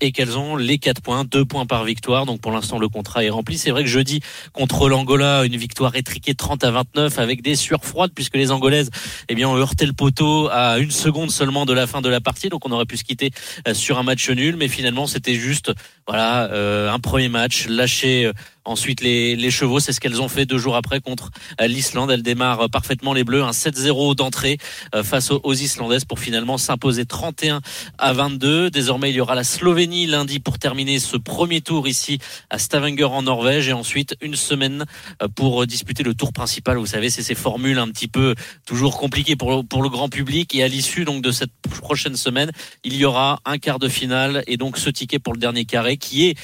Et 0.00 0.12
qu'elles 0.12 0.36
ont 0.38 0.56
les 0.56 0.78
4 0.78 1.00
points, 1.00 1.24
2 1.24 1.44
points 1.44 1.66
par 1.66 1.84
victoire. 1.84 2.26
Donc 2.26 2.40
pour 2.40 2.52
l'instant 2.52 2.78
le 2.78 2.88
contrat 2.88 3.24
est 3.24 3.30
rempli. 3.30 3.58
C'est 3.58 3.70
vrai 3.70 3.84
que 3.84 3.90
jeudi 3.90 4.20
contre 4.52 4.88
l'Angola, 4.88 5.44
une 5.44 5.56
victoire 5.56 5.96
étriquée 5.96 6.34
30 6.34 6.64
à 6.64 6.70
29 6.70 7.18
avec 7.18 7.42
des 7.42 7.56
sueurs 7.56 7.84
froides 7.84 8.12
puisque 8.14 8.36
les 8.36 8.50
Angolaises 8.50 8.90
eh 9.28 9.34
bien, 9.34 9.48
ont 9.48 9.56
heurté 9.56 9.86
le 9.86 9.92
poteau 9.92 10.48
à 10.50 10.78
une 10.78 10.90
seconde 10.90 11.30
seulement 11.30 11.66
de 11.66 11.72
la 11.72 11.86
fin 11.86 12.00
de 12.00 12.08
la 12.08 12.20
partie. 12.20 12.48
Donc 12.48 12.66
on 12.66 12.72
aurait 12.72 12.86
pu 12.86 12.96
se 12.96 13.04
quitter 13.04 13.30
euh, 13.68 13.74
sur 13.74 13.98
un 13.98 14.02
match 14.02 14.28
nul, 14.30 14.56
mais 14.56 14.68
finalement 14.68 15.06
c'était 15.06 15.34
juste 15.34 15.72
voilà 16.06 16.50
euh, 16.50 16.90
un 16.90 16.98
premier 16.98 17.28
match 17.28 17.66
lâché 17.68 18.26
euh, 18.26 18.32
Ensuite, 18.66 19.02
les, 19.02 19.50
chevaux, 19.50 19.78
c'est 19.78 19.92
ce 19.92 20.00
qu'elles 20.00 20.22
ont 20.22 20.28
fait 20.28 20.46
deux 20.46 20.56
jours 20.58 20.74
après 20.76 21.00
contre 21.00 21.30
euh, 21.60 21.66
l'Islande. 21.66 22.10
Elles 22.10 22.22
démarrent 22.22 22.70
parfaitement 22.70 23.12
les 23.12 23.22
Bleus, 23.24 23.42
un 23.42 23.50
7-0 23.50 24.14
d'entrée 24.16 24.56
euh, 24.94 25.02
face 25.02 25.30
aux, 25.30 25.40
aux 25.44 25.52
Islandaises 25.54 26.04
pour 26.06 26.18
finalement 26.18 26.56
s'imposer 26.56 27.04
31 27.04 27.60
à 27.98 28.12
22. 28.14 28.70
Désormais, 28.70 29.10
il 29.10 29.16
y 29.16 29.20
aura 29.20 29.34
la 29.34 29.44
Slovénie 29.44 30.06
lundi 30.06 30.40
pour 30.40 30.58
terminer 30.58 30.98
ce 30.98 31.16
premier 31.18 31.60
tour 31.60 31.86
ici 31.86 32.18
à 32.48 32.58
Stavanger 32.58 33.04
en 33.04 33.22
Norvège 33.22 33.68
et 33.68 33.72
ensuite 33.74 34.16
une 34.22 34.34
semaine 34.34 34.84
euh, 35.22 35.28
pour 35.28 35.66
disputer 35.66 36.02
le 36.02 36.14
tour 36.14 36.32
principal. 36.32 36.78
Vous 36.78 36.86
savez, 36.86 37.10
c'est 37.10 37.22
ces 37.22 37.34
formules 37.34 37.78
un 37.78 37.88
petit 37.88 38.08
peu 38.08 38.34
toujours 38.66 38.98
compliquées 38.98 39.36
pour, 39.36 39.50
le- 39.50 39.62
pour 39.62 39.82
le 39.82 39.90
grand 39.90 40.08
public. 40.08 40.54
Et 40.54 40.62
à 40.62 40.68
l'issue 40.68 41.04
donc 41.04 41.22
de 41.22 41.32
cette 41.32 41.52
prochaine 41.70 42.16
semaine, 42.16 42.50
il 42.82 42.96
y 42.96 43.04
aura 43.04 43.40
un 43.44 43.58
quart 43.58 43.78
de 43.78 43.88
finale 43.88 44.42
et 44.46 44.56
donc 44.56 44.78
ce 44.78 44.88
ticket 44.88 45.18
pour 45.18 45.34
le 45.34 45.38
dernier 45.38 45.66
carré 45.66 45.96
qui 45.98 46.28
est 46.28 46.34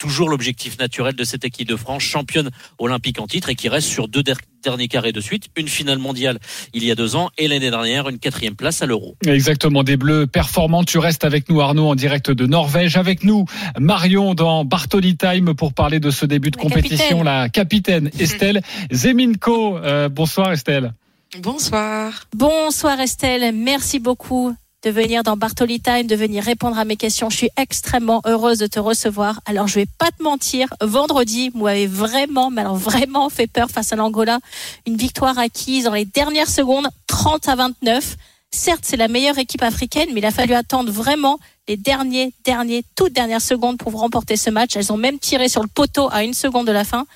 toujours 0.00 0.28
l'objectif 0.30 0.78
naturel 0.80 1.14
de 1.14 1.22
cette 1.24 1.44
équipe 1.44 1.68
de 1.68 1.76
France, 1.76 2.02
championne 2.02 2.50
olympique 2.78 3.20
en 3.20 3.26
titre 3.28 3.50
et 3.50 3.54
qui 3.54 3.68
reste 3.68 3.86
sur 3.86 4.08
deux 4.08 4.22
der- 4.24 4.38
derniers 4.64 4.88
carrés 4.88 5.12
de 5.12 5.20
suite, 5.20 5.48
une 5.56 5.68
finale 5.68 5.98
mondiale 5.98 6.38
il 6.74 6.82
y 6.84 6.90
a 6.90 6.94
deux 6.94 7.16
ans 7.16 7.28
et 7.38 7.46
l'année 7.48 7.70
dernière 7.70 8.08
une 8.08 8.18
quatrième 8.18 8.56
place 8.56 8.80
à 8.82 8.86
l'Euro. 8.86 9.16
Exactement, 9.26 9.82
des 9.84 9.96
bleus 9.98 10.26
performants. 10.26 10.84
Tu 10.84 10.98
restes 10.98 11.24
avec 11.24 11.48
nous, 11.50 11.60
Arnaud, 11.60 11.88
en 11.88 11.94
direct 11.94 12.30
de 12.30 12.46
Norvège. 12.46 12.96
Avec 12.96 13.24
nous, 13.24 13.44
Marion 13.78 14.34
dans 14.34 14.64
Bartoli 14.64 15.16
Time 15.16 15.54
pour 15.54 15.72
parler 15.74 16.00
de 16.00 16.10
ce 16.10 16.24
début 16.26 16.50
de 16.50 16.56
La 16.56 16.62
compétition. 16.62 16.96
capitaine. 16.98 17.24
La 17.24 17.48
capitaine 17.50 18.10
Estelle 18.18 18.62
Zeminko. 18.90 19.78
Euh, 19.78 20.08
bonsoir 20.08 20.52
Estelle. 20.52 20.94
Bonsoir. 21.38 22.24
Bonsoir 22.34 22.98
Estelle, 23.00 23.54
merci 23.54 24.00
beaucoup 24.00 24.54
de 24.82 24.90
venir 24.90 25.22
dans 25.22 25.36
Bartoli 25.36 25.80
Time, 25.80 26.06
de 26.06 26.16
venir 26.16 26.42
répondre 26.42 26.78
à 26.78 26.84
mes 26.84 26.96
questions. 26.96 27.28
Je 27.28 27.36
suis 27.36 27.50
extrêmement 27.56 28.22
heureuse 28.24 28.58
de 28.58 28.66
te 28.66 28.78
recevoir. 28.78 29.40
Alors 29.44 29.66
je 29.66 29.74
vais 29.74 29.86
pas 29.98 30.10
te 30.10 30.22
mentir, 30.22 30.68
vendredi, 30.80 31.50
vous 31.54 31.64
m'avez 31.64 31.86
vraiment, 31.86 32.50
mais 32.50 32.62
alors 32.62 32.76
vraiment 32.76 33.28
fait 33.28 33.46
peur 33.46 33.70
face 33.70 33.92
à 33.92 33.96
l'Angola. 33.96 34.38
Une 34.86 34.96
victoire 34.96 35.38
acquise 35.38 35.84
dans 35.84 35.92
les 35.92 36.06
dernières 36.06 36.48
secondes, 36.48 36.88
30 37.08 37.48
à 37.48 37.56
29. 37.56 38.16
Certes, 38.52 38.80
c'est 38.82 38.96
la 38.96 39.08
meilleure 39.08 39.38
équipe 39.38 39.62
africaine, 39.62 40.08
mais 40.12 40.20
il 40.20 40.26
a 40.26 40.30
fallu 40.30 40.54
attendre 40.54 40.90
vraiment 40.90 41.38
les 41.68 41.76
derniers, 41.76 42.32
derniers, 42.44 42.82
toutes 42.96 43.12
dernières 43.12 43.42
secondes 43.42 43.76
pour 43.78 43.92
remporter 43.92 44.36
ce 44.36 44.50
match. 44.50 44.76
Elles 44.76 44.92
ont 44.92 44.96
même 44.96 45.18
tiré 45.18 45.48
sur 45.48 45.62
le 45.62 45.68
poteau 45.68 46.08
à 46.10 46.24
une 46.24 46.34
seconde 46.34 46.66
de 46.66 46.72
la 46.72 46.84
fin. 46.84 47.06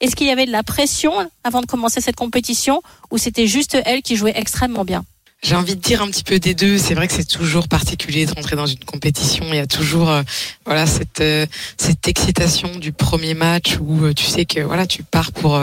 Est-ce 0.00 0.14
qu'il 0.14 0.28
y 0.28 0.30
avait 0.30 0.46
de 0.46 0.52
la 0.52 0.62
pression 0.62 1.12
avant 1.42 1.60
de 1.60 1.66
commencer 1.66 2.00
cette 2.00 2.16
compétition 2.16 2.80
ou 3.10 3.18
c'était 3.18 3.48
juste 3.48 3.76
elles 3.84 4.02
qui 4.02 4.14
jouaient 4.14 4.36
extrêmement 4.36 4.84
bien? 4.84 5.04
J'ai 5.40 5.54
envie 5.54 5.76
de 5.76 5.80
dire 5.80 6.02
un 6.02 6.08
petit 6.08 6.24
peu 6.24 6.40
des 6.40 6.54
deux. 6.54 6.78
C'est 6.78 6.94
vrai 6.94 7.06
que 7.06 7.14
c'est 7.14 7.28
toujours 7.28 7.68
particulier 7.68 8.26
de 8.26 8.32
rentrer 8.32 8.56
dans 8.56 8.66
une 8.66 8.84
compétition. 8.84 9.44
Il 9.50 9.54
y 9.54 9.60
a 9.60 9.68
toujours 9.68 10.10
euh, 10.10 10.22
voilà 10.66 10.86
cette 10.86 11.20
euh, 11.20 11.46
cette 11.76 12.08
excitation 12.08 12.74
du 12.76 12.92
premier 12.92 13.34
match 13.34 13.78
où 13.80 14.04
euh, 14.04 14.12
tu 14.12 14.24
sais 14.24 14.46
que 14.46 14.60
voilà 14.60 14.86
tu 14.86 15.04
pars 15.04 15.30
pour 15.30 15.60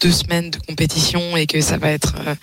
deux 0.00 0.12
semaines 0.12 0.50
de 0.50 0.58
compétition 0.66 1.36
et 1.36 1.46
que 1.46 1.60
ça 1.60 1.76
va 1.76 1.90
être 1.90 2.14
euh, 2.26 2.34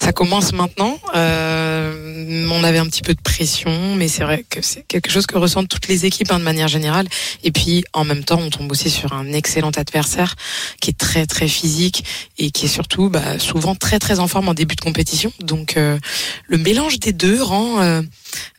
ça 0.00 0.12
commence 0.12 0.52
maintenant. 0.52 0.98
Euh, 1.14 2.48
on 2.50 2.64
avait 2.64 2.78
un 2.78 2.86
petit 2.86 3.02
peu 3.02 3.14
de 3.14 3.20
pression, 3.20 3.94
mais 3.96 4.08
c'est 4.08 4.24
vrai 4.24 4.44
que 4.48 4.62
c'est 4.62 4.86
quelque 4.86 5.10
chose 5.10 5.26
que 5.26 5.38
ressentent 5.38 5.68
toutes 5.68 5.88
les 5.88 6.06
équipes 6.06 6.30
hein, 6.30 6.38
de 6.38 6.44
manière 6.44 6.68
générale. 6.68 7.06
Et 7.42 7.50
puis 7.50 7.84
en 7.92 8.04
même 8.04 8.24
temps, 8.24 8.40
on 8.40 8.50
tombe 8.50 8.70
aussi 8.70 8.90
sur 8.90 9.12
un 9.12 9.32
excellent 9.32 9.70
adversaire 9.70 10.34
qui 10.80 10.90
est 10.90 10.98
très 10.98 11.26
très 11.26 11.48
physique 11.48 12.04
et 12.38 12.50
qui 12.50 12.66
est 12.66 12.68
surtout 12.68 13.08
bah, 13.10 13.38
souvent 13.38 13.74
très 13.74 13.98
très 13.98 14.18
en 14.18 14.28
forme 14.28 14.48
en 14.48 14.54
début 14.54 14.76
de 14.76 14.80
compétition. 14.80 15.32
Donc 15.40 15.76
euh, 15.76 15.98
le 16.46 16.58
mélange 16.58 16.98
des 17.00 17.12
deux 17.12 17.42
rend 17.42 17.80
euh, 17.80 18.02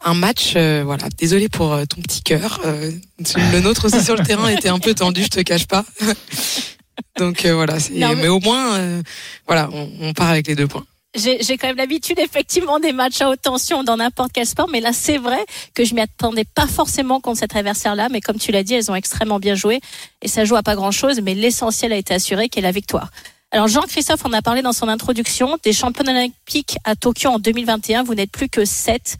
un 0.03 0.13
match. 0.13 0.53
euh, 0.55 0.83
voilà, 0.85 1.07
désolé 1.17 1.49
pour 1.49 1.73
euh, 1.73 1.85
ton 1.85 2.01
petit 2.01 2.21
cœur. 2.21 2.61
Euh, 2.65 2.91
le 3.19 3.59
nôtre 3.61 3.85
aussi 3.85 4.03
sur 4.03 4.15
le 4.15 4.23
terrain 4.23 4.47
était 4.47 4.69
un 4.69 4.79
peu 4.79 4.93
tendu, 4.93 5.23
je 5.23 5.29
te 5.29 5.39
cache 5.41 5.67
pas. 5.67 5.85
Donc 7.17 7.45
euh, 7.45 7.53
voilà, 7.55 7.73
Non, 7.91 8.10
mais- 8.10 8.15
mais... 8.15 8.27
au 8.27 8.39
moins, 8.39 8.75
euh, 8.75 9.01
voilà, 9.47 9.69
on, 9.73 9.89
on 10.01 10.13
part 10.13 10.29
avec 10.29 10.47
les 10.47 10.55
deux 10.55 10.67
points. 10.67 10.86
J'ai 11.17 11.41
j'ai 11.41 11.58
quand 11.58 11.67
même 11.67 11.77
l'habitude 11.77 12.19
effectivement 12.19 12.77
des 12.79 12.91
matchs 12.91 13.21
à 13.21 13.29
haute 13.29 13.41
tension 13.41 13.84
dans 13.86 13.95
n'importe 13.95 14.31
quel 14.34 14.45
sport, 14.45 14.67
mais 14.69 14.81
là 14.81 14.91
c'est 14.91 15.17
vrai 15.17 15.45
que 15.73 15.86
je 15.86 15.95
m'y 15.95 16.01
attendais 16.01 16.43
pas 16.43 16.67
forcément 16.67 17.21
contre 17.21 17.39
cet 17.39 17.55
adversaire-là, 17.55 18.10
mais 18.12 18.19
comme 18.19 18.38
tu 18.38 18.51
l'as 18.51 18.63
dit, 18.63 18.73
elles 18.73 18.91
ont 18.91 18.95
extrêmement 18.95 19.39
bien 19.39 19.55
joué 19.55 19.79
et 20.21 20.27
ça 20.27 20.43
joue 20.43 20.58
à 20.58 20.63
pas 20.63 20.75
grand-chose, 20.75 21.21
mais 21.21 21.34
l'essentiel 21.34 21.93
a 21.93 21.95
été 21.95 22.13
assuré, 22.13 22.49
qui 22.49 22.60
est 22.60 22.62
la 22.62 22.71
victoire. 22.73 23.12
Alors 23.51 23.69
Jean-Christophe 23.69 24.25
en 24.25 24.34
a 24.34 24.41
parlé 24.41 24.62
dans 24.62 24.73
son 24.73 24.89
introduction, 24.89 25.58
des 25.63 25.71
champions 25.71 26.03
olympiques 26.05 26.75
à 26.84 26.97
Tokyo 26.97 27.29
en 27.29 27.39
2021, 27.39 28.03
vous 28.03 28.15
n'êtes 28.15 28.31
plus 28.31 28.49
que 28.49 28.65
7. 28.65 29.15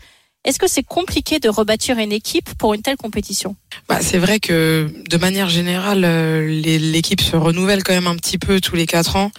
Est-ce 0.46 0.60
que 0.60 0.68
c'est 0.68 0.84
compliqué 0.84 1.40
de 1.40 1.50
rebâtir 1.50 1.98
une 1.98 2.12
équipe 2.12 2.54
pour 2.60 2.76
une 2.76 2.84
telle 2.84 2.98
compétition? 2.98 3.56
Bah, 3.90 3.98
c'est 4.02 4.20
vrai 4.20 4.40
que 4.40 4.90
de 5.10 5.18
manière 5.18 5.50
générale, 5.50 6.04
euh, 6.06 6.48
l'équipe 6.48 7.20
se 7.20 7.36
renouvelle 7.36 7.84
quand 7.84 7.94
même 7.94 8.08
un 8.08 8.16
petit 8.16 8.38
peu 8.38 8.62
tous 8.62 8.76
les 8.76 8.86
quatre 8.86 9.16
ans. 9.16 9.32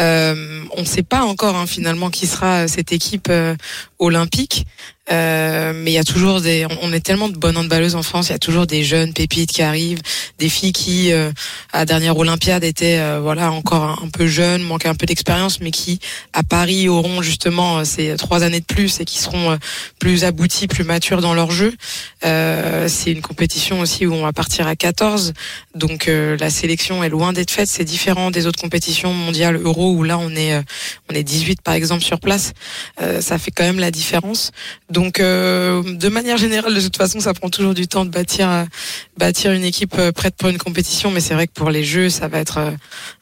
Euh, 0.00 0.62
on 0.76 0.82
ne 0.82 0.86
sait 0.86 1.02
pas 1.02 1.24
encore 1.24 1.56
hein, 1.56 1.66
finalement 1.66 2.08
qui 2.08 2.28
sera 2.28 2.68
cette 2.68 2.92
équipe 2.92 3.26
euh, 3.30 3.56
olympique. 3.98 4.64
Euh, 5.10 5.72
mais 5.74 5.90
il 5.90 5.94
y 5.94 5.98
a 5.98 6.04
toujours 6.04 6.40
des, 6.40 6.66
on- 6.80 6.92
est 6.94 7.00
tellement 7.00 7.28
de 7.28 7.36
bonnes 7.36 7.56
handballeuses 7.58 7.94
en 7.94 8.02
France. 8.02 8.28
Il 8.28 8.32
y 8.32 8.34
a 8.34 8.38
toujours 8.38 8.66
des 8.66 8.84
jeunes 8.84 9.12
pépites 9.12 9.50
qui 9.52 9.60
arrivent, 9.62 10.00
des 10.38 10.48
filles 10.48 10.72
qui 10.72 11.12
euh, 11.12 11.30
à 11.72 11.80
la 11.80 11.84
dernière 11.84 12.16
Olympiade 12.16 12.64
étaient 12.64 12.98
euh, 12.98 13.20
voilà 13.20 13.52
encore 13.52 13.82
un, 13.82 13.98
un 14.02 14.08
peu 14.08 14.26
jeunes, 14.26 14.62
manquaient 14.62 14.88
un 14.88 14.94
peu 14.94 15.04
d'expérience, 15.04 15.60
mais 15.60 15.70
qui 15.72 15.98
à 16.32 16.42
Paris 16.42 16.88
auront 16.88 17.20
justement 17.20 17.78
euh, 17.78 17.84
ces 17.84 18.16
trois 18.16 18.44
années 18.44 18.60
de 18.60 18.64
plus 18.64 19.00
et 19.00 19.04
qui 19.04 19.18
seront 19.18 19.50
euh, 19.50 19.56
plus 19.98 20.24
abouties, 20.24 20.68
plus 20.68 20.84
matures 20.84 21.20
dans 21.20 21.34
leur 21.34 21.50
jeu. 21.50 21.74
C'est 22.22 23.10
une 23.12 23.20
compétition 23.20 23.80
aussi 23.80 24.06
où 24.06 24.14
on 24.14 24.22
va 24.22 24.32
partir 24.32 24.66
à 24.66 24.76
14, 24.76 25.32
donc 25.74 26.06
la 26.08 26.48
sélection 26.50 27.04
est 27.04 27.08
loin 27.10 27.32
d'être 27.32 27.50
faite. 27.50 27.68
C'est 27.68 27.84
différent 27.84 28.30
des 28.30 28.46
autres 28.46 28.60
compétitions 28.60 29.12
mondiales 29.12 29.56
Euro 29.62 29.92
où 29.92 30.02
là 30.02 30.18
on 30.18 30.30
est 30.30 30.54
on 31.10 31.14
est 31.14 31.22
18 31.22 31.60
par 31.62 31.74
exemple 31.74 32.02
sur 32.02 32.20
place. 32.20 32.52
Ça 33.20 33.38
fait 33.38 33.50
quand 33.50 33.64
même 33.64 33.78
la 33.78 33.90
différence. 33.90 34.52
Donc 34.94 35.18
euh, 35.18 35.82
de 35.82 36.08
manière 36.08 36.36
générale, 36.36 36.72
de 36.72 36.80
toute 36.80 36.96
façon, 36.96 37.18
ça 37.18 37.34
prend 37.34 37.50
toujours 37.50 37.74
du 37.74 37.88
temps 37.88 38.04
de 38.04 38.10
bâtir 38.10 38.48
euh, 38.48 38.64
bâtir 39.18 39.50
une 39.50 39.64
équipe 39.64 39.96
euh, 39.98 40.12
prête 40.12 40.36
pour 40.36 40.48
une 40.48 40.56
compétition, 40.56 41.10
mais 41.10 41.20
c'est 41.20 41.34
vrai 41.34 41.48
que 41.48 41.52
pour 41.52 41.70
les 41.70 41.82
Jeux, 41.82 42.10
ça 42.10 42.28
va 42.28 42.38
être 42.38 42.58
euh, 42.58 42.70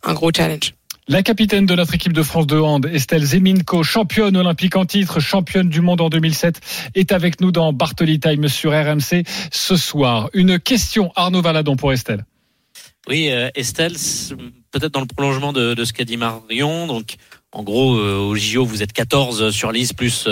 un 0.04 0.12
gros 0.12 0.30
challenge. 0.36 0.74
La 1.08 1.22
capitaine 1.22 1.64
de 1.64 1.74
notre 1.74 1.94
équipe 1.94 2.12
de 2.12 2.22
France 2.22 2.46
de 2.46 2.58
hand, 2.58 2.86
Estelle 2.92 3.24
Zeminko, 3.24 3.82
championne 3.82 4.36
olympique 4.36 4.76
en 4.76 4.84
titre, 4.84 5.18
championne 5.18 5.70
du 5.70 5.80
monde 5.80 6.02
en 6.02 6.10
2007, 6.10 6.60
est 6.94 7.10
avec 7.10 7.40
nous 7.40 7.52
dans 7.52 7.72
Bartoli 7.72 8.20
Time 8.20 8.48
sur 8.48 8.70
RMC 8.72 9.24
ce 9.50 9.76
soir. 9.76 10.28
Une 10.34 10.60
question, 10.60 11.10
Arnaud 11.16 11.40
Valadon 11.40 11.76
pour 11.76 11.92
Estelle. 11.92 12.24
Oui, 13.08 13.30
euh, 13.30 13.48
Estelle, 13.54 13.94
peut-être 14.70 14.92
dans 14.92 15.00
le 15.00 15.06
prolongement 15.06 15.54
de, 15.54 15.72
de 15.72 15.84
ce 15.84 15.94
qu'a 15.94 16.04
dit 16.04 16.18
Marion, 16.18 16.86
donc 16.86 17.16
en 17.52 17.62
gros 17.62 17.96
euh, 17.96 18.16
au 18.16 18.34
JO 18.34 18.64
vous 18.64 18.82
êtes 18.82 18.92
14 18.92 19.50
sur 19.50 19.72
liste 19.72 19.96
plus 19.96 20.28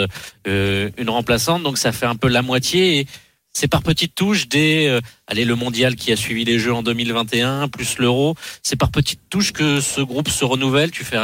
euh, 0.47 0.91
une 0.97 1.11
remplaçante, 1.11 1.63
donc 1.63 1.79
ça 1.79 1.93
fait 1.93 2.07
un 2.07 2.17
peu 2.17 2.29
la 2.29 2.43
moitié. 2.43 3.01
Et 3.01 3.07
c'est 3.53 3.69
par 3.69 3.83
petites 3.83 4.15
touches 4.15 4.49
dès 4.49 4.89
euh, 4.89 5.01
allez 5.27 5.45
le 5.45 5.55
mondial 5.55 5.97
qui 5.97 6.13
a 6.13 6.17
suivi 6.17 6.45
les 6.45 6.59
Jeux 6.59 6.73
en 6.73 6.83
2021 6.83 7.69
plus 7.69 7.99
l'Euro, 7.99 8.35
c'est 8.63 8.77
par 8.77 8.91
petites 8.91 9.21
touches 9.29 9.53
que 9.53 9.81
ce 9.81 10.01
groupe 10.01 10.29
se 10.29 10.45
renouvelle. 10.45 10.91
Tu 10.91 11.05
fais 11.05 11.19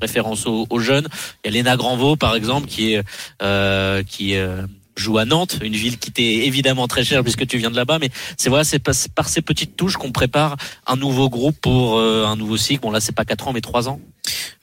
référence 0.00 0.46
aux, 0.46 0.78
jeunes. 0.78 1.08
Il 1.44 1.48
y 1.48 1.50
a 1.50 1.52
Léna 1.52 1.76
Granvaux 1.76 2.16
par 2.16 2.34
exemple 2.34 2.66
qui 2.66 2.94
est 2.94 3.02
euh, 3.42 4.02
qui 4.02 4.34
euh, 4.34 4.66
joue 4.96 5.18
à 5.18 5.24
Nantes, 5.24 5.58
une 5.62 5.74
ville 5.74 5.98
qui 5.98 6.10
t'est 6.10 6.46
évidemment 6.46 6.88
très 6.88 7.04
chère 7.04 7.22
puisque 7.22 7.46
tu 7.46 7.58
viens 7.58 7.70
de 7.70 7.76
là-bas, 7.76 7.98
mais 7.98 8.10
c'est 8.36 8.50
vrai, 8.50 8.64
c'est 8.64 8.78
par, 8.78 9.28
ces 9.28 9.42
petites 9.42 9.76
touches 9.76 9.96
qu'on 9.96 10.12
prépare 10.12 10.56
un 10.86 10.96
nouveau 10.96 11.28
groupe 11.28 11.58
pour 11.60 11.98
euh, 11.98 12.26
un 12.26 12.36
nouveau 12.36 12.56
cycle. 12.56 12.80
Bon 12.80 12.90
là, 12.90 13.00
c'est 13.00 13.14
pas 13.14 13.24
quatre 13.24 13.48
ans, 13.48 13.52
mais 13.52 13.60
trois 13.60 13.88
ans. 13.88 14.00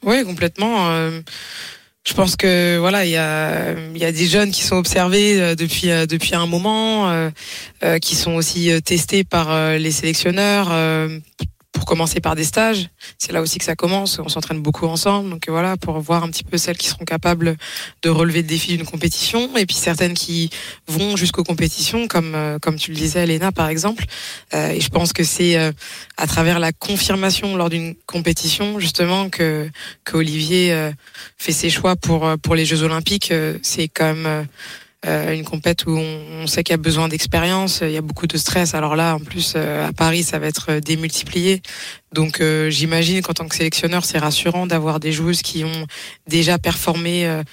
Oui, 0.03 0.23
complètement. 0.23 0.91
euh, 0.91 1.21
je 2.07 2.13
pense 2.13 2.37
que 2.37 2.77
voilà, 2.77 3.03
il 3.05 3.11
y 3.11 3.17
a 3.17 4.11
des 4.11 4.27
jeunes 4.27 4.51
qui 4.51 4.63
sont 4.63 4.77
observés 4.77 5.41
euh, 5.41 5.55
depuis 5.55 5.91
euh, 5.91 6.05
depuis 6.05 6.35
un 6.35 6.45
moment, 6.45 7.29
qui 8.01 8.15
sont 8.15 8.35
aussi 8.35 8.71
testés 8.83 9.23
par 9.23 9.77
les 9.77 9.91
sélectionneurs. 9.91 10.69
Pour 11.77 11.85
commencer 11.85 12.19
par 12.19 12.35
des 12.35 12.43
stages, 12.43 12.89
c'est 13.19 13.31
là 13.31 13.39
aussi 13.39 13.59
que 13.59 13.65
ça 13.65 13.75
commence. 13.75 14.17
On 14.17 14.29
s'entraîne 14.29 14.61
beaucoup 14.61 14.87
ensemble, 14.87 15.29
donc 15.29 15.47
voilà, 15.47 15.77
pour 15.77 15.99
voir 15.99 16.23
un 16.23 16.29
petit 16.29 16.43
peu 16.43 16.57
celles 16.57 16.75
qui 16.75 16.87
seront 16.87 17.05
capables 17.05 17.55
de 18.01 18.09
relever 18.09 18.41
le 18.41 18.47
défi 18.47 18.75
d'une 18.75 18.85
compétition, 18.85 19.55
et 19.57 19.67
puis 19.67 19.75
certaines 19.75 20.15
qui 20.15 20.49
vont 20.87 21.15
jusqu'aux 21.15 21.43
compétitions, 21.43 22.07
comme 22.07 22.33
euh, 22.33 22.57
comme 22.57 22.77
tu 22.77 22.89
le 22.89 22.97
disais, 22.97 23.23
Elena 23.23 23.51
par 23.51 23.69
exemple. 23.69 24.05
Euh, 24.55 24.71
et 24.71 24.81
je 24.81 24.89
pense 24.89 25.13
que 25.13 25.23
c'est 25.23 25.55
euh, 25.55 25.71
à 26.17 26.25
travers 26.25 26.57
la 26.57 26.71
confirmation 26.71 27.55
lors 27.55 27.69
d'une 27.69 27.93
compétition 28.07 28.79
justement 28.79 29.29
que 29.29 29.69
que 30.03 30.17
Olivier 30.17 30.91
fait 31.37 31.51
ses 31.51 31.69
choix 31.69 31.95
pour 31.95 32.27
pour 32.41 32.55
les 32.55 32.65
Jeux 32.65 32.81
Olympiques. 32.81 33.31
C'est 33.61 33.87
quand 33.87 34.15
même 34.15 34.47
une 35.05 35.43
compète 35.43 35.85
où 35.85 35.91
on, 35.91 36.47
sait 36.47 36.63
qu'il 36.63 36.73
y 36.73 36.75
a 36.75 36.77
besoin 36.77 37.07
d'expérience, 37.07 37.79
il 37.81 37.91
y 37.91 37.97
a 37.97 38.01
beaucoup 38.01 38.27
de 38.27 38.37
stress. 38.37 38.73
Alors 38.73 38.95
là, 38.95 39.15
en 39.15 39.19
plus, 39.19 39.53
euh, 39.55 39.87
à 39.87 39.93
Paris, 39.93 40.23
ça 40.23 40.39
va 40.39 40.47
être 40.47 40.71
euh, 40.71 40.79
démultiplié. 40.79 41.61
Donc 42.13 42.39
euh, 42.39 42.69
j'imagine 42.69 43.21
qu'en 43.21 43.33
tant 43.33 43.47
que 43.47 43.55
sélectionneur, 43.55 44.05
c'est 44.05 44.17
rassurant 44.17 44.65
d'avoir 44.65 44.99
des 44.99 45.11
joueuses 45.11 45.41
qui 45.41 45.63
ont 45.63 45.87
déjà 46.27 46.57
performé 46.57 47.27
euh, 47.27 47.43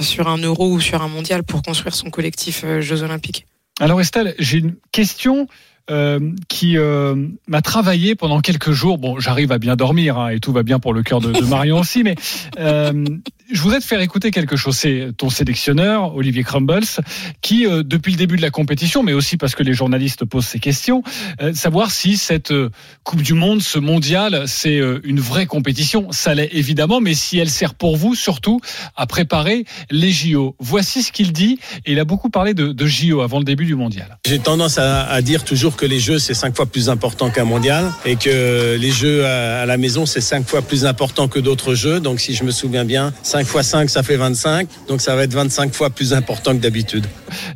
sur 0.00 0.28
un 0.28 0.38
euro 0.38 0.70
ou 0.70 0.80
sur 0.80 1.02
un 1.02 1.08
mondial 1.08 1.42
pour 1.42 1.62
construire 1.62 1.94
son 1.94 2.10
collectif 2.10 2.62
euh, 2.64 2.80
Jeux 2.80 3.02
Olympiques. 3.02 3.46
Alors 3.80 4.00
Estelle, 4.00 4.34
j'ai 4.38 4.58
une 4.58 4.76
question 4.92 5.48
euh, 5.90 6.32
qui 6.48 6.78
euh, 6.78 7.14
m'a 7.46 7.60
travaillé 7.60 8.14
pendant 8.14 8.40
quelques 8.40 8.72
jours. 8.72 8.96
Bon, 8.96 9.20
j'arrive 9.20 9.52
à 9.52 9.58
bien 9.58 9.76
dormir 9.76 10.18
hein, 10.18 10.30
et 10.30 10.40
tout 10.40 10.52
va 10.52 10.62
bien 10.62 10.78
pour 10.78 10.94
le 10.94 11.02
cœur 11.02 11.20
de, 11.20 11.38
Marion 11.44 11.78
aussi, 11.78 12.02
mais 12.02 12.14
euh, 12.58 13.04
je 13.50 13.60
voudrais 13.60 13.80
te 13.80 13.84
faire 13.84 14.00
écouter 14.00 14.30
quelque 14.30 14.56
chose. 14.56 14.76
C'est 14.76 15.10
ton 15.16 15.28
sélectionneur, 15.28 16.16
Olivier 16.16 16.42
Crumbles, 16.42 17.02
qui, 17.42 17.66
euh, 17.66 17.82
depuis 17.82 18.12
le 18.12 18.18
début 18.18 18.36
de 18.36 18.42
la 18.42 18.50
compétition, 18.50 19.02
mais 19.02 19.12
aussi 19.12 19.36
parce 19.36 19.54
que 19.54 19.62
les 19.62 19.74
journalistes 19.74 20.24
posent 20.24 20.46
ces 20.46 20.58
questions, 20.58 21.02
euh, 21.42 21.52
savoir 21.52 21.90
si 21.90 22.16
cette 22.16 22.52
euh, 22.52 22.70
Coupe 23.02 23.22
du 23.22 23.34
Monde, 23.34 23.60
ce 23.60 23.78
mondial, 23.78 24.44
c'est 24.46 24.80
une 25.04 25.20
vraie 25.20 25.46
compétition. 25.46 26.10
Ça 26.10 26.34
l'est 26.34 26.48
évidemment, 26.52 27.00
mais 27.00 27.14
si 27.14 27.38
elle 27.38 27.50
sert 27.50 27.74
pour 27.74 27.96
vous, 27.96 28.14
surtout, 28.14 28.60
à 28.96 29.06
préparer 29.06 29.64
les 29.90 30.10
JO. 30.10 30.56
Voici 30.58 31.02
ce 31.02 31.12
qu'il 31.12 31.32
dit, 31.32 31.58
et 31.84 31.92
il 31.92 32.00
a 32.00 32.04
beaucoup 32.04 32.30
parlé 32.30 32.54
de, 32.54 32.86
JO 32.86 33.20
avant 33.20 33.38
le 33.38 33.44
début 33.44 33.66
du 33.66 33.74
mondial. 33.74 34.18
J'ai 34.26 34.38
tendance 34.38 34.78
à 34.78 35.20
dire 35.22 35.44
toujours 35.44 35.73
que 35.76 35.86
les 35.86 36.00
jeux, 36.00 36.18
c'est 36.18 36.34
cinq 36.34 36.56
fois 36.56 36.66
plus 36.66 36.88
important 36.88 37.30
qu'un 37.30 37.44
mondial 37.44 37.92
et 38.04 38.16
que 38.16 38.76
les 38.76 38.90
jeux 38.90 39.24
à, 39.24 39.66
la 39.66 39.76
maison, 39.76 40.06
c'est 40.06 40.20
cinq 40.20 40.46
fois 40.46 40.62
plus 40.62 40.84
important 40.84 41.28
que 41.28 41.38
d'autres 41.38 41.74
jeux. 41.74 42.00
Donc, 42.00 42.20
si 42.20 42.34
je 42.34 42.44
me 42.44 42.50
souviens 42.50 42.84
bien, 42.84 43.12
5 43.22 43.46
fois 43.46 43.62
5, 43.62 43.90
ça 43.90 44.02
fait 44.02 44.16
25. 44.16 44.68
Donc, 44.88 45.00
ça 45.00 45.16
va 45.16 45.24
être 45.24 45.34
25 45.34 45.74
fois 45.74 45.90
plus 45.90 46.12
important 46.12 46.52
que 46.52 46.60
d'habitude. 46.60 47.06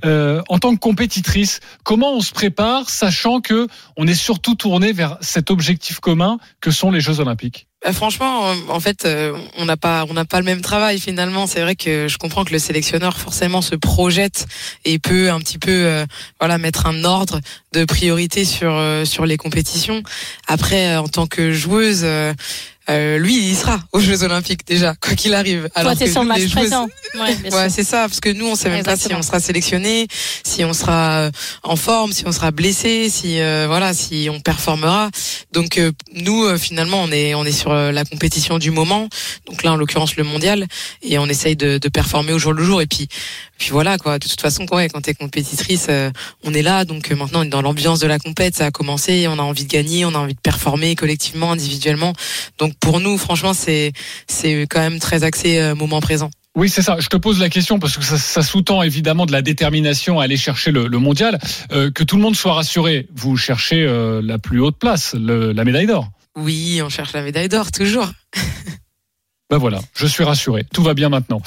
Euh, 0.05 0.43
en 0.49 0.59
tant 0.59 0.75
que 0.75 0.81
compétitrice, 0.81 1.61
comment 1.85 2.15
on 2.15 2.21
se 2.21 2.33
prépare, 2.33 2.91
sachant 2.91 3.41
que 3.41 3.67
on 3.97 4.07
est 4.07 4.15
surtout 4.15 4.55
tourné 4.55 4.93
vers 4.93 5.19
cet 5.21 5.51
objectif 5.51 6.01
commun 6.01 6.39
que 6.61 6.71
sont 6.71 6.91
les 6.91 7.01
Jeux 7.01 7.21
Olympiques? 7.21 7.69
Franchement, 7.93 8.49
euh, 8.49 8.55
en 8.71 8.81
fait, 8.81 9.05
euh, 9.05 9.39
on 9.57 9.65
n'a 9.65 9.77
pas, 9.77 10.05
on 10.11 10.13
n'a 10.13 10.25
pas 10.25 10.41
le 10.41 10.45
même 10.45 10.61
travail 10.61 10.99
finalement. 10.99 11.47
C'est 11.47 11.61
vrai 11.61 11.77
que 11.77 12.09
je 12.09 12.19
comprends 12.19 12.45
que 12.45 12.53
le 12.53 12.59
sélectionneur 12.59 13.17
forcément 13.17 13.63
se 13.63 13.77
projette 13.77 14.47
et 14.85 14.99
peut 14.99 15.31
un 15.31 15.39
petit 15.39 15.59
peu, 15.59 15.71
euh, 15.71 16.05
voilà, 16.41 16.59
mettre 16.59 16.87
un 16.87 17.05
ordre 17.05 17.41
de 17.73 17.85
priorité 17.85 18.45
sur 18.45 18.73
euh, 18.73 19.05
sur 19.05 19.27
les 19.27 19.37
compétitions. 19.37 20.03
Après, 20.49 20.89
euh, 20.97 21.03
en 21.03 21.09
tant 21.09 21.27
que 21.29 21.53
joueuse. 21.53 22.01
euh, 22.03 22.35
euh, 22.91 23.19
lui, 23.19 23.37
il 23.51 23.55
sera 23.57 23.79
aux 23.93 24.01
Jeux 24.01 24.23
Olympiques 24.23 24.67
déjà, 24.67 24.95
quoi 25.01 25.15
qu'il 25.15 25.35
arrive. 25.35 25.69
Toi, 25.81 25.95
t'es 25.95 26.11
sur 26.11 26.23
le 26.23 26.29
match 26.29 26.41
joueuses- 26.43 26.53
présent. 26.55 26.89
Ouais, 27.55 27.69
c'est 27.69 27.85
ça, 27.85 28.09
parce 28.09 28.21
que 28.21 28.31
nous, 28.31 28.47
on 28.47 28.55
sait 28.55 28.71
même 28.71 28.85
pas 28.85 28.97
si 28.97 29.13
on 29.15 29.23
sera 29.23 29.41
sélectionné, 29.41 30.07
si 30.45 30.65
on 30.65 30.73
sera 30.73 31.19
euh, 31.19 31.31
en 31.63 31.77
forme, 31.77 32.13
si 32.13 32.25
on 32.27 32.33
sera 32.33 32.51
blessé, 32.51 33.11
si 33.11 33.41
euh, 33.41 33.67
voilà, 33.69 33.93
si 33.95 34.29
on 34.31 34.41
performera. 34.41 35.11
Donc 35.53 35.79
euh, 35.79 35.93
nous, 36.15 36.45
euh, 36.45 36.57
finalement, 36.59 37.03
on 37.03 37.13
est 37.13 37.35
on 37.35 37.45
est 37.45 37.53
sur 37.53 37.73
euh, 37.73 37.93
la 37.93 38.05
compétition 38.05 38.59
du 38.59 38.71
moment. 38.71 39.09
Donc 39.47 39.63
là, 39.65 39.73
en 39.73 39.77
l'occurrence, 39.77 40.17
le 40.17 40.25
mondial, 40.25 40.67
et 41.03 41.19
on 41.19 41.27
essaye 41.27 41.57
de, 41.57 41.79
de 41.79 41.89
performer 41.89 42.33
au 42.33 42.39
jour 42.39 42.53
le 42.53 42.63
jour. 42.65 42.81
Et 42.83 42.87
puis 42.87 43.09
puis 43.59 43.71
voilà 43.71 43.99
quoi. 43.99 44.19
De 44.19 44.27
toute 44.29 44.41
façon, 44.41 44.65
ouais, 44.73 44.89
quand 44.89 45.01
t'es 45.01 45.15
compétitrice, 45.15 45.87
euh, 45.91 46.11
on 46.45 46.55
est 46.55 46.63
là. 46.63 46.85
Donc 46.85 47.11
euh, 47.11 47.17
maintenant, 47.17 47.41
on 47.41 47.43
est 47.43 47.49
dans 47.49 47.63
l'ambiance 47.63 47.99
de 48.01 48.07
la 48.07 48.19
compète. 48.19 48.55
Ça 48.57 48.67
a 48.67 48.71
commencé. 48.71 49.27
On 49.29 49.39
a 49.39 49.43
envie 49.43 49.65
de 49.65 49.69
gagner. 49.69 50.05
On 50.05 50.15
a 50.15 50.19
envie 50.19 50.35
de 50.35 50.41
performer 50.41 50.95
collectivement, 50.95 51.53
individuellement. 51.53 52.13
Donc 52.59 52.75
pour 52.79 53.01
nous, 53.01 53.19
franchement, 53.19 53.53
c'est 53.55 53.93
c'est 54.29 54.63
quand 54.71 54.81
même 54.81 54.99
très 55.01 55.25
axé 55.25 55.59
euh, 55.59 55.75
moment 55.75 56.01
présent. 56.01 56.31
Oui, 56.57 56.69
c'est 56.69 56.83
ça. 56.83 56.97
Je 56.99 57.07
te 57.09 57.17
pose 57.17 57.39
la 57.39 57.51
question 57.51 57.79
parce 57.79 57.97
que 57.97 58.03
ça, 58.05 58.19
ça 58.19 58.43
sous-tend 58.43 58.83
évidemment 58.83 59.27
de 59.27 59.33
la 59.33 59.43
détermination 59.43 60.19
à 60.19 60.25
aller 60.25 60.37
chercher 60.37 60.73
le, 60.73 60.89
le 60.89 60.99
mondial. 60.99 61.39
Que 61.71 62.03
tout 62.03 62.17
le 62.17 62.23
monde 62.23 62.35
soit 62.35 62.55
rassuré. 62.55 63.07
Vous 63.15 63.37
cherchez 63.37 63.87
la 64.23 64.39
plus 64.39 64.61
haute 64.61 64.77
place, 64.77 65.15
le- 65.15 65.53
la 65.53 65.65
médaille 65.65 65.87
d'or. 65.87 66.09
Oui, 66.37 66.81
on 66.83 66.89
cherche 66.89 67.13
la 67.13 67.23
médaille 67.23 67.49
d'or 67.49 67.71
toujours. 67.71 68.09
Ben 69.51 69.57
voilà, 69.57 69.81
je 69.95 70.07
suis 70.07 70.25
rassuré. 70.25 70.67
Tout 70.75 70.83
va 70.83 70.93
bien 70.93 71.09
maintenant. 71.09 71.41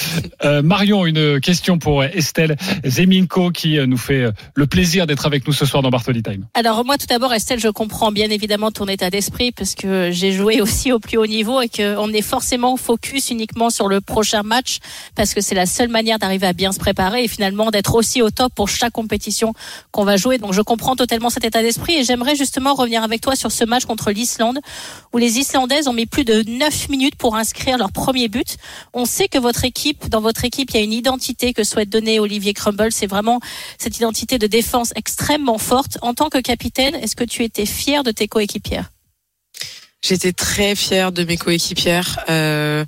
Euh, 0.43 0.63
Marion, 0.63 1.05
une 1.05 1.39
question 1.39 1.77
pour 1.77 2.03
Estelle 2.03 2.57
Zeminko 2.83 3.51
qui 3.51 3.77
euh, 3.77 3.85
nous 3.85 3.97
fait 3.97 4.23
euh, 4.23 4.31
le 4.55 4.65
plaisir 4.65 5.05
d'être 5.05 5.27
avec 5.27 5.45
nous 5.45 5.53
ce 5.53 5.67
soir 5.67 5.83
dans 5.83 5.91
Bartoli 5.91 6.23
Time. 6.23 6.47
Alors 6.55 6.83
moi 6.83 6.97
tout 6.97 7.05
d'abord 7.05 7.31
Estelle, 7.31 7.59
je 7.59 7.67
comprends 7.67 8.11
bien 8.11 8.31
évidemment 8.31 8.71
ton 8.71 8.87
état 8.87 9.11
d'esprit 9.11 9.51
parce 9.51 9.75
que 9.75 10.09
j'ai 10.11 10.31
joué 10.31 10.61
aussi 10.61 10.91
au 10.91 10.97
plus 10.97 11.17
haut 11.17 11.27
niveau 11.27 11.61
et 11.61 11.69
qu'on 11.69 12.11
est 12.11 12.23
forcément 12.23 12.75
focus 12.75 13.29
uniquement 13.29 13.69
sur 13.69 13.87
le 13.87 14.01
prochain 14.01 14.41
match 14.41 14.79
parce 15.13 15.35
que 15.35 15.41
c'est 15.41 15.53
la 15.53 15.67
seule 15.67 15.89
manière 15.89 16.17
d'arriver 16.17 16.47
à 16.47 16.53
bien 16.53 16.71
se 16.71 16.79
préparer 16.79 17.25
et 17.25 17.27
finalement 17.27 17.69
d'être 17.69 17.93
aussi 17.93 18.23
au 18.23 18.31
top 18.31 18.51
pour 18.55 18.67
chaque 18.67 18.93
compétition 18.93 19.53
qu'on 19.91 20.05
va 20.05 20.17
jouer. 20.17 20.39
Donc 20.39 20.53
je 20.53 20.61
comprends 20.61 20.95
totalement 20.95 21.29
cet 21.29 21.45
état 21.45 21.61
d'esprit 21.61 21.97
et 21.97 22.03
j'aimerais 22.03 22.35
justement 22.35 22.73
revenir 22.73 23.03
avec 23.03 23.21
toi 23.21 23.35
sur 23.35 23.51
ce 23.51 23.63
match 23.63 23.85
contre 23.85 24.09
l'Islande 24.09 24.57
où 25.13 25.19
les 25.19 25.37
Islandaises 25.37 25.87
ont 25.87 25.93
mis 25.93 26.07
plus 26.07 26.25
de 26.25 26.41
9 26.47 26.89
minutes 26.89 27.15
pour 27.15 27.35
inscrire 27.35 27.77
leur 27.77 27.90
premier 27.91 28.27
but. 28.27 28.57
On 28.93 29.05
sait 29.05 29.27
que 29.27 29.37
votre 29.37 29.65
équipe, 29.65 30.09
dans 30.09 30.21
votre 30.21 30.45
équipe, 30.45 30.71
il 30.71 30.77
y 30.77 30.79
a 30.79 30.83
une 30.83 30.93
identité 30.93 31.53
que 31.53 31.63
souhaite 31.63 31.89
donner 31.89 32.19
Olivier 32.19 32.53
Crumble. 32.53 32.91
C'est 32.91 33.07
vraiment 33.07 33.39
cette 33.77 33.97
identité 33.97 34.37
de 34.37 34.47
défense 34.47 34.91
extrêmement 34.95 35.57
forte. 35.57 35.97
En 36.01 36.13
tant 36.13 36.29
que 36.29 36.39
capitaine, 36.39 36.95
est-ce 36.95 37.15
que 37.15 37.23
tu 37.23 37.43
étais 37.43 37.65
fier 37.65 38.03
de 38.03 38.11
tes 38.11 38.27
coéquipières? 38.27 38.91
J'étais 40.01 40.33
très 40.33 40.75
fière 40.75 41.11
de 41.11 41.23
mes 41.23 41.37
coéquipières. 41.37 42.19
Euh, 42.29 42.85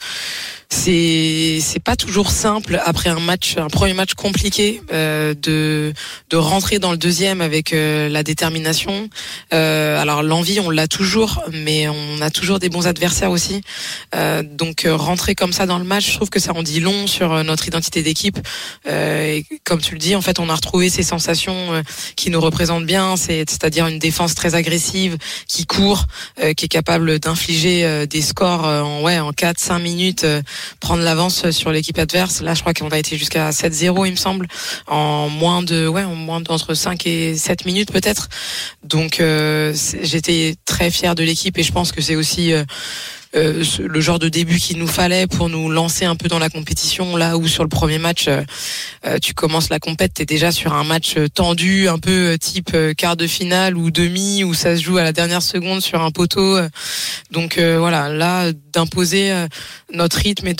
c'est 0.73 1.59
c'est 1.61 1.79
pas 1.79 1.95
toujours 1.95 2.31
simple 2.31 2.81
après 2.83 3.09
un 3.09 3.19
match, 3.19 3.57
un 3.57 3.67
premier 3.67 3.93
match 3.93 4.15
compliqué, 4.15 4.81
euh, 4.91 5.33
de 5.35 5.93
de 6.31 6.37
rentrer 6.37 6.79
dans 6.79 6.91
le 6.91 6.97
deuxième 6.97 7.41
avec 7.41 7.73
euh, 7.73 8.09
la 8.09 8.23
détermination. 8.23 9.07
Euh, 9.53 10.01
alors 10.01 10.23
l'envie, 10.23 10.59
on 10.59 10.71
l'a 10.71 10.87
toujours, 10.87 11.43
mais 11.51 11.87
on 11.87 12.21
a 12.21 12.31
toujours 12.31 12.57
des 12.59 12.69
bons 12.69 12.87
adversaires 12.87 13.29
aussi. 13.29 13.61
Euh, 14.15 14.41
donc 14.43 14.85
euh, 14.85 14.95
rentrer 14.95 15.35
comme 15.35 15.53
ça 15.53 15.65
dans 15.67 15.77
le 15.77 15.85
match, 15.85 16.11
je 16.11 16.15
trouve 16.15 16.29
que 16.31 16.39
ça 16.39 16.53
en 16.53 16.63
dit 16.63 16.79
long 16.79 17.05
sur 17.05 17.31
euh, 17.31 17.43
notre 17.43 17.67
identité 17.67 18.01
d'équipe. 18.01 18.39
Et 18.89 19.45
comme 19.63 19.79
tu 19.79 19.93
le 19.93 19.99
dis, 19.99 20.15
en 20.15 20.21
fait, 20.21 20.39
on 20.39 20.49
a 20.49 20.55
retrouvé 20.55 20.89
ces 20.89 21.03
sensations 21.03 21.83
qui 22.15 22.29
nous 22.29 22.41
représentent 22.41 22.85
bien, 22.85 23.15
c'est 23.15 23.49
c'est-à-dire 23.49 23.87
une 23.87 23.99
défense 23.99 24.35
très 24.35 24.55
agressive, 24.55 25.17
qui 25.47 25.65
court, 25.65 26.05
qui 26.57 26.65
est 26.65 26.69
capable 26.69 27.19
d'infliger 27.19 28.07
des 28.07 28.21
scores 28.21 28.65
en 28.65 29.01
ouais 29.01 29.19
en 29.19 29.31
4 29.31 29.59
5 29.59 29.79
minutes 29.79 30.25
prendre 30.79 31.03
l'avance 31.03 31.49
sur 31.51 31.71
l'équipe 31.71 31.97
adverse. 31.97 32.41
Là, 32.41 32.53
je 32.53 32.61
crois 32.61 32.73
qu'on 32.73 32.89
a 32.89 32.97
été 32.97 33.17
jusqu'à 33.17 33.49
7-0 33.49 34.05
il 34.05 34.11
me 34.11 34.15
semble 34.15 34.47
en 34.87 35.29
moins 35.29 35.61
de 35.61 35.87
ouais, 35.87 36.03
en 36.03 36.15
moins 36.15 36.41
d'entre 36.41 36.73
5 36.73 37.05
et 37.07 37.35
7 37.35 37.65
minutes 37.65 37.91
peut-être. 37.91 38.29
Donc 38.83 39.19
euh, 39.19 39.73
j'étais 40.01 40.55
très 40.65 40.91
fier 40.91 41.15
de 41.15 41.23
l'équipe 41.23 41.57
et 41.57 41.63
je 41.63 41.71
pense 41.71 41.91
que 41.91 42.01
c'est 42.01 42.15
aussi 42.15 42.53
euh, 43.35 43.63
le 43.79 44.01
genre 44.01 44.19
de 44.19 44.29
début 44.29 44.57
qu'il 44.57 44.77
nous 44.77 44.87
fallait 44.87 45.27
pour 45.27 45.49
nous 45.49 45.69
lancer 45.69 46.05
un 46.05 46.15
peu 46.15 46.27
dans 46.27 46.39
la 46.39 46.49
compétition 46.49 47.15
là 47.15 47.37
où 47.37 47.47
sur 47.47 47.63
le 47.63 47.69
premier 47.69 47.97
match 47.97 48.27
euh, 48.27 48.43
euh, 49.05 49.17
tu 49.19 49.33
commences 49.33 49.69
la 49.69 49.79
compète 49.79 50.13
t'es 50.13 50.25
déjà 50.25 50.51
sur 50.51 50.73
un 50.73 50.83
match 50.83 51.15
euh, 51.17 51.27
tendu 51.27 51.87
un 51.89 51.99
peu 51.99 52.33
euh, 52.33 52.37
type 52.37 52.75
quart 52.97 53.17
de 53.17 53.27
finale 53.27 53.75
ou 53.75 53.91
demi 53.91 54.43
où 54.43 54.53
ça 54.53 54.77
se 54.77 54.83
joue 54.83 54.97
à 54.97 55.03
la 55.03 55.11
dernière 55.11 55.41
seconde 55.41 55.81
sur 55.81 56.01
un 56.01 56.11
poteau. 56.11 56.57
Donc 57.31 57.57
voilà 57.59 58.09
là 58.09 58.51
d'imposer 58.73 59.33
notre 59.93 60.17
rythme 60.17 60.47
et 60.47 60.55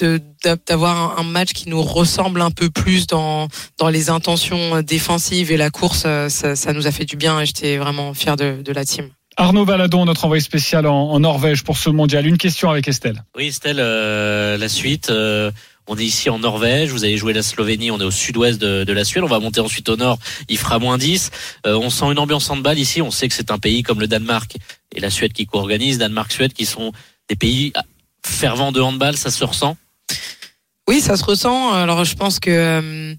d'avoir 0.68 1.20
un, 1.20 1.24
match 1.24 1.54
qui 1.54 1.70
nous 1.70 1.82
ressemble 1.82 2.42
un 2.42 2.52
peu 2.52 2.70
plus 2.70 3.08
dans 3.08 3.48
dans 3.78 3.90
les 3.90 4.10
intentions 4.10 4.82
défensives 4.82 5.52
et 5.52 5.58
la 5.58 5.70
course 5.70 6.02
ça, 6.02 6.56
ça 6.56 6.74
nous 6.74 6.88
a 6.88 6.92
fait 6.92 7.06
du 7.06 7.16
bien 7.16 7.40
et 7.40 7.46
j'étais 7.46 7.78
vraiment 7.78 8.14
fier 8.14 8.36
de, 8.36 8.62
de 8.62 8.74
la 8.74 8.86
team 8.86 9.10
Arnaud 9.36 9.66
Valadon, 9.66 10.06
notre 10.06 10.26
envoyé 10.26 10.42
spécial 10.42 10.86
en, 10.86 11.12
en 11.12 11.20
Norvège 11.20 11.64
pour 11.64 11.78
ce 11.78 11.90
mondial. 11.90 12.26
Une 12.28 12.38
question 12.38 12.70
avec 12.70 12.88
Estelle. 12.88 13.24
Oui, 13.36 13.48
Estelle, 13.48 13.80
euh, 13.80 14.58
la 14.58 14.70
suite. 14.70 15.10
euh, 15.10 15.52
on 15.88 15.98
est 15.98 16.06
ici 16.06 16.30
en 16.30 16.40
Norvège, 16.40 16.92
vous 16.92 17.04
avez 17.04 17.18
joué 17.18 17.34
la 17.34 17.44
Slovénie, 17.44 17.92
on 17.92 18.00
est 18.00 18.06
au 18.06 18.12
sud-ouest 18.12 18.58
de, 18.58 18.86
de 18.86 18.94
la 18.94 19.04
Suède, 19.04 19.24
on 19.24 19.28
va 19.28 19.40
monter 19.40 19.60
ensuite 19.60 19.90
au 19.90 19.98
nord, 19.98 20.18
il 20.48 20.58
fera 20.58 20.80
moins 20.80 20.98
10. 20.98 21.30
Euh, 21.68 21.76
on 21.76 21.90
sent 21.90 22.06
une 22.06 22.20
ambiance 22.20 22.50
handball 22.50 22.80
ici, 22.80 23.02
on 23.02 23.12
sait 23.12 23.28
que 23.28 23.34
c'est 23.34 23.52
un 23.52 23.58
pays 23.60 23.84
comme 23.84 24.00
le 24.00 24.08
Danemark 24.08 24.56
et 24.96 25.02
la 25.02 25.10
Suède 25.10 25.34
qui 25.34 25.46
co-organise, 25.46 25.98
Danemark-Suède 25.98 26.54
qui 26.54 26.66
sont 26.66 26.94
des 27.28 27.36
pays 27.36 27.74
fervents 28.26 28.72
de 28.72 28.80
handball, 28.80 29.18
ça 29.18 29.30
se 29.30 29.44
ressent? 29.44 29.76
Oui, 30.88 31.02
ça 31.02 31.18
se 31.18 31.24
ressent. 31.24 31.74
Alors 31.74 32.06
je 32.06 32.16
pense 32.16 32.40
que 32.40 32.50
euh, 32.50 33.16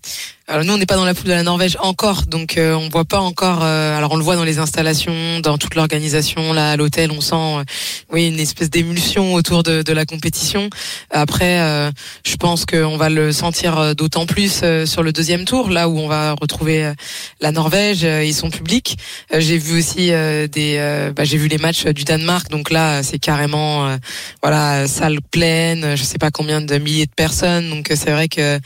alors 0.47 0.65
nous 0.65 0.75
on 0.75 0.77
n'est 0.77 0.85
pas 0.85 0.97
dans 0.97 1.07
la 1.07 1.15
poule 1.15 1.25
de 1.25 1.33
la 1.33 1.43
Norvège 1.43 1.79
encore, 1.81 2.23
donc 2.27 2.59
euh, 2.59 2.75
on 2.75 2.91
voit 2.91 3.07
pas 3.07 3.21
encore. 3.21 3.61
euh, 3.63 3.97
alors 3.97 4.13
on 4.13 4.17
le 4.17 4.23
voit 4.23 4.37
dans 4.37 4.45
les 4.45 4.59
installations, 4.59 5.41
dans 5.41 5.57
toute 5.57 5.75
l'organisation. 5.75 6.53
Là 6.53 6.73
à 6.73 6.77
l'hôtel, 6.77 7.11
on 7.13 7.23
sent 7.23 7.35
euh, 7.35 7.65
oui 8.13 8.29
une 8.29 8.39
espèce 8.39 8.69
d'émulsion 8.69 9.33
autour 9.33 9.63
de, 9.63 9.83
de 9.83 9.93
la 9.95 10.05
compétition. 10.05 10.69
Après, 11.11 11.61
euh, 11.61 11.91
je 12.27 12.37
pense 12.37 12.67
qu'on 12.67 12.99
va 12.99 13.09
le 13.09 13.33
sentir 13.33 13.79
euh, 13.79 13.95
d'autant 13.95 14.27
plus 14.27 14.63
sur 14.85 15.03
le 15.03 15.13
deuxième 15.13 15.47
tour, 15.47 15.71
là 15.71 15.89
où 15.89 15.99
on 15.99 16.09
va 16.09 16.33
retrouver 16.33 16.93
la 17.41 17.51
Norvège 17.51 18.05
et 18.05 18.33
son 18.33 18.51
public. 18.51 18.99
J'ai 19.33 19.57
vu 19.57 19.79
aussi 19.79 20.09
des, 20.09 21.11
bah, 21.17 21.25
j'ai 21.25 21.39
vu 21.39 21.49
les 21.49 21.59
matchs 21.59 21.87
du 21.87 22.05
Danemark, 22.05 22.51
donc 22.51 22.71
là 22.71 23.03
c'est 23.03 23.19
carrément 23.19 23.97
voilà 24.43 24.87
salle 24.87 25.21
pleine, 25.31 25.97
je 25.97 26.03
sais 26.03 26.19
pas 26.19 26.31
combien 26.31 26.61
de 26.61 26.79
milliers 26.79 27.07
de 27.07 27.15
personnes, 27.15 27.71
donc 27.71 27.91
c'est 27.95 28.11
vrai 28.11 28.29
que 28.29 28.59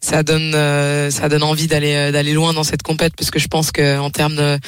ça 0.00 0.22
donne 0.22 0.52
euh, 0.54 1.10
ça 1.26 1.28
donne 1.28 1.42
envie 1.42 1.66
d'aller 1.66 1.94
euh, 1.96 2.12
d'aller 2.12 2.32
loin 2.32 2.52
dans 2.52 2.62
cette 2.62 2.84
compète 2.84 3.14
parce 3.16 3.32
que 3.32 3.40
je 3.40 3.48
pense 3.48 3.72
que 3.72 3.98
en 3.98 4.10
termes 4.10 4.58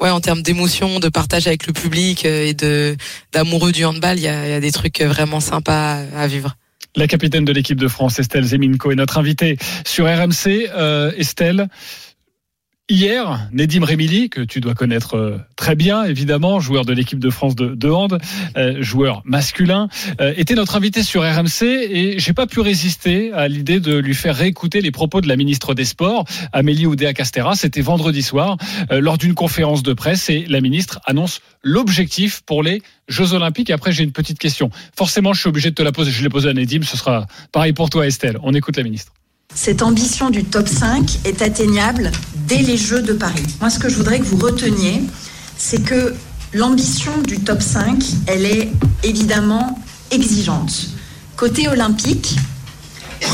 ouais 0.00 0.10
en 0.10 0.20
termes 0.20 0.42
d'émotion, 0.42 1.00
de 1.00 1.08
partage 1.08 1.48
avec 1.48 1.66
le 1.66 1.72
public 1.72 2.24
euh, 2.24 2.46
et 2.46 2.54
de 2.54 2.96
d'amoureux 3.32 3.72
du 3.72 3.84
handball, 3.84 4.16
il 4.16 4.22
y 4.22 4.28
a, 4.28 4.60
des 4.60 4.70
trucs 4.70 5.00
vraiment 5.00 5.40
sympas 5.40 6.02
à 6.16 6.26
vivre. 6.28 6.56
La 6.94 7.08
capitaine 7.08 7.44
de 7.44 7.52
l'équipe 7.52 7.80
de 7.80 7.88
France, 7.88 8.20
Estelle 8.20 8.44
Zeminko, 8.44 8.92
est 8.92 8.94
notre 8.94 9.18
invitée 9.18 9.58
sur 9.84 10.06
RMC. 10.06 10.70
Euh, 10.76 11.10
Estelle, 11.16 11.66
Hier, 12.90 13.48
Nedim 13.50 13.82
Remili, 13.82 14.28
que 14.28 14.42
tu 14.42 14.60
dois 14.60 14.74
connaître 14.74 15.16
euh, 15.16 15.38
très 15.56 15.74
bien, 15.74 16.04
évidemment, 16.04 16.60
joueur 16.60 16.84
de 16.84 16.92
l'équipe 16.92 17.18
de 17.18 17.30
France 17.30 17.56
de, 17.56 17.74
de 17.74 17.88
hand, 17.88 18.18
euh, 18.58 18.82
joueur 18.82 19.22
masculin, 19.24 19.88
euh, 20.20 20.34
était 20.36 20.54
notre 20.54 20.76
invité 20.76 21.02
sur 21.02 21.22
RMC 21.22 21.62
et 21.62 22.18
j'ai 22.18 22.34
pas 22.34 22.46
pu 22.46 22.60
résister 22.60 23.32
à 23.32 23.48
l'idée 23.48 23.80
de 23.80 23.96
lui 23.96 24.12
faire 24.12 24.36
réécouter 24.36 24.82
les 24.82 24.90
propos 24.90 25.22
de 25.22 25.28
la 25.28 25.36
ministre 25.36 25.72
des 25.72 25.86
Sports, 25.86 26.26
Amélie 26.52 26.84
Oudéa-Castera. 26.84 27.56
C'était 27.56 27.80
vendredi 27.80 28.20
soir, 28.20 28.58
euh, 28.92 29.00
lors 29.00 29.16
d'une 29.16 29.32
conférence 29.32 29.82
de 29.82 29.94
presse 29.94 30.28
et 30.28 30.44
la 30.46 30.60
ministre 30.60 31.00
annonce 31.06 31.40
l'objectif 31.62 32.42
pour 32.42 32.62
les 32.62 32.82
Jeux 33.08 33.32
Olympiques. 33.32 33.70
Après, 33.70 33.92
j'ai 33.92 34.04
une 34.04 34.12
petite 34.12 34.38
question. 34.38 34.68
Forcément, 34.94 35.32
je 35.32 35.40
suis 35.40 35.48
obligé 35.48 35.70
de 35.70 35.74
te 35.74 35.82
la 35.82 35.92
poser. 35.92 36.10
Je 36.10 36.22
l'ai 36.22 36.28
posée 36.28 36.50
à 36.50 36.52
Nedim. 36.52 36.82
Ce 36.82 36.98
sera 36.98 37.26
pareil 37.50 37.72
pour 37.72 37.88
toi, 37.88 38.06
Estelle. 38.06 38.36
On 38.42 38.52
écoute 38.52 38.76
la 38.76 38.82
ministre. 38.82 39.14
Cette 39.54 39.82
ambition 39.82 40.30
du 40.30 40.44
top 40.44 40.68
5 40.68 41.20
est 41.24 41.40
atteignable 41.40 42.10
dès 42.48 42.58
les 42.58 42.76
Jeux 42.76 43.02
de 43.02 43.12
Paris. 43.12 43.46
Moi, 43.60 43.70
ce 43.70 43.78
que 43.78 43.88
je 43.88 43.96
voudrais 43.96 44.18
que 44.18 44.24
vous 44.24 44.36
reteniez, 44.36 45.04
c'est 45.56 45.80
que 45.80 46.14
l'ambition 46.52 47.12
du 47.22 47.38
top 47.38 47.62
5, 47.62 48.04
elle 48.26 48.46
est 48.46 48.72
évidemment 49.04 49.78
exigeante. 50.10 50.88
Côté 51.36 51.68
olympique, 51.68 52.36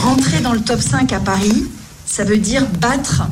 rentrer 0.02 0.40
dans 0.40 0.52
le 0.52 0.60
top 0.60 0.80
5 0.80 1.10
à 1.12 1.20
Paris, 1.20 1.64
ça 2.04 2.24
veut 2.24 2.38
dire 2.38 2.66
battre 2.80 3.22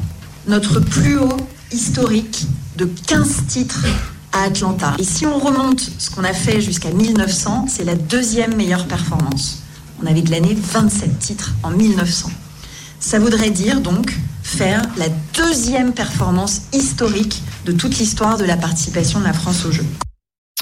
notre 0.47 0.81
plus 0.81 1.19
haut 1.19 1.37
historique 1.71 2.47
de 2.77 2.87
15 2.87 3.29
titres 3.49 3.85
à 4.33 4.45
Atlanta. 4.45 4.95
Et 4.99 5.05
si 5.05 5.27
on 5.27 5.39
remonte 5.39 5.91
ce 5.99 6.11
qu'on 6.11 6.25
a 6.25 6.33
fait 6.33 6.63
jusqu'à 6.63 6.91
1900, 6.91 7.67
c'est 7.69 7.85
la 7.85 7.95
deuxième 7.95 8.57
meilleure 8.57 8.87
performance. 8.87 9.63
On 10.03 10.07
avait 10.07 10.23
de 10.23 10.31
l'année 10.31 10.57
27 10.59 11.19
titres 11.19 11.53
en 11.63 11.71
1900. 11.71 12.31
Ça 13.01 13.19
voudrait 13.19 13.51
dire 13.51 13.81
donc 13.81 14.13
faire 14.43 14.83
la 14.97 15.09
deuxième 15.35 15.93
performance 15.93 16.63
historique 16.73 17.43
de 17.65 17.73
toute 17.73 17.99
l'histoire 17.99 18.39
de 18.39 18.45
la 18.45 18.57
participation 18.57 19.21
de 19.21 19.25
la 19.25 19.33
France 19.33 19.65
aux 19.65 19.73
Jeux. 19.73 19.87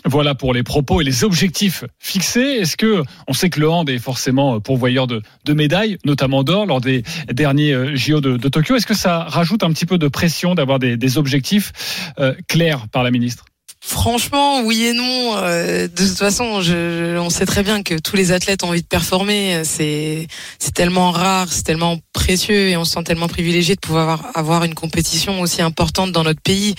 Voilà 0.04 0.34
pour 0.34 0.52
les 0.52 0.62
propos 0.62 1.00
et 1.00 1.04
les 1.04 1.24
objectifs 1.24 1.84
fixés. 1.98 2.58
Est-ce 2.60 2.76
que 2.76 3.02
on 3.26 3.32
sait 3.32 3.50
que 3.50 3.58
le 3.58 3.68
est 3.90 3.98
forcément 3.98 4.60
pourvoyeur 4.60 5.06
de, 5.06 5.22
médailles, 5.48 5.98
notamment 6.04 6.44
d'or 6.44 6.66
lors 6.66 6.80
des 6.80 7.02
derniers 7.32 7.72
euh, 7.72 7.96
JO 7.96 8.20
de, 8.20 8.36
Tokyo 8.48 8.76
Est-ce 8.76 8.86
que 8.86 8.94
ça 8.94 9.24
rajoute 9.24 9.64
un 9.64 9.72
petit 9.72 9.86
peu 9.86 9.98
de 9.98 10.08
pression 10.08 10.54
d'avoir 10.54 10.78
des, 10.78 10.96
des 10.96 11.18
objectifs 11.18 12.12
euh, 12.20 12.34
clairs 12.48 12.86
par 12.88 13.02
la 13.02 13.10
ministre? 13.10 13.46
Franchement, 13.88 14.62
oui 14.62 14.86
et 14.86 14.92
non. 14.92 15.36
Euh, 15.36 15.82
de 15.82 15.86
toute 15.86 16.18
façon, 16.18 16.60
je, 16.60 17.16
on 17.18 17.30
sait 17.30 17.46
très 17.46 17.62
bien 17.62 17.84
que 17.84 17.94
tous 17.94 18.16
les 18.16 18.32
athlètes 18.32 18.64
ont 18.64 18.70
envie 18.70 18.82
de 18.82 18.86
performer. 18.86 19.62
C'est 19.62 20.26
c'est 20.58 20.74
tellement 20.74 21.12
rare, 21.12 21.46
c'est 21.52 21.62
tellement 21.62 21.96
précieux 22.12 22.68
et 22.68 22.76
on 22.76 22.84
se 22.84 22.94
sent 22.94 23.04
tellement 23.04 23.28
privilégié 23.28 23.76
de 23.76 23.80
pouvoir 23.80 24.02
avoir, 24.02 24.30
avoir 24.34 24.64
une 24.64 24.74
compétition 24.74 25.40
aussi 25.40 25.62
importante 25.62 26.10
dans 26.10 26.24
notre 26.24 26.40
pays. 26.40 26.74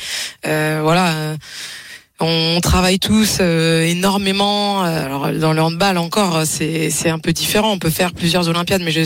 Euh, 0.46 0.82
voilà. 0.84 1.38
On 2.20 2.60
travaille 2.62 2.98
tous 2.98 3.38
euh, 3.42 3.84
énormément. 3.84 4.82
Alors 4.82 5.32
dans 5.34 5.54
le 5.54 5.62
handball 5.62 6.00
encore, 6.00 6.48
c'est 6.48 6.90
c'est 6.90 7.12
un 7.12 7.20
peu 7.20 7.32
différent. 7.32 7.72
On 7.72 7.78
peut 7.78 7.92
faire 7.92 8.12
plusieurs 8.12 8.50
Olympiades, 8.50 8.82
mais 8.84 8.92
je 8.92 9.02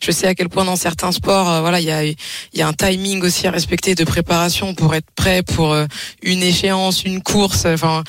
je 0.00 0.10
sais 0.10 0.26
à 0.26 0.34
quel 0.34 0.48
point 0.48 0.64
dans 0.64 0.76
certains 0.76 1.12
sports, 1.12 1.50
euh, 1.50 1.60
voilà, 1.60 1.80
il 1.80 1.86
y 1.86 1.90
a 1.90 2.04
y 2.04 2.62
a 2.62 2.66
un 2.66 2.72
timing 2.72 3.22
aussi 3.22 3.46
à 3.46 3.50
respecter 3.50 3.94
de 3.94 4.04
préparation 4.04 4.72
pour 4.74 4.94
être 4.94 5.10
prêt 5.14 5.42
pour 5.42 5.74
euh, 5.74 5.84
une 6.22 6.42
échéance, 6.42 7.04
une 7.04 7.22
course. 7.22 7.66
Enfin, 7.66 8.02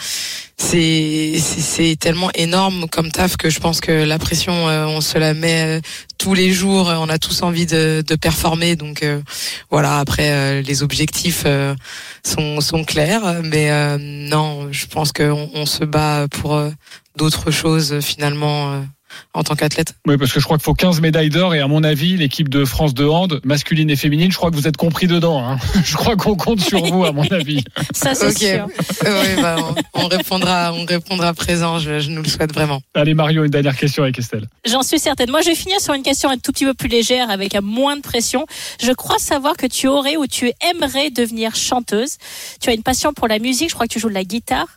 c'est 0.57 1.97
tellement 1.99 2.29
énorme 2.33 2.87
comme 2.89 3.11
taf 3.11 3.37
que 3.37 3.49
je 3.49 3.59
pense 3.59 3.81
que 3.81 3.91
la 3.91 4.17
pression, 4.19 4.67
euh, 4.69 4.85
on 4.85 5.01
se 5.01 5.17
la 5.17 5.33
met 5.33 5.77
euh, 5.77 5.81
tous 6.17 6.33
les 6.33 6.51
jours. 6.51 6.87
On 6.87 7.09
a 7.09 7.17
tous 7.17 7.43
envie 7.43 7.65
de 7.65 8.03
de 8.05 8.15
performer. 8.15 8.75
Donc 8.75 9.03
euh, 9.03 9.21
voilà. 9.69 9.99
Après, 9.99 10.31
euh, 10.31 10.61
les 10.61 10.83
objectifs 10.83 11.43
euh, 11.45 11.75
sont 12.23 12.61
sont 12.61 12.83
clairs, 12.83 13.41
mais 13.43 13.69
euh, 13.71 13.97
non, 13.99 14.71
je 14.71 14.85
pense 14.87 15.11
qu'on 15.11 15.49
on 15.53 15.65
se 15.65 15.83
bat 15.83 16.27
pour 16.29 16.59
d'autres 17.17 17.51
choses 17.51 17.99
finalement. 17.99 18.83
En 19.33 19.43
tant 19.43 19.55
qu'athlète. 19.55 19.95
Oui, 20.07 20.17
parce 20.17 20.31
que 20.31 20.39
je 20.39 20.45
crois 20.45 20.57
qu'il 20.57 20.63
faut 20.63 20.73
15 20.73 21.01
médailles 21.01 21.29
d'or 21.29 21.55
et 21.55 21.59
à 21.59 21.67
mon 21.67 21.83
avis, 21.83 22.17
l'équipe 22.17 22.49
de 22.49 22.65
France 22.65 22.93
de 22.93 23.05
hand, 23.05 23.41
masculine 23.43 23.89
et 23.89 23.95
féminine, 23.95 24.31
je 24.31 24.37
crois 24.37 24.51
que 24.51 24.55
vous 24.55 24.67
êtes 24.67 24.77
compris 24.77 25.07
dedans. 25.07 25.45
Hein. 25.45 25.57
Je 25.83 25.95
crois 25.95 26.15
qu'on 26.15 26.35
compte 26.35 26.61
sur 26.61 26.83
vous, 26.85 27.05
à 27.05 27.11
mon 27.11 27.25
avis. 27.27 27.63
Ça, 27.93 28.15
c'est 28.15 28.37
sûr. 28.37 28.67
oui, 29.03 29.41
bah, 29.41 29.57
on, 29.93 30.03
on 30.03 30.07
répondra, 30.07 30.73
on 30.73 30.85
répondra 30.85 31.33
présent. 31.33 31.79
Je, 31.79 31.99
je 31.99 32.09
nous 32.09 32.21
le 32.21 32.27
souhaite 32.27 32.53
vraiment. 32.53 32.81
Allez, 32.93 33.13
Mario, 33.13 33.43
une 33.43 33.51
dernière 33.51 33.75
question 33.75 34.03
avec 34.03 34.17
Estelle. 34.17 34.47
J'en 34.65 34.83
suis 34.83 34.99
certaine. 34.99 35.29
Moi, 35.29 35.41
je 35.41 35.49
vais 35.49 35.55
finir 35.55 35.79
sur 35.79 35.93
une 35.93 36.03
question 36.03 36.29
un 36.29 36.37
tout 36.37 36.51
petit 36.51 36.65
peu 36.65 36.73
plus 36.73 36.87
légère, 36.87 37.29
avec 37.29 37.55
un 37.55 37.61
moins 37.61 37.95
de 37.97 38.01
pression. 38.01 38.45
Je 38.81 38.91
crois 38.91 39.19
savoir 39.19 39.57
que 39.57 39.67
tu 39.67 39.87
aurais 39.87 40.17
ou 40.17 40.27
tu 40.27 40.51
aimerais 40.71 41.09
devenir 41.09 41.55
chanteuse. 41.55 42.17
Tu 42.61 42.69
as 42.69 42.73
une 42.73 42.83
passion 42.83 43.13
pour 43.13 43.27
la 43.27 43.39
musique. 43.39 43.69
Je 43.69 43.75
crois 43.75 43.87
que 43.87 43.93
tu 43.93 43.99
joues 43.99 44.09
de 44.09 44.13
la 44.13 44.23
guitare. 44.23 44.67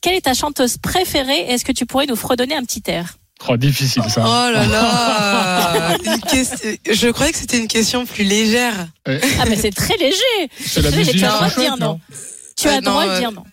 Quelle 0.00 0.14
est 0.14 0.22
ta 0.22 0.34
chanteuse 0.34 0.78
préférée? 0.78 1.40
Est-ce 1.48 1.64
que 1.64 1.72
tu 1.72 1.86
pourrais 1.86 2.06
nous 2.06 2.16
fredonner 2.16 2.56
un 2.56 2.64
petit 2.64 2.82
air? 2.86 3.16
Oh, 3.48 3.56
difficile 3.56 4.02
ça. 4.08 4.22
Oh 4.24 4.52
là 4.52 4.66
là 4.66 5.96
question- 6.30 6.76
Je 6.90 7.08
croyais 7.10 7.32
que 7.32 7.38
c'était 7.38 7.58
une 7.58 7.66
question 7.68 8.06
plus 8.06 8.24
légère. 8.24 8.74
Ouais. 9.06 9.20
Ah, 9.40 9.44
mais 9.48 9.56
c'est 9.56 9.72
très 9.74 9.96
léger. 9.96 10.16
C'est 10.64 10.80
la 10.82 10.90
Très 10.90 10.98
léger. 10.98 11.12
musique, 11.14 11.20
Tu 11.20 11.24
as 11.24 11.30
le 11.32 11.36
droit 11.38 11.48
de 11.48 11.60
dire 11.60 11.76
non. 11.78 12.00
Tu 12.56 12.68
as 12.68 12.72
Euh, 12.72 12.76
le 12.76 12.82
droit 12.82 13.04
de 13.04 13.10
euh, 13.10 13.18
dire 13.18 13.32
non. 13.32 13.44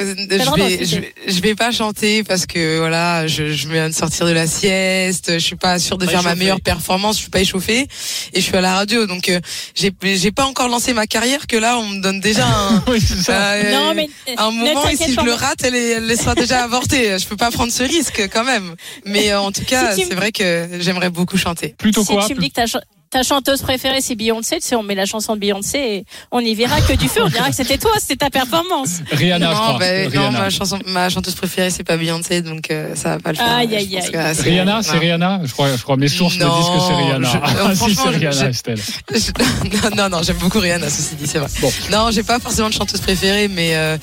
Euh, 0.00 0.14
je 0.28 0.54
vais, 0.56 0.84
je, 0.84 0.96
vais- 1.00 1.14
je 1.26 1.40
vais 1.40 1.54
pas 1.54 1.70
chanter 1.72 2.22
parce 2.22 2.46
que 2.46 2.78
voilà, 2.78 3.26
je, 3.26 3.52
je 3.52 3.68
viens 3.68 3.88
de 3.88 3.94
sortir 3.94 4.26
de 4.26 4.32
la 4.32 4.46
sieste, 4.46 5.32
je 5.34 5.38
suis 5.38 5.56
pas 5.56 5.78
sûre 5.78 5.98
de 5.98 6.04
Pas 6.06 6.12
faire 6.12 6.22
ma 6.22 6.34
meilleure 6.34 6.60
performance, 6.60 7.16
je 7.16 7.22
suis 7.22 7.30
pas 7.30 7.40
échauffée 7.40 7.86
et 8.32 8.40
je 8.40 8.40
suis 8.40 8.56
à 8.56 8.60
la 8.60 8.74
radio, 8.74 9.06
donc 9.06 9.28
euh, 9.28 9.40
j'ai 9.74 9.92
j'ai 10.02 10.30
pas 10.30 10.44
encore 10.44 10.68
lancé 10.68 10.92
ma 10.92 11.06
carrière 11.06 11.46
que 11.46 11.56
là 11.56 11.78
on 11.78 11.88
me 11.88 12.00
donne 12.00 12.20
déjà 12.20 12.46
un, 12.48 12.82
Oui, 12.86 12.98
euh, 13.28 13.72
non, 13.72 13.94
mais 13.94 14.08
un 14.36 14.52
ne 14.52 14.56
moment 14.58 14.88
et 14.88 14.96
si 14.96 15.12
je 15.12 15.20
le 15.20 15.32
rate, 15.32 15.62
elle, 15.64 15.74
est, 15.74 15.90
elle 15.92 16.16
sera 16.18 16.34
déjà 16.34 16.62
avortée. 16.62 17.18
Je 17.18 17.26
peux 17.26 17.36
pas 17.36 17.50
prendre 17.50 17.72
ce 17.72 17.82
risque 17.82 18.28
quand 18.32 18.44
même. 18.44 18.74
Mais 19.04 19.30
euh, 19.32 19.40
en 19.40 19.52
tout 19.52 19.64
cas, 19.66 19.94
Si 19.94 20.04
c'est 20.04 20.14
vrai 20.14 20.32
que 20.32 20.68
j'aimerais 20.80 21.10
beaucoup 21.10 21.36
chanter. 21.36 21.74
Plutôt 21.78 22.02
si 22.04 22.12
quoi 22.12 22.26
tu 22.26 22.34
me 22.34 22.40
dis 22.40 22.50
que 22.50 22.60
ta, 23.10 23.18
ch- 23.18 23.28
ta 23.28 23.34
chanteuse 23.34 23.62
préférée 23.62 24.00
c'est 24.00 24.14
Beyoncé, 24.14 24.56
tu 24.60 24.66
sais, 24.68 24.76
on 24.76 24.82
met 24.82 24.94
la 24.94 25.06
chanson 25.06 25.34
de 25.34 25.40
Beyoncé 25.40 25.78
et 25.78 26.04
on 26.30 26.40
y 26.40 26.54
verra 26.54 26.80
que 26.80 26.92
du 26.94 27.08
feu. 27.08 27.20
On 27.24 27.28
dira 27.28 27.48
que 27.50 27.54
c'était 27.54 27.78
toi, 27.78 27.92
c'était 27.98 28.16
ta 28.16 28.30
performance. 28.30 29.00
Rihanna, 29.10 29.50
je 29.50 29.54
non, 29.54 29.60
crois. 29.60 29.78
bah, 29.78 30.08
non, 30.14 30.30
ma 30.32 30.50
chanson, 30.50 30.78
ma 30.86 31.08
chanteuse 31.08 31.34
préférée 31.34 31.70
c'est 31.70 31.84
pas 31.84 31.96
Beyoncé, 31.96 32.42
donc 32.42 32.70
euh, 32.70 32.94
ça 32.94 33.10
va 33.10 33.18
pas 33.18 33.30
le 33.32 33.36
faire. 33.36 33.50
Aïe, 33.50 33.68
Je 33.70 33.74
aïe, 33.76 33.88
pense 33.96 34.04
aïe. 34.04 34.10
que 34.12 34.34
c'est- 34.34 34.42
Rihanna, 34.42 34.82
c'est 34.82 34.94
non. 34.94 35.00
Rihanna 35.00 35.40
je 35.44 35.52
crois, 35.52 35.76
je 35.76 35.82
crois 35.82 35.96
mes 35.96 36.08
sources 36.08 36.36
me 36.36 36.44
disent 36.44 36.70
que 36.74 36.80
c'est 36.86 36.94
Rihanna. 36.94 37.28
je- 37.28 37.38
ah, 37.42 37.70
si, 37.70 37.76
franchement, 37.76 38.02
c'est 38.04 38.18
Rihanna, 38.18 38.30
je- 38.30 38.46
Estelle. 38.46 38.80
Je- 39.14 39.96
non, 39.96 40.08
non, 40.08 40.22
j'aime 40.22 40.36
beaucoup 40.38 40.58
Rihanna, 40.60 40.88
ceci 40.90 41.14
dit, 41.16 41.26
c'est 41.26 41.38
vrai. 41.38 41.48
Bon. 41.60 41.72
Non, 41.90 42.10
j'ai 42.10 42.22
pas 42.22 42.38
forcément 42.38 42.68
de 42.68 42.74
chanteuse 42.74 43.00
préférée, 43.00 43.48
mais 43.48 43.74
euh, 43.76 43.96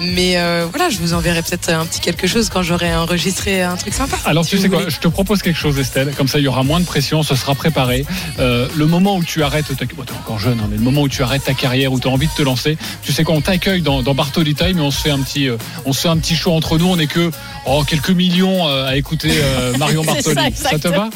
mais 0.00 0.36
euh, 0.36 0.66
voilà, 0.70 0.88
je 0.90 0.98
vous 0.98 1.14
enverrai 1.14 1.42
peut-être 1.42 1.68
un 1.70 1.84
petit 1.86 2.00
quelque 2.00 2.26
chose 2.26 2.48
quand 2.48 2.62
j'aurai 2.62 2.94
enregistré 2.94 3.62
un 3.62 3.76
truc 3.76 3.94
sympa. 3.94 4.16
Alors 4.24 4.44
si 4.44 4.50
tu 4.52 4.58
sais 4.58 4.68
quoi, 4.68 4.88
je 4.88 4.98
te 4.98 5.08
propose 5.08 5.42
quelque 5.42 5.58
chose 5.58 5.78
Estelle, 5.78 6.12
comme 6.16 6.28
ça 6.28 6.38
il 6.38 6.44
y 6.44 6.48
aura 6.48 6.62
moins 6.62 6.80
de 6.80 6.84
pression, 6.86 7.22
ce 7.22 7.34
sera 7.34 7.54
préparé. 7.54 8.04
Euh, 8.38 8.68
le 8.76 8.86
moment 8.86 9.16
où 9.16 9.24
tu 9.24 9.42
arrêtes, 9.42 9.74
ta... 9.76 9.84
bon, 9.94 10.02
t'es 10.04 10.12
encore 10.12 10.38
jeune, 10.38 10.60
hein, 10.60 10.66
mais 10.70 10.76
le 10.76 10.82
moment 10.82 11.02
où 11.02 11.08
tu 11.08 11.22
arrêtes 11.22 11.44
ta 11.44 11.54
carrière, 11.54 11.92
où 11.92 11.98
tu 12.00 12.06
as 12.08 12.10
envie 12.10 12.26
de 12.26 12.32
te 12.32 12.42
lancer, 12.42 12.76
tu 13.02 13.12
sais 13.12 13.24
quoi, 13.24 13.34
on 13.34 13.40
t'accueille 13.40 13.82
dans, 13.82 14.02
dans 14.02 14.14
Bartoli 14.14 14.54
Time 14.54 14.78
et 14.78 14.80
on 14.82 14.90
se 14.90 15.00
fait 15.00 15.10
un 15.10 15.20
petit, 15.20 15.48
euh, 15.48 15.56
on 15.84 15.92
se 15.92 16.00
fait 16.02 16.08
un 16.08 16.18
petit 16.18 16.36
show 16.36 16.52
entre 16.52 16.78
nous, 16.78 16.86
on 16.86 16.98
est 16.98 17.06
que 17.06 17.30
oh, 17.66 17.82
quelques 17.86 18.10
millions 18.10 18.68
euh, 18.68 18.86
à 18.86 18.96
écouter 18.96 19.30
euh, 19.32 19.76
Marion 19.78 20.04
Bartoli. 20.04 20.34
ça, 20.54 20.70
ça 20.70 20.78
te 20.78 20.88
va? 20.88 21.08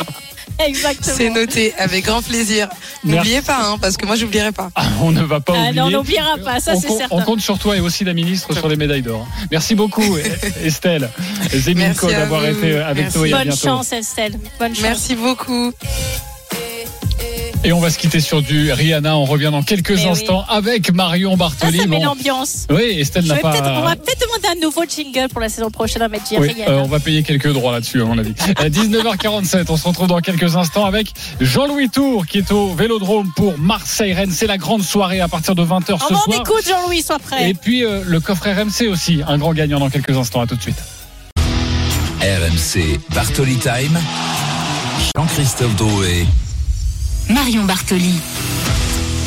Exactement. 0.66 1.16
C'est 1.16 1.30
noté, 1.30 1.72
avec 1.78 2.04
grand 2.04 2.20
plaisir. 2.20 2.68
N'oubliez 3.04 3.40
pas, 3.40 3.58
hein, 3.64 3.78
parce 3.80 3.96
que 3.96 4.04
moi 4.04 4.14
j'oublierai 4.16 4.52
pas. 4.52 4.68
Ah, 4.74 4.84
On 5.00 5.10
ne 5.10 5.22
va 5.22 5.40
pas 5.40 5.54
Ah 5.56 5.60
oublier. 5.68 5.72
non, 5.80 5.86
on 5.86 5.90
n'oubliera 5.90 6.36
pas, 6.44 6.60
ça 6.60 6.72
on, 6.74 6.80
c'est 6.80 6.88
com- 6.88 6.98
certain. 6.98 7.16
on 7.16 7.22
compte 7.22 7.40
sur 7.40 7.58
toi 7.58 7.76
et 7.76 7.80
aussi 7.80 8.04
la 8.04 8.12
ministre 8.12 8.52
sur 8.54 8.68
les 8.68 8.76
médailles 8.76 9.00
d'or. 9.00 9.26
Merci 9.50 9.74
beaucoup 9.74 10.18
Estelle, 10.62 11.08
Zeminko 11.54 12.08
d'avoir 12.10 12.42
vous. 12.42 12.46
été 12.48 12.76
avec 12.78 13.04
Merci. 13.04 13.18
nous 13.18 13.24
et 13.26 13.32
à 13.32 13.36
Bonne 13.38 13.46
bientôt. 13.48 13.66
chance 13.68 13.92
Estelle. 13.92 14.38
Bonne 14.58 14.74
chance. 14.74 14.82
Merci 14.82 15.14
beaucoup. 15.14 15.72
Et 17.62 17.72
on 17.74 17.80
va 17.80 17.90
se 17.90 17.98
quitter 17.98 18.20
sur 18.20 18.40
du 18.40 18.72
Rihanna. 18.72 19.14
On 19.18 19.26
revient 19.26 19.50
dans 19.52 19.62
quelques 19.62 19.90
oui. 19.90 20.06
instants 20.06 20.46
avec 20.48 20.90
Marion 20.94 21.32
Ça, 21.32 21.36
Bartoli. 21.36 21.78
ça 21.78 21.86
met 21.86 21.98
Bon. 21.98 22.04
l'ambiance. 22.06 22.66
Oui, 22.70 22.96
Estelle 22.98 23.26
n'a 23.26 23.36
pas. 23.36 23.50
on 23.60 23.82
va 23.82 23.96
peut-être 23.96 24.20
demander 24.22 24.58
un 24.58 24.64
nouveau 24.64 24.84
jingle 24.88 25.28
pour 25.28 25.42
la 25.42 25.50
saison 25.50 25.70
prochaine 25.70 26.00
à 26.00 26.08
mettre 26.08 26.24
Oui, 26.38 26.48
Rihanna. 26.48 26.70
euh, 26.70 26.80
on 26.82 26.86
va 26.88 27.00
payer 27.00 27.22
quelques 27.22 27.52
droits 27.52 27.72
là-dessus, 27.72 28.00
à 28.00 28.06
mon 28.06 28.16
avis. 28.16 28.32
Euh, 28.60 28.70
19h47, 28.70 29.66
on 29.68 29.76
se 29.76 29.86
retrouve 29.86 30.06
dans 30.08 30.20
quelques 30.20 30.56
instants 30.56 30.86
avec 30.86 31.12
Jean-Louis 31.38 31.90
Tour 31.90 32.26
qui 32.26 32.38
est 32.38 32.50
au 32.50 32.74
Vélodrome 32.74 33.30
pour 33.36 33.58
Marseille-Rennes. 33.58 34.32
C'est 34.32 34.46
la 34.46 34.56
grande 34.56 34.82
soirée 34.82 35.20
à 35.20 35.28
partir 35.28 35.54
de 35.54 35.62
20h 35.62 35.98
ce 35.98 36.14
On 36.14 36.18
soir. 36.18 36.40
écoute 36.40 36.64
Jean-Louis, 36.66 37.02
sois 37.02 37.18
prêt. 37.18 37.50
Et 37.50 37.54
puis 37.54 37.84
euh, 37.84 38.00
le 38.06 38.20
coffre 38.20 38.48
RMC 38.48 38.88
aussi, 38.88 39.20
un 39.28 39.36
grand 39.36 39.52
gagnant 39.52 39.80
dans 39.80 39.90
quelques 39.90 40.16
instants. 40.16 40.40
À 40.40 40.46
tout 40.46 40.56
de 40.56 40.62
suite. 40.62 40.78
RMC 42.22 43.00
Bartoli 43.14 43.56
Time. 43.56 43.98
Jean-Christophe 45.14 45.76
Drouet. 45.76 46.24
Marion 47.32 47.64
Bartoli. 47.64 48.14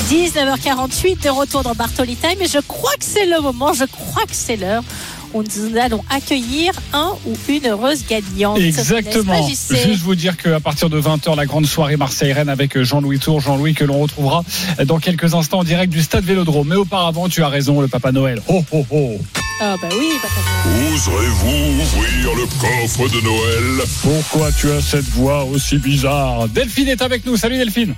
19h48 0.09 1.23
de 1.23 1.29
retour 1.29 1.63
dans 1.63 1.73
Bartoli 1.73 2.15
Time 2.15 2.41
et 2.41 2.47
je 2.47 2.59
crois 2.59 2.91
que 2.99 3.05
c'est 3.05 3.25
le 3.25 3.39
moment, 3.39 3.73
je 3.73 3.85
crois 3.85 4.23
que 4.23 4.33
c'est 4.33 4.57
l'heure 4.57 4.83
où 5.33 5.41
nous 5.41 5.77
allons 5.77 6.03
accueillir 6.09 6.73
un 6.91 7.13
ou 7.25 7.33
une 7.47 7.65
heureuse 7.65 8.05
gagnante. 8.05 8.59
Exactement. 8.59 9.47
Juste 9.47 10.01
vous 10.01 10.15
dire 10.15 10.37
qu'à 10.37 10.59
partir 10.59 10.89
de 10.89 11.01
20h, 11.01 11.35
la 11.35 11.45
grande 11.45 11.65
soirée 11.65 11.95
Marseille-Rennes 11.95 12.49
avec 12.49 12.81
Jean-Louis 12.81 13.19
Tour. 13.19 13.39
Jean-Louis 13.39 13.73
que 13.73 13.85
l'on 13.85 13.99
retrouvera 13.99 14.43
dans 14.85 14.99
quelques 14.99 15.33
instants 15.33 15.59
en 15.59 15.63
direct 15.63 15.91
du 15.91 16.01
stade 16.01 16.25
Vélodrome. 16.25 16.67
Mais 16.67 16.75
auparavant, 16.75 17.29
tu 17.29 17.41
as 17.41 17.49
raison, 17.49 17.81
le 17.81 17.87
Papa 17.87 18.11
Noël. 18.11 18.41
Oh, 18.47 18.63
oh, 18.71 18.85
oh. 18.91 19.17
Ah 19.59 19.75
bah 19.81 19.87
oui, 19.97 20.09
Papa 20.21 20.33
Oserez-vous 20.93 21.81
ouvrir 21.81 22.35
le 22.35 22.45
coffre 22.59 23.07
de 23.09 23.21
Noël 23.21 23.87
Pourquoi 24.01 24.51
tu 24.51 24.71
as 24.71 24.81
cette 24.81 25.07
voix 25.09 25.43
aussi 25.45 25.77
bizarre 25.77 26.47
Delphine 26.49 26.87
est 26.89 27.01
avec 27.01 27.25
nous. 27.25 27.37
Salut 27.37 27.57
Delphine. 27.57 27.93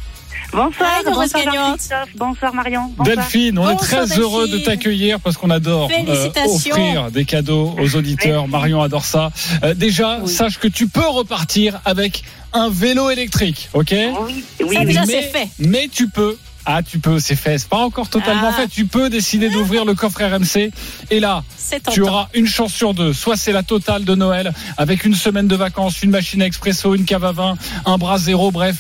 Bonsoir, 0.52 0.90
Hi, 1.00 1.04
bonsoir. 1.06 1.44
Jean-Christophe, 1.54 2.10
bonsoir 2.16 2.54
Marion. 2.54 2.92
Bonsoir. 2.98 3.18
Delphine, 3.18 3.58
on 3.60 3.70
est 3.70 3.76
très 3.78 4.06
heureux 4.20 4.48
de 4.48 4.60
t'accueillir 4.60 5.20
parce 5.20 5.38
qu'on 5.38 5.50
adore 5.50 5.90
euh, 6.08 6.30
offrir 6.46 7.10
des 7.12 7.26
cadeaux 7.26 7.76
aux 7.80 7.96
auditeurs. 7.96 8.48
Marion 8.48 8.82
adore 8.82 9.06
ça. 9.06 9.32
Euh, 9.64 9.74
déjà, 9.74 10.20
sache 10.28 10.60
que 10.60 10.68
tu 10.68 10.88
peux 10.88 11.08
repartir 11.08 11.80
avec 11.84 12.24
un 12.54 12.70
vélo 12.70 13.10
électrique, 13.10 13.70
ok? 13.74 13.92
Oui, 13.92 14.44
oui, 14.62 14.74
Ça, 14.76 14.80
oui. 14.82 14.86
déjà, 14.86 15.06
c'est 15.06 15.24
fait. 15.24 15.48
mais 15.60 15.90
tu 15.92 16.08
peux. 16.10 16.38
Ah, 16.66 16.82
tu 16.82 17.00
peux, 17.00 17.20
c'est 17.20 17.36
fait. 17.36 17.58
C'est 17.60 17.70
pas 17.70 17.78
encore 17.78 18.10
totalement 18.10 18.50
Ah. 18.52 18.54
fait. 18.62 18.68
Tu 18.68 18.86
peux 18.86 19.10
décider 19.10 19.50
d'ouvrir 19.50 19.86
le 19.86 19.94
coffre 19.94 20.24
RMC. 20.24 20.72
Et 21.12 21.20
là, 21.20 21.44
tu 21.92 22.02
auras 22.02 22.28
une 22.34 22.48
chance 22.48 22.74
sur 22.74 22.94
deux. 22.94 23.14
Soit 23.14 23.38
c'est 23.38 23.52
la 23.52 23.64
totale 23.64 24.04
de 24.04 24.16
Noël 24.16 24.52
avec 24.78 25.06
une 25.06 25.14
semaine 25.16 25.48
de 25.48 25.56
vacances, 25.56 26.02
une 26.02 26.10
machine 26.10 26.42
à 26.42 26.46
expresso, 26.46 26.96
une 26.96 27.06
cave 27.06 27.24
à 27.26 27.32
vin, 27.32 27.56
un 27.86 27.98
bras 27.98 28.18
zéro, 28.18 28.52
bref, 28.52 28.78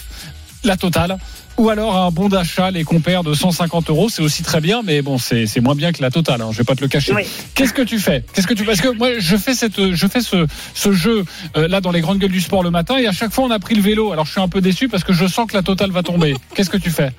la 0.63 0.77
totale. 0.77 1.17
Ou 1.57 1.69
alors 1.69 1.95
un 1.95 2.11
bon 2.11 2.27
d'achat, 2.27 2.69
les 2.69 2.83
compères 2.83 3.23
de 3.23 3.33
150 3.33 3.89
euros, 3.89 4.09
c'est 4.09 4.21
aussi 4.21 4.43
très 4.43 4.59
bien, 4.59 4.81
mais 4.83 5.01
bon, 5.01 5.17
c'est 5.17 5.45
c'est 5.45 5.61
moins 5.61 5.73
bien 5.75 5.93
que 5.93 6.01
la 6.01 6.11
totale. 6.11 6.41
Hein, 6.41 6.49
je 6.51 6.57
vais 6.57 6.63
pas 6.65 6.75
te 6.75 6.81
le 6.81 6.89
cacher. 6.89 7.13
Oui. 7.13 7.21
Qu'est-ce 7.53 7.71
que 7.71 7.81
tu 7.81 7.97
fais? 7.97 8.25
Qu'est-ce 8.33 8.45
que 8.45 8.53
tu 8.53 8.65
parce 8.65 8.81
que 8.81 8.89
moi 8.89 9.19
je 9.19 9.37
fais 9.37 9.53
cette 9.53 9.93
je 9.93 10.07
fais 10.07 10.19
ce 10.19 10.47
ce 10.73 10.91
jeu 10.91 11.23
euh, 11.55 11.69
là 11.69 11.79
dans 11.79 11.91
les 11.91 12.01
grandes 12.01 12.17
gueules 12.19 12.31
du 12.31 12.41
sport 12.41 12.61
le 12.61 12.71
matin 12.71 12.97
et 12.97 13.07
à 13.07 13.13
chaque 13.13 13.31
fois 13.31 13.45
on 13.45 13.51
a 13.51 13.59
pris 13.59 13.73
le 13.75 13.81
vélo. 13.81 14.11
Alors 14.11 14.25
je 14.25 14.31
suis 14.31 14.41
un 14.41 14.49
peu 14.49 14.59
déçu 14.59 14.89
parce 14.89 15.05
que 15.05 15.13
je 15.13 15.27
sens 15.27 15.47
que 15.49 15.55
la 15.55 15.61
totale 15.63 15.91
va 15.91 16.03
tomber. 16.03 16.35
Qu'est-ce 16.55 16.69
que 16.69 16.75
tu 16.77 16.89
fais? 16.89 17.11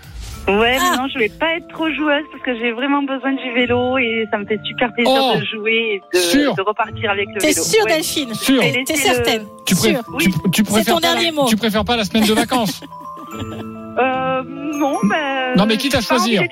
Ouais, 0.49 0.77
Ah. 0.81 0.91
mais 0.93 0.97
non, 0.99 1.09
je 1.13 1.19
vais 1.19 1.29
pas 1.29 1.57
être 1.57 1.67
trop 1.69 1.91
joueuse 1.91 2.23
parce 2.31 2.43
que 2.45 2.57
j'ai 2.59 2.71
vraiment 2.73 3.03
besoin 3.03 3.33
du 3.33 3.53
vélo 3.53 3.99
et 3.99 4.27
ça 4.31 4.39
me 4.39 4.45
fait 4.47 4.61
super 4.65 4.93
plaisir 4.93 5.13
Oh. 5.21 5.37
de 5.39 5.45
jouer 5.45 6.01
et 6.15 6.17
de, 6.17 6.61
repartir 6.63 7.11
avec 7.11 7.27
le 7.35 7.41
T'es 7.41 7.49
vélo. 7.51 7.63
sûre, 7.63 7.85
Ouais. 7.85 7.93
Delphine 7.97 8.35
Sûr. 8.35 8.63
Et 8.63 8.73
T'es 8.85 8.93
laisser 8.95 9.09
le- 9.09 9.15
certaine 9.15 9.47
tu, 9.67 9.75
pré- 9.75 9.89
Sûre. 9.95 10.03
tu, 10.21 10.31
tu 10.53 10.63
préfères 10.63 10.95
ton 10.95 11.01
pas, 11.01 11.13
dernier 11.15 11.33
mot. 11.33 11.47
tu 11.49 11.57
préfères 11.57 11.85
pas 11.85 11.97
la 11.97 12.05
semaine 12.05 12.25
de 12.25 12.33
vacances 12.35 12.81
Euh, 13.99 14.43
non, 14.45 14.99
bah. 15.05 15.55
Non, 15.57 15.65
mais 15.65 15.79
quitte 15.79 15.95
à 15.95 16.03
choisir. 16.03 16.43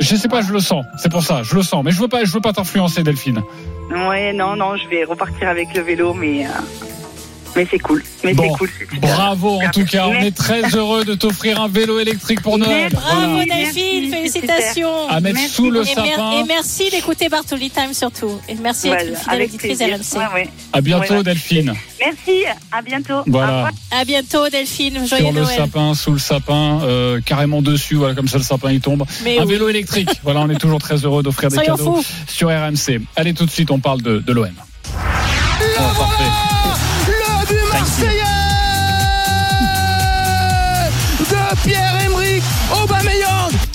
Je 0.00 0.14
sais 0.14 0.28
pas, 0.28 0.42
je 0.42 0.52
le 0.52 0.60
sens. 0.60 0.84
C'est 0.98 1.10
pour 1.10 1.22
ça, 1.22 1.42
je 1.42 1.54
le 1.54 1.62
sens. 1.62 1.82
Mais 1.82 1.90
je 1.90 1.98
veux 1.98 2.08
pas, 2.08 2.22
je 2.24 2.30
veux 2.32 2.40
pas 2.42 2.52
t'influencer, 2.52 3.02
Delphine. 3.02 3.42
Ouais, 3.90 4.34
non, 4.34 4.56
non, 4.56 4.76
je 4.76 4.86
vais 4.88 5.04
repartir 5.04 5.48
avec 5.48 5.74
le 5.74 5.80
vélo, 5.82 6.12
mais. 6.12 6.44
euh, 6.44 6.48
Mais 7.54 7.66
c'est 7.70 7.78
cool. 7.78 8.02
Mais 8.24 8.32
Bon. 8.32 8.44
c'est 8.44 8.58
cool. 8.58 8.70
Bravo 9.00 9.60
en 9.60 9.70
tout 9.70 9.84
cas, 9.84 10.06
on 10.08 10.14
est 10.14 10.34
très 10.34 10.62
heureux 10.74 11.04
de 11.04 11.14
t'offrir 11.14 11.60
un 11.60 11.68
vélo 11.68 11.98
électrique 12.00 12.40
pour 12.40 12.56
Noël. 12.56 12.90
Bravo 12.92 13.20
Voilà. 13.32 13.44
Delphine, 13.44 14.08
Merci, 14.10 14.10
félicitations. 14.10 15.08
À 15.10 15.20
mettre 15.20 15.36
Merci 15.38 15.54
sous 15.54 15.70
le 15.70 15.82
Et, 15.82 15.94
mer- 15.94 16.06
sapin. 16.06 16.32
et 16.32 16.44
merci 16.44 16.88
d'écouter 16.90 17.28
Bartoli 17.28 17.70
Time 17.70 17.92
surtout. 17.92 18.40
Et 18.48 18.54
merci 18.54 18.88
d'être 18.88 19.00
Voilà, 19.00 19.02
une 19.10 19.16
fidèle 19.16 19.34
avec 19.34 19.48
auditrice 19.50 19.78
plaisir. 19.78 19.96
RMC. 19.96 20.18
Ouais, 20.18 20.34
ouais. 20.34 20.48
À 20.72 20.80
bientôt 20.80 21.14
Ouais. 21.14 21.22
Delphine. 21.22 21.74
Merci, 22.00 22.44
à 22.72 22.80
bientôt. 22.82 23.22
Voilà. 23.26 23.68
À 23.90 24.04
bientôt 24.06 24.48
Delphine, 24.48 25.06
joyeux 25.06 25.24
Sur 25.24 25.32
le 25.32 25.40
Noël. 25.42 25.56
sapin, 25.56 25.94
sous 25.94 26.12
le 26.12 26.18
sapin, 26.18 26.80
euh, 26.84 27.20
carrément 27.20 27.60
dessus, 27.60 27.96
voilà 27.96 28.14
comme 28.14 28.28
ça 28.28 28.38
le 28.38 28.44
sapin 28.44 28.72
il 28.72 28.80
tombe. 28.80 29.04
Mais 29.24 29.38
un 29.38 29.44
oui. 29.44 29.52
vélo 29.52 29.68
électrique. 29.68 30.08
voilà, 30.22 30.40
on 30.40 30.48
est 30.48 30.58
toujours 30.58 30.80
très 30.80 30.96
heureux 31.04 31.22
d'offrir 31.22 31.50
des 31.50 31.56
Soyons 31.56 31.76
cadeaux 31.76 31.96
fous. 31.96 32.06
sur 32.26 32.48
RMC. 32.48 33.00
Allez 33.14 33.34
tout 33.34 33.44
de 33.44 33.50
suite, 33.50 33.70
on 33.70 33.78
parle 33.78 34.00
de, 34.00 34.18
de 34.20 34.32
l'OM. 34.32 34.48
Oh, 34.94 35.80
parfait. 35.98 36.24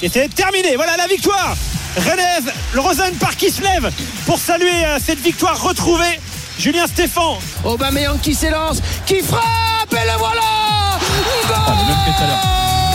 Et 0.01 0.09
c'est 0.09 0.29
terminé, 0.33 0.75
voilà 0.75 0.95
la 0.95 1.07
victoire 1.07 1.55
Relève 1.97 2.53
le 2.73 2.79
Rosen 2.79 3.15
Park 3.15 3.37
qui 3.37 3.49
se 3.49 3.61
lève 3.61 3.91
pour 4.27 4.37
saluer 4.37 4.85
euh, 4.85 4.99
cette 5.03 5.19
victoire 5.19 5.59
retrouvée. 5.59 6.19
Julien 6.59 6.85
Stéphan. 6.85 7.39
Aubameyang 7.63 8.19
qui 8.19 8.35
s'élance, 8.35 8.77
qui 9.05 9.21
frappe 9.21 9.91
et 9.91 10.05
le 10.05 10.17
voilà 10.19 10.41
Ah, 10.43 10.99
le 11.69 11.85
même 11.87 11.97
que 12.05 12.11
tout 12.11 12.23
à 12.23 12.27
l'heure. 12.27 12.43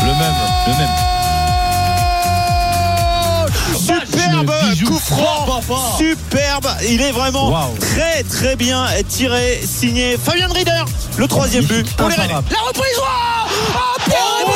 Le 0.04 0.12
même, 0.18 0.34
le 0.68 0.72
même. 0.78 1.12
Superbe 3.76 4.52
coup 4.86 4.98
franc, 4.98 5.60
superbe. 5.98 6.68
Il 6.88 7.00
est 7.00 7.12
vraiment 7.12 7.72
très 7.80 8.22
très 8.22 8.54
bien 8.56 8.86
tiré, 9.08 9.60
signé 9.64 10.16
Fabien 10.16 10.48
Rieder. 10.48 10.84
Le 11.18 11.26
troisième 11.26 11.64
but 11.64 11.92
pour 11.96 12.08
les 12.08 12.14
Rennais. 12.14 12.34
La 12.34 12.60
reprise 12.60 12.98
Oh 12.98 13.48
Oh 14.10 14.52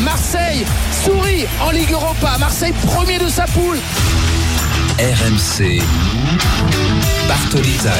Marseille 0.00 0.64
sourit 1.04 1.46
en 1.60 1.70
Ligue 1.70 1.92
Europa. 1.92 2.36
Marseille 2.38 2.72
premier 2.86 3.18
de 3.18 3.28
sa 3.28 3.44
poule. 3.46 3.78
RMC. 4.98 5.80
Bartoli 7.28 7.72
Time. 7.72 7.92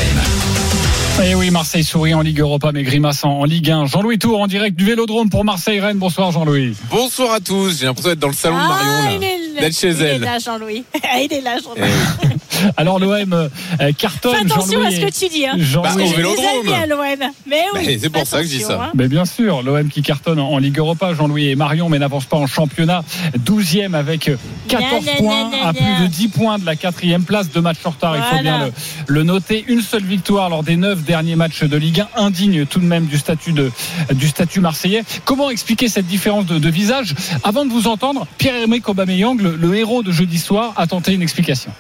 Et 1.22 1.31
Eh 1.31 1.35
oui, 1.35 1.51
Marseille 1.51 1.85
sourit 1.85 2.14
en 2.14 2.20
Ligue 2.22 2.41
Europa, 2.41 2.70
mais 2.72 2.83
grimace 2.83 3.24
en 3.24 3.31
en 3.41 3.45
Ligue 3.45 3.70
1. 3.70 3.87
Jean-Louis 3.87 4.18
Tour 4.18 4.41
en 4.41 4.47
direct 4.47 4.76
du 4.76 4.85
Vélodrome 4.85 5.31
pour 5.31 5.45
Marseille-Rennes. 5.45 5.99
Bonsoir 5.99 6.31
Jean-Louis. 6.33 6.74
Bonsoir 6.91 7.33
à 7.35 7.41
tous. 7.41 7.79
J'ai 7.79 7.87
l'impression 7.87 8.11
d'être 8.11 8.18
dans 8.20 8.29
le 8.29 8.35
salon 8.35 8.57
de 8.57 8.61
Marion 8.68 8.91
Ah, 8.91 9.05
là. 9.05 9.11
il 9.16 9.24
est 9.24 9.55
là, 9.55 9.61
D'être 9.61 9.79
chez 9.79 9.91
il 9.91 10.03
est 10.03 10.07
elle. 10.07 10.20
là, 10.22 10.39
Jean-Louis. 10.39 10.85
il 11.24 11.33
est 11.33 11.41
là, 11.41 11.57
Eh 11.59 11.62
Jean-Louis. 11.62 11.91
Alors 12.77 12.99
l'OM 12.99 13.33
euh, 13.33 13.49
cartonne. 13.97 14.35
Fais 14.35 14.53
attention 14.53 14.81
à 14.81 14.91
Jean-Louis 14.91 14.97
ce 14.97 15.07
que 15.07 15.27
tu 15.27 15.33
dis. 15.33 15.47
Hein. 15.47 15.55
Jean-Louis- 15.59 16.13
Bah, 16.15 16.69
au 16.69 16.73
à 16.73 16.87
l'OM. 16.87 17.31
Mais 17.47 17.63
oui. 17.75 17.81
Mais 17.87 17.99
c'est 17.99 18.11
pour 18.11 18.21
fais 18.23 18.27
ça 18.27 18.39
que 18.39 18.45
je 18.45 18.49
dis 18.49 18.57
attention, 18.57 18.79
ça. 18.79 18.85
hein. 18.85 18.93
Mais 18.95 19.09
bien 19.09 19.25
sûr, 19.25 19.63
l'OM 19.63 19.89
qui 19.89 20.03
cartonne 20.03 20.39
en 20.39 20.59
Ligue 20.59 20.79
Europa, 20.79 21.15
Jean-Louis 21.15 21.49
et 21.49 21.57
Marion, 21.57 21.89
mais 21.89 21.99
n'avance 21.99 22.25
pas 22.27 22.37
en 22.37 22.47
championnat. 22.47 23.03
12e 23.45 23.95
avec 23.95 24.31
14 24.69 25.05
Gna, 25.05 25.13
gna, 25.13 25.19
points, 25.19 25.51
à 25.65 25.73
plus 25.73 26.03
de 26.03 26.07
10 26.07 26.29
points 26.29 26.59
de 26.59 26.67
la 26.67 26.77
quatrième 26.77 27.25
place, 27.25 27.51
deux 27.51 27.61
matchs 27.61 27.79
en 27.85 27.91
retard, 27.91 28.17
il 28.17 28.23
faut 28.23 28.43
bien 28.43 28.67
le, 28.67 28.73
le 29.07 29.23
noter. 29.23 29.65
Une 29.69 29.81
seule 29.83 30.05
victoire 30.05 30.49
lors 30.51 30.63
des 30.63 30.77
neuf 30.77 31.03
derniers 31.03 31.37
matchs 31.37 31.63
de 31.65 31.77
Ligue 31.77 32.05
1, 32.17 32.23
indigne 32.23 32.67
tout 32.67 32.81
de 32.81 32.85
même 32.85 33.07
du 33.07 33.19
statut, 33.19 33.53
de, 33.53 33.71
du 34.15 34.29
statut 34.29 34.61
marseillais. 34.61 35.03
Comment 35.25 35.51
expliquer 35.51 35.89
cette 35.89 36.07
différence 36.07 36.47
de, 36.47 36.59
de 36.59 36.69
visage? 36.69 37.15
Avant 37.45 37.65
de 37.65 37.71
vous 37.71 37.87
entendre, 37.89 38.27
Pierre-Emerick 38.39 38.89
Aubameyang, 38.89 39.41
le, 39.41 39.57
le 39.57 39.77
héros 39.77 40.03
de 40.03 40.13
jeudi 40.13 40.39
soir, 40.39 40.73
a 40.77 40.87
tenté 40.87 41.13
une 41.13 41.23
explication. 41.23 41.71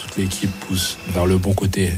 Toute 0.00 0.16
l'équipe 0.16 0.50
pousse 0.66 0.96
vers 1.12 1.26
le 1.26 1.36
bon 1.36 1.52
côté, 1.52 1.92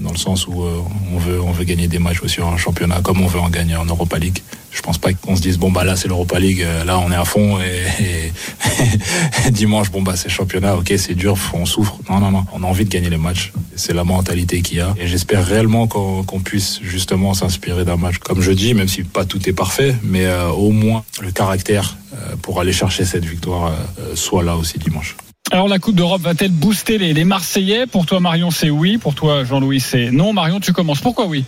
dans 0.00 0.10
le 0.10 0.18
sens 0.18 0.46
où 0.46 0.62
euh, 0.62 0.82
on 1.12 1.18
veut 1.18 1.40
on 1.40 1.52
veut 1.52 1.64
gagner 1.64 1.88
des 1.88 1.98
matchs 1.98 2.22
aussi 2.22 2.40
en 2.42 2.56
championnat, 2.56 3.00
comme 3.02 3.22
on 3.22 3.26
veut 3.26 3.40
en 3.40 3.48
gagner 3.48 3.76
en 3.76 3.86
Europa 3.86 4.18
League. 4.18 4.42
Je 4.70 4.82
pense 4.82 4.98
pas 4.98 5.12
qu'on 5.14 5.36
se 5.36 5.40
dise 5.40 5.58
bon 5.58 5.70
bah 5.70 5.84
là 5.84 5.96
c'est 5.96 6.08
l'Europa 6.08 6.38
League, 6.38 6.60
euh, 6.62 6.84
là 6.84 6.98
on 6.98 7.10
est 7.10 7.16
à 7.16 7.24
fond 7.24 7.58
et, 7.60 9.50
dimanche 9.50 9.90
bon 9.90 10.02
bah 10.02 10.16
c'est 10.16 10.28
championnat, 10.28 10.76
ok 10.76 10.92
c'est 10.98 11.14
dur, 11.14 11.36
on 11.54 11.64
souffre. 11.64 11.96
Non 12.10 12.20
non 12.20 12.30
non, 12.30 12.44
on 12.52 12.62
a 12.62 12.66
envie 12.66 12.84
de 12.84 12.90
gagner 12.90 13.08
les 13.08 13.16
matchs. 13.16 13.52
C'est 13.74 13.94
la 13.94 14.04
mentalité 14.04 14.60
qu'il 14.60 14.78
y 14.78 14.80
a 14.80 14.94
et 14.98 15.06
j'espère 15.06 15.44
réellement 15.44 15.86
qu'on 15.86 16.40
puisse 16.40 16.80
justement 16.82 17.32
s'inspirer 17.32 17.84
d'un 17.84 17.96
match 17.96 18.18
comme 18.18 18.42
je 18.42 18.52
dis, 18.52 18.74
même 18.74 18.88
si 18.88 19.02
pas 19.02 19.24
tout 19.24 19.48
est 19.48 19.54
parfait, 19.54 19.94
mais 20.02 20.26
euh, 20.26 20.48
au 20.48 20.72
moins 20.72 21.04
le 21.22 21.30
caractère 21.30 21.96
pour 22.42 22.60
aller 22.60 22.72
chercher 22.72 23.04
cette 23.04 23.24
victoire 23.24 23.72
soit 24.14 24.42
là 24.42 24.56
aussi 24.56 24.78
dimanche. 24.78 25.16
Alors 25.52 25.68
la 25.68 25.78
Coupe 25.78 25.94
d'Europe 25.94 26.22
va-t-elle 26.22 26.50
booster 26.50 26.98
les, 26.98 27.24
Marseillais? 27.24 27.86
Pour 27.86 28.04
toi 28.04 28.18
Marion 28.18 28.50
c'est 28.50 28.68
oui, 28.68 28.98
pour 28.98 29.14
toi 29.14 29.44
Jean-Louis 29.44 29.78
c'est 29.78 30.10
non. 30.10 30.32
Marion 30.32 30.58
tu 30.58 30.72
commences. 30.72 31.00
Pourquoi 31.00 31.26
oui? 31.26 31.44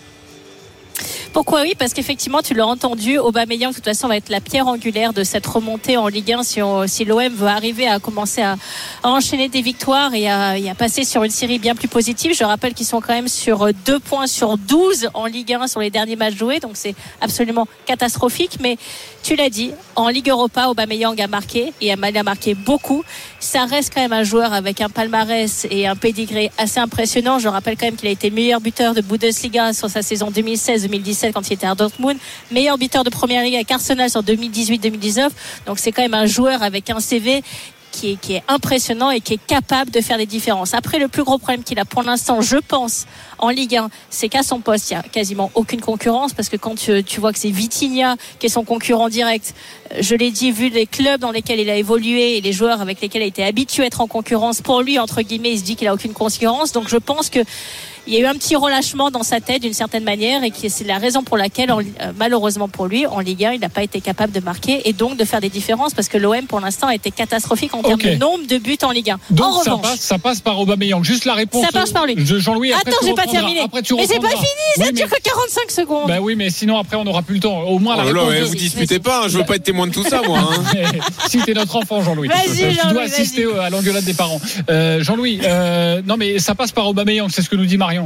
Pourquoi 1.32 1.62
oui? 1.62 1.74
Parce 1.78 1.92
qu'effectivement, 1.92 2.42
tu 2.42 2.54
l'as 2.54 2.66
entendu, 2.66 3.18
Aubameyang, 3.18 3.70
de 3.70 3.74
toute 3.74 3.84
façon, 3.84 4.08
va 4.08 4.16
être 4.16 4.28
la 4.28 4.40
pierre 4.40 4.66
angulaire 4.66 5.12
de 5.12 5.24
cette 5.24 5.46
remontée 5.46 5.96
en 5.96 6.08
Ligue 6.08 6.32
1 6.32 6.42
si, 6.42 7.04
l'OM 7.04 7.32
veut 7.32 7.46
arriver 7.46 7.86
à 7.86 7.98
commencer 7.98 8.42
à, 8.42 8.56
enchaîner 9.02 9.48
des 9.48 9.62
victoires 9.62 10.14
et 10.14 10.28
à, 10.28 10.54
passer 10.76 11.04
sur 11.04 11.24
une 11.24 11.30
série 11.30 11.58
bien 11.58 11.74
plus 11.74 11.88
positive. 11.88 12.34
Je 12.34 12.44
rappelle 12.44 12.74
qu'ils 12.74 12.86
sont 12.86 13.00
quand 13.00 13.12
même 13.12 13.28
sur 13.28 13.72
deux 13.84 13.98
points 13.98 14.26
sur 14.26 14.58
12 14.58 15.10
en 15.14 15.26
Ligue 15.26 15.54
1 15.54 15.66
sur 15.66 15.80
les 15.80 15.90
derniers 15.90 16.16
matchs 16.16 16.36
joués, 16.36 16.60
donc 16.60 16.72
c'est 16.74 16.94
absolument 17.20 17.66
catastrophique. 17.86 18.58
Mais 18.60 18.76
tu 19.22 19.36
l'as 19.36 19.50
dit, 19.50 19.72
en 19.96 20.08
Ligue 20.08 20.30
Europa, 20.30 20.68
Aubameyang 20.68 21.20
a 21.20 21.26
marqué 21.26 21.72
et 21.80 21.92
a 21.92 21.96
marqué 21.96 22.54
beaucoup. 22.54 23.04
Ça 23.40 23.64
reste 23.64 23.92
quand 23.94 24.00
même 24.00 24.12
un 24.12 24.24
joueur 24.24 24.52
avec 24.52 24.80
un 24.80 24.88
palmarès 24.88 25.66
et 25.70 25.86
un 25.86 25.96
pédigré 25.96 26.50
assez 26.58 26.80
impressionnant. 26.80 27.38
Je 27.38 27.48
rappelle 27.48 27.76
quand 27.76 27.86
même 27.86 27.96
qu'il 27.96 28.08
a 28.08 28.12
été 28.12 28.30
meilleur 28.30 28.60
buteur 28.60 28.94
de 28.94 29.00
Bundesliga 29.00 29.72
sur 29.72 29.90
sa 29.90 30.02
saison 30.02 30.30
2016-2017 30.88 31.32
quand 31.32 31.48
il 31.48 31.54
était 31.54 31.66
à 31.66 31.74
Dortmund, 31.74 32.18
meilleur 32.50 32.78
buteur 32.78 33.04
de 33.04 33.10
Première 33.10 33.42
Ligue 33.42 33.54
avec 33.54 33.70
Arsenal 33.70 34.10
sur 34.10 34.22
2018-2019. 34.22 35.30
Donc 35.66 35.78
c'est 35.78 35.92
quand 35.92 36.02
même 36.02 36.14
un 36.14 36.26
joueur 36.26 36.62
avec 36.62 36.90
un 36.90 37.00
CV 37.00 37.42
qui 37.90 38.34
est, 38.34 38.42
impressionnant 38.48 39.10
et 39.10 39.20
qui 39.20 39.34
est 39.34 39.46
capable 39.46 39.90
de 39.90 40.00
faire 40.00 40.18
des 40.18 40.26
différences. 40.26 40.74
Après, 40.74 40.98
le 40.98 41.08
plus 41.08 41.24
gros 41.24 41.38
problème 41.38 41.64
qu'il 41.64 41.78
a 41.78 41.84
pour 41.84 42.02
l'instant, 42.02 42.40
je 42.40 42.56
pense, 42.56 43.06
en 43.38 43.48
Ligue 43.50 43.76
1, 43.76 43.88
c'est 44.10 44.28
qu'à 44.28 44.42
son 44.42 44.60
poste, 44.60 44.90
il 44.90 44.94
n'y 44.94 45.00
a 45.00 45.02
quasiment 45.02 45.50
aucune 45.54 45.80
concurrence 45.80 46.32
parce 46.32 46.48
que 46.48 46.56
quand 46.56 46.76
tu, 46.76 47.02
tu 47.02 47.20
vois 47.20 47.32
que 47.32 47.38
c'est 47.38 47.50
Vitinha 47.50 48.16
qui 48.38 48.46
est 48.46 48.50
son 48.50 48.64
concurrent 48.64 49.08
direct, 49.08 49.54
euh, 49.92 49.98
je 50.00 50.14
l'ai 50.14 50.30
dit, 50.30 50.52
vu 50.52 50.68
les 50.68 50.86
clubs 50.86 51.20
dans 51.20 51.32
lesquels 51.32 51.60
il 51.60 51.70
a 51.70 51.76
évolué 51.76 52.36
et 52.36 52.40
les 52.40 52.52
joueurs 52.52 52.80
avec 52.80 53.00
lesquels 53.00 53.22
il 53.22 53.24
a 53.24 53.28
été 53.28 53.44
habitué 53.44 53.82
à 53.82 53.86
être 53.86 54.00
en 54.00 54.06
concurrence, 54.06 54.60
pour 54.60 54.82
lui, 54.82 54.98
entre 54.98 55.22
guillemets, 55.22 55.52
il 55.52 55.58
se 55.58 55.64
dit 55.64 55.76
qu'il 55.76 55.88
a 55.88 55.94
aucune 55.94 56.12
concurrence. 56.12 56.72
Donc 56.72 56.88
je 56.88 56.96
pense 56.96 57.30
que 57.30 57.40
il 58.08 58.14
y 58.14 58.16
a 58.16 58.20
eu 58.20 58.26
un 58.26 58.34
petit 58.34 58.56
relâchement 58.56 59.10
dans 59.10 59.22
sa 59.22 59.40
tête 59.40 59.62
d'une 59.62 59.72
certaine 59.74 60.02
manière 60.04 60.42
et 60.44 60.52
c'est 60.68 60.84
la 60.84 60.98
raison 60.98 61.22
pour 61.22 61.36
laquelle, 61.36 61.70
euh, 61.70 61.82
malheureusement 62.18 62.68
pour 62.68 62.86
lui, 62.86 63.06
en 63.06 63.20
Ligue 63.20 63.44
1, 63.44 63.52
il 63.52 63.60
n'a 63.60 63.68
pas 63.68 63.82
été 63.82 64.00
capable 64.00 64.32
de 64.32 64.40
marquer 64.40 64.88
et 64.88 64.92
donc 64.92 65.16
de 65.16 65.24
faire 65.24 65.40
des 65.40 65.48
différences 65.50 65.94
parce 65.94 66.08
que 66.08 66.18
l'OM 66.18 66.46
pour 66.46 66.60
l'instant 66.60 66.86
a 66.88 66.94
été 66.94 67.10
catastrophique 67.10 67.74
en 67.74 67.82
termes 67.82 68.00
de 68.00 68.14
nombre 68.14 68.46
de 68.46 68.58
buts 68.58 68.78
en 68.82 68.90
Ligue 68.90 69.10
1. 69.10 69.18
Donc 69.30 69.46
en 69.46 69.62
ça 69.62 69.70
revanche, 69.72 69.82
passe, 69.82 70.00
ça 70.00 70.18
passe 70.18 70.40
par 70.40 70.58
Aubameyang. 70.58 71.04
Juste 71.04 71.24
la 71.26 71.34
réponse. 71.34 71.64
Ça 71.64 71.72
passe 71.72 71.90
par 71.92 72.06
lui. 72.06 72.14
de 72.16 72.38
Jean-Louis. 72.38 72.72
Attends, 72.72 72.90
j'ai 73.04 73.14
pas 73.14 73.26
terminé. 73.26 73.60
Après, 73.60 73.82
tu 73.82 73.94
mais 73.94 74.06
c'est 74.06 74.18
pas 74.20 74.28
fini, 74.30 74.38
ça 74.76 74.84
Oui, 74.86 74.92
dure 74.94 75.08
que 75.08 75.20
45 75.22 75.70
secondes. 75.70 76.08
Bah 76.08 76.18
oui, 76.20 76.34
mais 76.36 76.50
sinon 76.50 76.78
après 76.78 76.96
on 76.96 77.04
n'aura 77.04 77.22
plus 77.22 77.34
le 77.36 77.40
temps. 77.40 77.60
Au 77.62 77.78
moins 77.78 77.96
la 77.96 78.04
Oh 78.04 78.06
là 78.06 78.12
là, 78.12 78.20
réponse 78.28 78.40
de- 78.44 78.48
vous 78.48 78.54
disputez 78.54 78.98
pas, 78.98 79.24
hein, 79.24 79.28
je 79.28 79.38
veux 79.38 79.44
pas 79.44 79.56
être 79.56 79.64
témoin 79.64 79.86
de 79.86 79.92
tout 79.92 80.04
ça, 80.04 80.22
moi. 80.26 80.38
hein. 80.38 80.62
si 81.28 81.38
t'es 81.38 81.52
notre 81.54 81.76
enfant, 81.76 82.02
Jean-Louis. 82.02 82.28
Vas-y, 82.28 82.46
tu 82.46 82.74
Jean-Louis, 82.74 82.92
dois 82.94 83.02
assister 83.02 83.46
à 83.60 83.68
l'engueulade 83.70 84.04
des 84.04 84.14
parents. 84.14 84.40
Euh, 84.70 85.02
Jean-Louis, 85.02 85.40
euh, 85.44 86.00
non 86.06 86.16
mais 86.16 86.38
ça 86.38 86.54
passe 86.54 86.72
par 86.72 86.86
Aubameyang, 86.88 87.28
c'est 87.30 87.42
ce 87.42 87.48
que 87.50 87.56
nous 87.56 87.66
dit 87.66 87.76
Marion. 87.76 87.97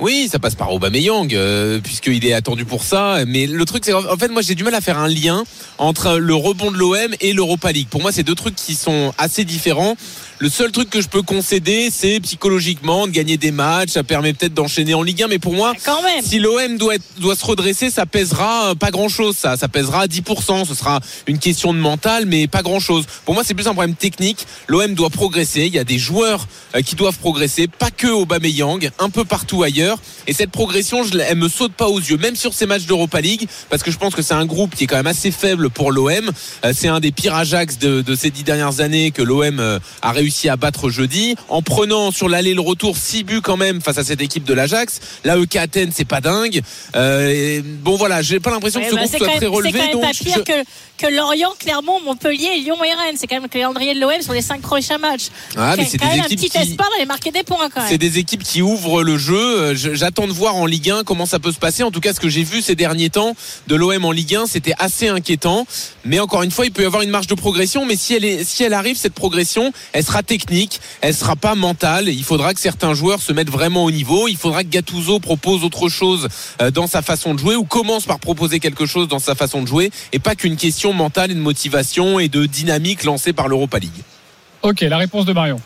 Oui, 0.00 0.28
ça 0.30 0.38
passe 0.38 0.54
par 0.54 0.72
Aubameyang, 0.72 1.34
euh, 1.34 1.80
puisqu'il 1.80 2.24
est 2.24 2.32
attendu 2.32 2.64
pour 2.64 2.84
ça. 2.84 3.24
Mais 3.26 3.46
le 3.46 3.64
truc, 3.64 3.84
c'est 3.84 3.92
qu'en 3.92 4.16
fait, 4.16 4.28
moi, 4.28 4.42
j'ai 4.42 4.54
du 4.54 4.62
mal 4.62 4.74
à 4.74 4.80
faire 4.80 4.98
un 4.98 5.08
lien 5.08 5.42
entre 5.78 6.18
le 6.18 6.34
rebond 6.34 6.70
de 6.70 6.76
l'OM 6.76 7.14
et 7.20 7.32
l'Europa 7.32 7.72
League. 7.72 7.88
Pour 7.88 8.00
moi, 8.00 8.12
c'est 8.12 8.22
deux 8.22 8.36
trucs 8.36 8.54
qui 8.54 8.74
sont 8.74 9.12
assez 9.18 9.44
différents. 9.44 9.96
Le 10.40 10.48
seul 10.48 10.70
truc 10.70 10.88
que 10.88 11.00
je 11.00 11.08
peux 11.08 11.22
concéder, 11.22 11.88
c'est 11.90 12.20
psychologiquement 12.20 13.08
de 13.08 13.12
gagner 13.12 13.36
des 13.36 13.50
matchs. 13.50 13.90
Ça 13.90 14.04
permet 14.04 14.32
peut-être 14.32 14.54
d'enchaîner 14.54 14.94
en 14.94 15.02
Ligue 15.02 15.24
1. 15.24 15.26
Mais 15.26 15.40
pour 15.40 15.52
moi, 15.52 15.72
Quand 15.84 16.00
même. 16.00 16.22
si 16.24 16.38
l'OM 16.38 16.78
doit, 16.78 16.94
être- 16.94 17.02
doit 17.18 17.34
se 17.34 17.44
redresser, 17.44 17.90
ça 17.90 18.06
pèsera 18.06 18.70
euh, 18.70 18.74
pas 18.76 18.92
grand-chose. 18.92 19.36
Ça, 19.36 19.56
ça 19.56 19.66
pèsera 19.66 20.06
10%. 20.06 20.64
Ce 20.64 20.74
sera 20.76 21.00
une 21.26 21.40
question 21.40 21.74
de 21.74 21.80
mental, 21.80 22.26
mais 22.26 22.46
pas 22.46 22.62
grand-chose. 22.62 23.04
Pour 23.24 23.34
moi, 23.34 23.42
c'est 23.44 23.54
plus 23.54 23.66
un 23.66 23.72
problème 23.72 23.96
technique. 23.96 24.46
L'OM 24.68 24.94
doit 24.94 25.10
progresser. 25.10 25.62
Il 25.66 25.74
y 25.74 25.78
a 25.80 25.82
des 25.82 25.98
joueurs 25.98 26.46
euh, 26.76 26.82
qui 26.82 26.94
doivent 26.94 27.18
progresser, 27.18 27.66
pas 27.66 27.90
que 27.90 28.06
Aubameyang, 28.06 28.90
un 29.00 29.10
peu 29.10 29.24
partout 29.24 29.64
ailleurs. 29.64 29.98
Et 30.28 30.34
cette 30.34 30.52
progression, 30.52 31.02
je, 31.02 31.18
elle 31.18 31.36
me 31.38 31.48
saute 31.48 31.72
pas 31.72 31.88
aux 31.88 31.98
yeux, 31.98 32.16
même 32.16 32.36
sur 32.36 32.54
ces 32.54 32.66
matchs 32.66 32.84
d'Europa 32.86 33.20
League, 33.20 33.48
parce 33.70 33.82
que 33.82 33.90
je 33.90 33.98
pense 33.98 34.14
que 34.14 34.22
c'est 34.22 34.34
un 34.34 34.46
groupe 34.46 34.76
qui 34.76 34.84
est 34.84 34.86
quand 34.86 34.96
même 34.98 35.08
assez 35.08 35.32
faible 35.32 35.68
pour 35.68 35.90
l'OM. 35.90 36.30
Euh, 36.64 36.72
c'est 36.72 36.86
un 36.86 37.00
des 37.00 37.10
pires 37.10 37.34
Ajax 37.34 37.78
de, 37.78 38.02
de 38.02 38.14
ces 38.14 38.30
dix 38.30 38.44
dernières 38.44 38.78
années 38.78 39.10
que 39.10 39.22
l'OM 39.22 39.58
a 40.02 40.12
réussi 40.12 40.27
à 40.48 40.56
battre 40.56 40.90
jeudi, 40.90 41.34
en 41.48 41.62
prenant 41.62 42.10
sur 42.10 42.28
l'aller 42.28 42.54
le 42.54 42.60
retour 42.60 42.96
six 42.96 43.24
buts 43.24 43.40
quand 43.42 43.56
même 43.56 43.80
face 43.80 43.98
à 43.98 44.04
cette 44.04 44.20
équipe 44.20 44.44
de 44.44 44.54
l'Ajax. 44.54 45.00
Là, 45.24 45.36
EK 45.38 45.56
Athènes, 45.56 45.90
c'est 45.94 46.04
pas 46.04 46.20
dingue. 46.20 46.60
Euh, 46.96 47.28
et 47.30 47.62
bon 47.62 47.96
voilà, 47.96 48.22
j'ai 48.22 48.40
pas 48.40 48.50
l'impression 48.50 48.80
Ouais, 48.80 48.86
que 48.86 48.90
ce 48.90 48.96
bah, 48.96 49.02
groupe 49.02 49.16
soit 49.16 49.26
très 49.26 49.34
même, 49.34 49.40
c'est 49.40 49.46
relevé. 49.56 49.78
quand 49.78 49.86
même 49.86 50.00
pas 50.00 50.12
je- 50.12 50.24
pire 50.24 50.44
que, 50.44 51.06
que 51.06 51.12
Lorient, 51.14 51.50
Clermont, 51.58 52.00
Montpellier, 52.04 52.58
Lyon 52.58 52.76
et 52.84 52.92
Rennes. 52.92 53.16
C'est 53.16 53.26
quand 53.26 53.36
même 53.36 53.44
le 53.44 53.48
calendrier 53.48 53.94
de 53.94 54.00
l'OM 54.00 54.20
sur 54.20 54.32
les 54.32 54.42
cinq 54.42 54.60
prochains 54.60 54.98
matchs. 54.98 55.28
Ah, 55.56 55.74
mais 55.76 55.84
Quand 55.84 55.90
c'est 55.90 56.00
même 56.00 56.12
des 56.14 56.20
un 56.20 56.24
équipes 56.24 56.40
petit 56.40 56.50
qui- 56.50 56.58
espoir 56.70 56.88
d'aller 56.90 57.06
marquer 57.06 57.30
des 57.30 57.42
points 57.42 57.68
quand 57.72 57.80
même. 57.80 57.88
C'est 57.88 57.98
des 57.98 58.18
équipes 58.18 58.42
qui 58.42 58.62
ouvrent 58.62 59.02
le 59.02 59.16
jeu. 59.18 59.36
Euh, 59.38 59.74
je- 59.74 59.94
J'attends 59.94 60.26
de 60.26 60.32
voir 60.32 60.56
en 60.56 60.66
Ligue 60.66 60.90
1 60.90 61.02
comment 61.04 61.26
ça 61.26 61.38
peut 61.38 61.52
se 61.52 61.58
passer. 61.58 61.82
En 61.82 61.90
tout 61.90 62.00
cas, 62.00 62.12
ce 62.12 62.20
que 62.20 62.28
j'ai 62.28 62.42
vu 62.44 62.62
ces 62.62 62.74
derniers 62.74 63.10
temps 63.10 63.34
de 63.66 63.74
l'OM 63.74 64.04
en 64.04 64.12
Ligue 64.12 64.34
1, 64.36 64.46
c'était 64.46 64.74
assez 64.78 65.08
inquiétant. 65.08 65.66
Mais 66.04 66.18
encore 66.20 66.42
une 66.42 66.50
fois, 66.50 66.66
il 66.66 66.72
peut 66.72 66.82
y 66.82 66.86
avoir 66.86 67.02
une 67.02 67.10
marge 67.10 67.26
de 67.26 67.34
progression. 67.34 67.84
Mais 67.86 67.96
si 67.96 68.14
elle, 68.14 68.24
est, 68.24 68.44
si 68.44 68.62
elle 68.62 68.74
arrive, 68.74 68.96
cette 68.96 69.14
progression, 69.14 69.72
elle 69.92 70.04
sera 70.04 70.17
technique, 70.22 70.80
elle 71.00 71.14
sera 71.14 71.36
pas 71.36 71.54
mentale. 71.54 72.08
Il 72.08 72.24
faudra 72.24 72.54
que 72.54 72.60
certains 72.60 72.94
joueurs 72.94 73.22
se 73.22 73.32
mettent 73.32 73.50
vraiment 73.50 73.84
au 73.84 73.90
niveau. 73.90 74.28
Il 74.28 74.36
faudra 74.36 74.64
que 74.64 74.68
Gattuso 74.68 75.20
propose 75.20 75.64
autre 75.64 75.88
chose 75.88 76.28
euh, 76.60 76.70
dans 76.70 76.86
sa 76.86 77.02
façon 77.02 77.34
de 77.34 77.38
jouer 77.38 77.56
ou 77.56 77.64
commence 77.64 78.06
par 78.06 78.18
proposer 78.18 78.60
quelque 78.60 78.86
chose 78.86 79.08
dans 79.08 79.18
sa 79.18 79.34
façon 79.34 79.62
de 79.62 79.66
jouer 79.66 79.90
et 80.12 80.18
pas 80.18 80.34
qu'une 80.34 80.56
question 80.56 80.92
mentale 80.92 81.30
et 81.30 81.34
de 81.34 81.40
motivation 81.40 82.18
et 82.18 82.28
de 82.28 82.46
dynamique 82.46 83.04
lancée 83.04 83.32
par 83.32 83.48
l'Europa 83.48 83.78
League. 83.78 83.90
Ok, 84.62 84.80
la 84.80 84.98
réponse 84.98 85.24
de 85.24 85.32
Marion. 85.32 85.60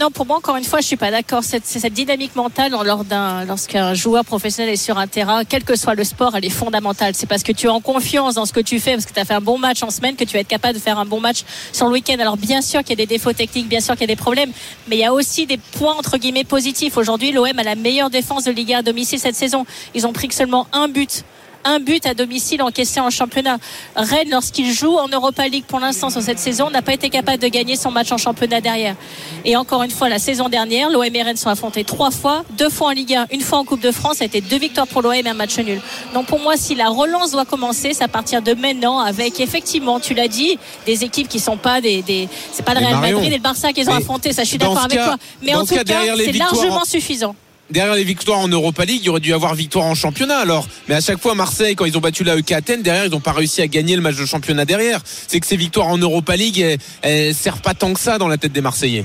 Non, 0.00 0.10
pour 0.10 0.24
moi, 0.24 0.38
encore 0.38 0.56
une 0.56 0.64
fois, 0.64 0.80
je 0.80 0.86
suis 0.86 0.96
pas 0.96 1.10
d'accord. 1.10 1.44
Cette, 1.44 1.66
c'est 1.66 1.78
cette 1.78 1.92
dynamique 1.92 2.34
mentale 2.34 2.70
dans- 2.70 2.82
lors 2.82 3.04
d'un, 3.04 3.44
lorsqu'un 3.44 3.92
joueur 3.92 4.24
professionnel 4.24 4.72
est 4.72 4.76
sur 4.76 4.96
un 4.96 5.06
terrain, 5.06 5.44
quel 5.44 5.64
que 5.64 5.76
soit 5.76 5.94
le 5.94 6.02
sport, 6.02 6.34
elle 6.34 6.46
est 6.46 6.50
fondamentale. 6.50 7.14
C'est 7.14 7.26
parce 7.26 7.42
que 7.42 7.52
tu 7.52 7.66
es 7.66 7.68
en 7.70 7.80
confiance 7.82 8.34
dans 8.36 8.46
ce 8.46 8.54
que 8.54 8.60
tu 8.60 8.80
fais, 8.80 8.92
parce 8.94 9.04
que 9.04 9.12
tu 9.12 9.20
as 9.20 9.26
fait 9.26 9.34
un 9.34 9.42
bon 9.42 9.58
match 9.58 9.82
en 9.82 9.90
semaine, 9.90 10.16
que 10.16 10.24
tu 10.24 10.32
vas 10.32 10.40
être 10.40 10.48
capable 10.48 10.74
de 10.74 10.78
faire 10.82 10.98
un 10.98 11.04
bon 11.04 11.20
match 11.20 11.42
sur 11.74 11.86
le 11.88 11.92
week-end. 11.92 12.16
Alors, 12.20 12.38
bien 12.38 12.62
sûr 12.62 12.80
qu'il 12.80 12.90
y 12.90 13.02
a 13.02 13.04
des 13.04 13.06
défauts 13.06 13.34
techniques, 13.34 13.68
bien 13.68 13.80
sûr 13.80 13.92
qu'il 13.94 14.02
y 14.02 14.04
a 14.04 14.14
des 14.14 14.16
problèmes, 14.16 14.50
mais 14.88 14.96
il 14.96 15.00
y 15.00 15.04
a 15.04 15.12
aussi 15.12 15.44
des 15.46 15.58
points, 15.58 15.94
entre 15.94 16.16
guillemets, 16.16 16.44
positifs. 16.44 16.96
Aujourd'hui, 16.96 17.30
l'OM 17.30 17.46
a 17.58 17.62
la 17.62 17.74
meilleure 17.74 18.08
défense 18.08 18.44
de 18.44 18.50
Ligue 18.50 18.72
1 18.72 18.78
à 18.78 18.82
domicile 18.82 19.18
cette 19.18 19.36
saison. 19.36 19.66
Ils 19.94 20.06
ont 20.06 20.14
pris 20.14 20.26
que 20.28 20.34
seulement 20.34 20.66
un 20.72 20.88
but 20.88 21.22
un 21.64 21.78
but 21.80 22.04
à 22.06 22.14
domicile 22.14 22.62
encaissé 22.62 23.00
en 23.00 23.10
championnat. 23.10 23.58
Rennes, 23.96 24.30
lorsqu'il 24.30 24.72
joue 24.72 24.96
en 24.96 25.08
Europa 25.08 25.46
League 25.48 25.64
pour 25.66 25.80
l'instant 25.80 26.10
sur 26.10 26.22
cette 26.22 26.38
saison, 26.38 26.70
n'a 26.70 26.82
pas 26.82 26.94
été 26.94 27.10
capable 27.10 27.38
de 27.42 27.48
gagner 27.48 27.76
son 27.76 27.90
match 27.90 28.10
en 28.12 28.18
championnat 28.18 28.60
derrière. 28.60 28.96
Et 29.44 29.56
encore 29.56 29.82
une 29.82 29.90
fois, 29.90 30.08
la 30.08 30.18
saison 30.18 30.48
dernière, 30.48 30.90
l'OM 30.90 31.04
et 31.04 31.22
Rennes 31.22 31.36
sont 31.36 31.48
affrontés 31.50 31.84
trois 31.84 32.10
fois, 32.10 32.44
deux 32.58 32.68
fois 32.70 32.88
en 32.88 32.90
Ligue 32.92 33.14
1, 33.14 33.26
une 33.32 33.40
fois 33.40 33.58
en 33.58 33.64
Coupe 33.64 33.80
de 33.80 33.90
France. 33.90 34.16
Ça 34.18 34.24
a 34.24 34.26
été 34.26 34.40
deux 34.40 34.58
victoires 34.58 34.86
pour 34.86 35.02
l'OM 35.02 35.12
et 35.14 35.28
un 35.28 35.34
match 35.34 35.58
nul. 35.58 35.80
Donc 36.14 36.26
pour 36.26 36.40
moi, 36.40 36.56
si 36.56 36.74
la 36.74 36.88
relance 36.88 37.30
doit 37.32 37.44
commencer, 37.44 37.92
c'est 37.94 38.04
à 38.04 38.08
partir 38.08 38.42
de 38.42 38.54
maintenant, 38.54 38.98
avec 38.98 39.40
effectivement, 39.40 40.00
tu 40.00 40.14
l'as 40.14 40.28
dit, 40.28 40.58
des 40.86 41.04
équipes 41.04 41.28
qui 41.28 41.38
sont 41.40 41.56
pas 41.56 41.80
des, 41.80 42.02
des 42.02 42.28
c'est 42.52 42.64
pas 42.64 42.74
le 42.74 42.80
Real 42.80 42.94
Madrid 43.00 43.32
et 43.32 43.36
le 43.36 43.42
Barça 43.42 43.72
qu'ils 43.72 43.88
ont 43.88 43.94
affronté. 43.94 44.32
Ça, 44.32 44.42
je 44.44 44.48
suis 44.48 44.58
d'accord 44.58 44.84
avec 44.84 44.98
toi. 45.06 45.16
Mais 45.42 45.54
en 45.54 45.60
tout 45.66 45.74
cas, 45.84 46.00
c'est 46.16 46.32
largement 46.38 46.80
en- 46.82 46.84
suffisant. 46.84 47.34
Derrière 47.70 47.94
les 47.94 48.04
victoires 48.04 48.40
en 48.40 48.48
Europa 48.48 48.84
League, 48.84 49.00
il 49.02 49.06
y 49.06 49.08
aurait 49.08 49.20
dû 49.20 49.30
y 49.30 49.32
avoir 49.32 49.54
victoire 49.54 49.86
en 49.86 49.94
championnat 49.94 50.38
alors. 50.38 50.66
Mais 50.88 50.94
à 50.94 51.00
chaque 51.00 51.20
fois, 51.20 51.34
Marseille, 51.34 51.74
quand 51.74 51.84
ils 51.84 51.96
ont 51.96 52.00
battu 52.00 52.24
la 52.24 52.36
EK 52.36 52.52
Athènes, 52.52 52.82
derrière, 52.82 53.06
ils 53.06 53.10
n'ont 53.10 53.20
pas 53.20 53.32
réussi 53.32 53.62
à 53.62 53.66
gagner 53.66 53.96
le 53.96 54.02
match 54.02 54.16
de 54.16 54.26
championnat 54.26 54.64
derrière. 54.64 55.00
C'est 55.04 55.40
que 55.40 55.46
ces 55.46 55.56
victoires 55.56 55.88
en 55.88 55.98
Europa 55.98 56.36
League, 56.36 56.58
elles, 56.60 56.78
elles 57.02 57.34
servent 57.34 57.62
pas 57.62 57.74
tant 57.74 57.92
que 57.92 58.00
ça 58.00 58.18
dans 58.18 58.28
la 58.28 58.38
tête 58.38 58.52
des 58.52 58.60
Marseillais. 58.60 59.04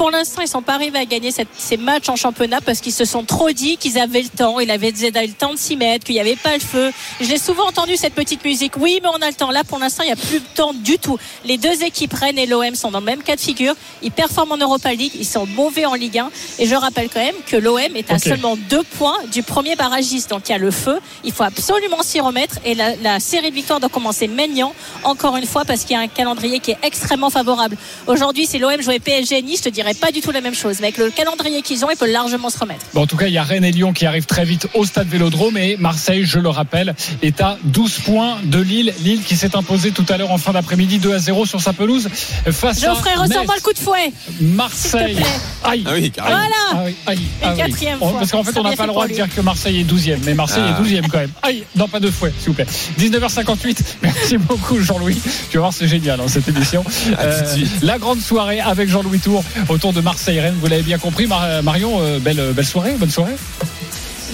Pour 0.00 0.10
l'instant, 0.10 0.40
ils 0.40 0.48
sont 0.48 0.62
pas 0.62 0.76
arrivés 0.76 0.98
à 0.98 1.04
gagner 1.04 1.30
cette- 1.30 1.48
ces 1.58 1.76
matchs 1.76 2.08
en 2.08 2.16
championnat 2.16 2.62
parce 2.62 2.80
qu'ils 2.80 2.94
se 2.94 3.04
sont 3.04 3.22
trop 3.22 3.50
dit 3.50 3.76
qu'ils 3.76 3.98
avaient 3.98 4.22
le 4.22 4.30
temps. 4.30 4.58
Ils 4.58 4.70
avaient 4.70 4.92
déjà 4.92 5.20
le 5.20 5.32
temps 5.34 5.52
de 5.52 5.58
s'y 5.58 5.76
mettre, 5.76 6.06
qu'il 6.06 6.14
n'y 6.14 6.22
avait 6.22 6.36
pas 6.36 6.54
le 6.54 6.60
feu. 6.60 6.90
J'ai 7.20 7.36
souvent 7.36 7.66
entendu 7.68 7.98
cette 7.98 8.14
petite 8.14 8.42
musique. 8.42 8.78
Oui, 8.78 8.98
mais 9.02 9.10
on 9.10 9.20
a 9.20 9.26
le 9.28 9.34
temps. 9.34 9.50
Là, 9.50 9.62
pour 9.62 9.78
l'instant, 9.78 10.02
il 10.02 10.06
n'y 10.06 10.12
a 10.12 10.16
plus 10.16 10.40
de 10.40 10.44
temps 10.54 10.72
du 10.72 10.98
tout. 10.98 11.18
Les 11.44 11.58
deux 11.58 11.82
équipes, 11.84 12.14
Rennes 12.14 12.38
et 12.38 12.46
l'OM, 12.46 12.74
sont 12.76 12.90
dans 12.90 13.00
le 13.00 13.04
même 13.04 13.22
cas 13.22 13.36
de 13.36 13.42
figure. 13.42 13.74
Ils 14.02 14.10
performent 14.10 14.52
en 14.52 14.56
Europa 14.56 14.90
League. 14.94 15.12
Ils 15.16 15.26
sont 15.26 15.44
mauvais 15.44 15.84
en 15.84 15.92
Ligue 15.92 16.16
1. 16.18 16.30
Et 16.58 16.66
je 16.66 16.74
rappelle 16.74 17.10
quand 17.12 17.20
même 17.20 17.34
que 17.46 17.56
l'OM 17.58 17.78
est 17.94 18.10
à 18.10 18.18
seulement 18.18 18.56
deux 18.56 18.82
points 18.96 19.18
du 19.30 19.42
premier 19.42 19.76
barragiste. 19.76 20.30
Donc, 20.30 20.48
il 20.48 20.52
y 20.52 20.54
a 20.54 20.58
le 20.58 20.70
feu. 20.70 20.98
Il 21.24 21.32
faut 21.32 21.42
absolument 21.44 22.02
s'y 22.02 22.20
remettre. 22.20 22.56
Et 22.64 22.74
la, 22.74 22.96
la 22.96 23.20
série 23.20 23.50
de 23.50 23.54
victoires 23.54 23.80
doit 23.80 23.90
commencer 23.90 24.28
maintenant, 24.28 24.72
encore 25.04 25.36
une 25.36 25.44
fois, 25.46 25.66
parce 25.66 25.82
qu'il 25.84 25.94
y 25.94 25.98
a 25.98 26.02
un 26.02 26.08
calendrier 26.08 26.58
qui 26.60 26.70
est 26.70 26.78
extrêmement 26.84 27.28
favorable. 27.28 27.76
Aujourd'hui, 28.06 28.46
si 28.46 28.58
l'OM 28.58 28.80
jouait 28.80 28.98
PSG 28.98 29.42
Nice, 29.42 29.58
je 29.58 29.64
te 29.64 29.68
dirais 29.68 29.89
pas 29.94 30.12
du 30.12 30.20
tout 30.20 30.30
la 30.30 30.40
même 30.40 30.54
chose. 30.54 30.76
Mais 30.80 30.88
avec 30.88 30.98
le 30.98 31.10
calendrier 31.10 31.62
qu'ils 31.62 31.84
ont, 31.84 31.90
ils 31.90 31.96
peuvent 31.96 32.10
largement 32.10 32.50
se 32.50 32.58
remettre. 32.58 32.84
Bon, 32.94 33.02
en 33.02 33.06
tout 33.06 33.16
cas, 33.16 33.26
il 33.26 33.32
y 33.32 33.38
a 33.38 33.42
Rennes 33.42 33.64
et 33.64 33.72
Lyon 33.72 33.92
qui 33.92 34.06
arrivent 34.06 34.26
très 34.26 34.44
vite 34.44 34.68
au 34.74 34.84
stade 34.84 35.08
Vélodrome 35.08 35.56
et 35.56 35.76
Marseille, 35.78 36.24
je 36.24 36.38
le 36.38 36.48
rappelle, 36.48 36.94
est 37.22 37.40
à 37.40 37.58
12 37.64 37.98
points 38.00 38.38
de 38.44 38.58
Lille. 38.60 38.92
Lille 39.02 39.22
qui 39.22 39.36
s'est 39.36 39.56
imposé 39.56 39.90
tout 39.90 40.06
à 40.08 40.16
l'heure 40.16 40.30
en 40.30 40.38
fin 40.38 40.52
d'après-midi 40.52 40.98
2 40.98 41.14
à 41.14 41.18
0 41.18 41.46
sur 41.46 41.60
sa 41.60 41.72
pelouse 41.72 42.08
face 42.50 42.80
Geoffrey, 42.80 43.12
à 43.14 43.26
Metz. 43.26 43.38
le 43.54 43.60
coup 43.62 43.72
de 43.72 43.78
fouet. 43.78 44.12
Marseille. 44.40 45.18
Aïe. 45.64 45.84
Ah 45.86 45.90
oui, 45.94 46.10
carrément. 46.10 46.36
Voilà. 46.36 46.54
Ah 47.06 47.10
aïe, 47.10 47.18
ah 47.42 47.52
oui. 47.52 47.56
quatrième 47.58 47.98
On- 48.00 48.08
fois. 48.10 48.18
Parce 48.18 48.30
qu'en 48.30 48.44
fait, 48.44 48.52
Ça 48.52 48.60
on 48.60 48.64
n'a 48.64 48.76
pas 48.76 48.84
le 48.86 48.92
droit 48.92 49.06
de 49.08 49.12
dire 49.12 49.26
que 49.34 49.40
Marseille 49.40 49.80
est 49.80 49.84
12e, 49.84 50.18
mais 50.24 50.34
Marseille 50.34 50.62
Ah. 50.66 50.70
est 50.78 50.82
12e 50.82 51.08
quand 51.08 51.18
même. 51.18 51.30
Aïe, 51.42 51.64
non, 51.76 51.88
pas 51.88 52.00
de 52.00 52.10
fouet, 52.10 52.32
s'il 52.38 52.48
vous 52.48 52.54
plaît. 52.54 52.66
19h58, 52.98 53.78
merci 54.02 54.36
beaucoup 54.38 54.78
Jean-Louis. 54.80 55.18
Tu 55.50 55.56
vas 55.56 55.60
voir, 55.62 55.72
c'est 55.72 55.88
génial 55.88 56.20
hein, 56.20 56.24
cette 56.28 56.48
émission. 56.48 56.84
Suite. 56.88 57.68
la 57.82 57.98
grande 57.98 58.20
soirée 58.20 58.60
avec 58.60 58.88
Jean-Louis 58.88 59.18
Tour 59.18 59.42
autour 59.68 59.79
de 59.88 60.00
Marseille-Rennes, 60.00 60.56
vous 60.60 60.66
l'avez 60.66 60.82
bien 60.82 60.98
compris. 60.98 61.26
Mar- 61.26 61.62
Marion, 61.62 62.00
euh, 62.00 62.18
belle, 62.18 62.52
belle 62.54 62.66
soirée, 62.66 62.92
bonne 62.98 63.10
soirée. 63.10 63.34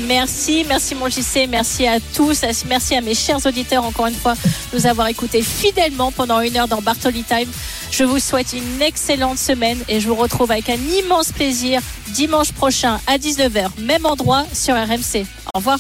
Merci, 0.06 0.64
merci 0.68 0.94
mon 0.94 1.08
JC, 1.08 1.46
merci 1.48 1.86
à 1.86 1.98
tous, 2.14 2.42
merci 2.68 2.94
à 2.96 3.00
mes 3.00 3.14
chers 3.14 3.44
auditeurs 3.46 3.82
encore 3.82 4.06
une 4.08 4.14
fois 4.14 4.34
de 4.34 4.76
nous 4.78 4.86
avoir 4.86 5.06
écoutés 5.08 5.40
fidèlement 5.40 6.12
pendant 6.12 6.40
une 6.40 6.54
heure 6.58 6.68
dans 6.68 6.82
Bartoli 6.82 7.22
Time. 7.22 7.48
Je 7.90 8.04
vous 8.04 8.18
souhaite 8.18 8.52
une 8.52 8.82
excellente 8.82 9.38
semaine 9.38 9.78
et 9.88 10.00
je 10.00 10.08
vous 10.08 10.14
retrouve 10.14 10.50
avec 10.50 10.68
un 10.68 10.76
immense 11.02 11.32
plaisir 11.32 11.80
dimanche 12.08 12.52
prochain 12.52 13.00
à 13.06 13.16
19h, 13.16 13.68
même 13.80 14.04
endroit 14.04 14.44
sur 14.52 14.74
RMC. 14.74 15.24
Au 15.54 15.58
revoir. 15.60 15.78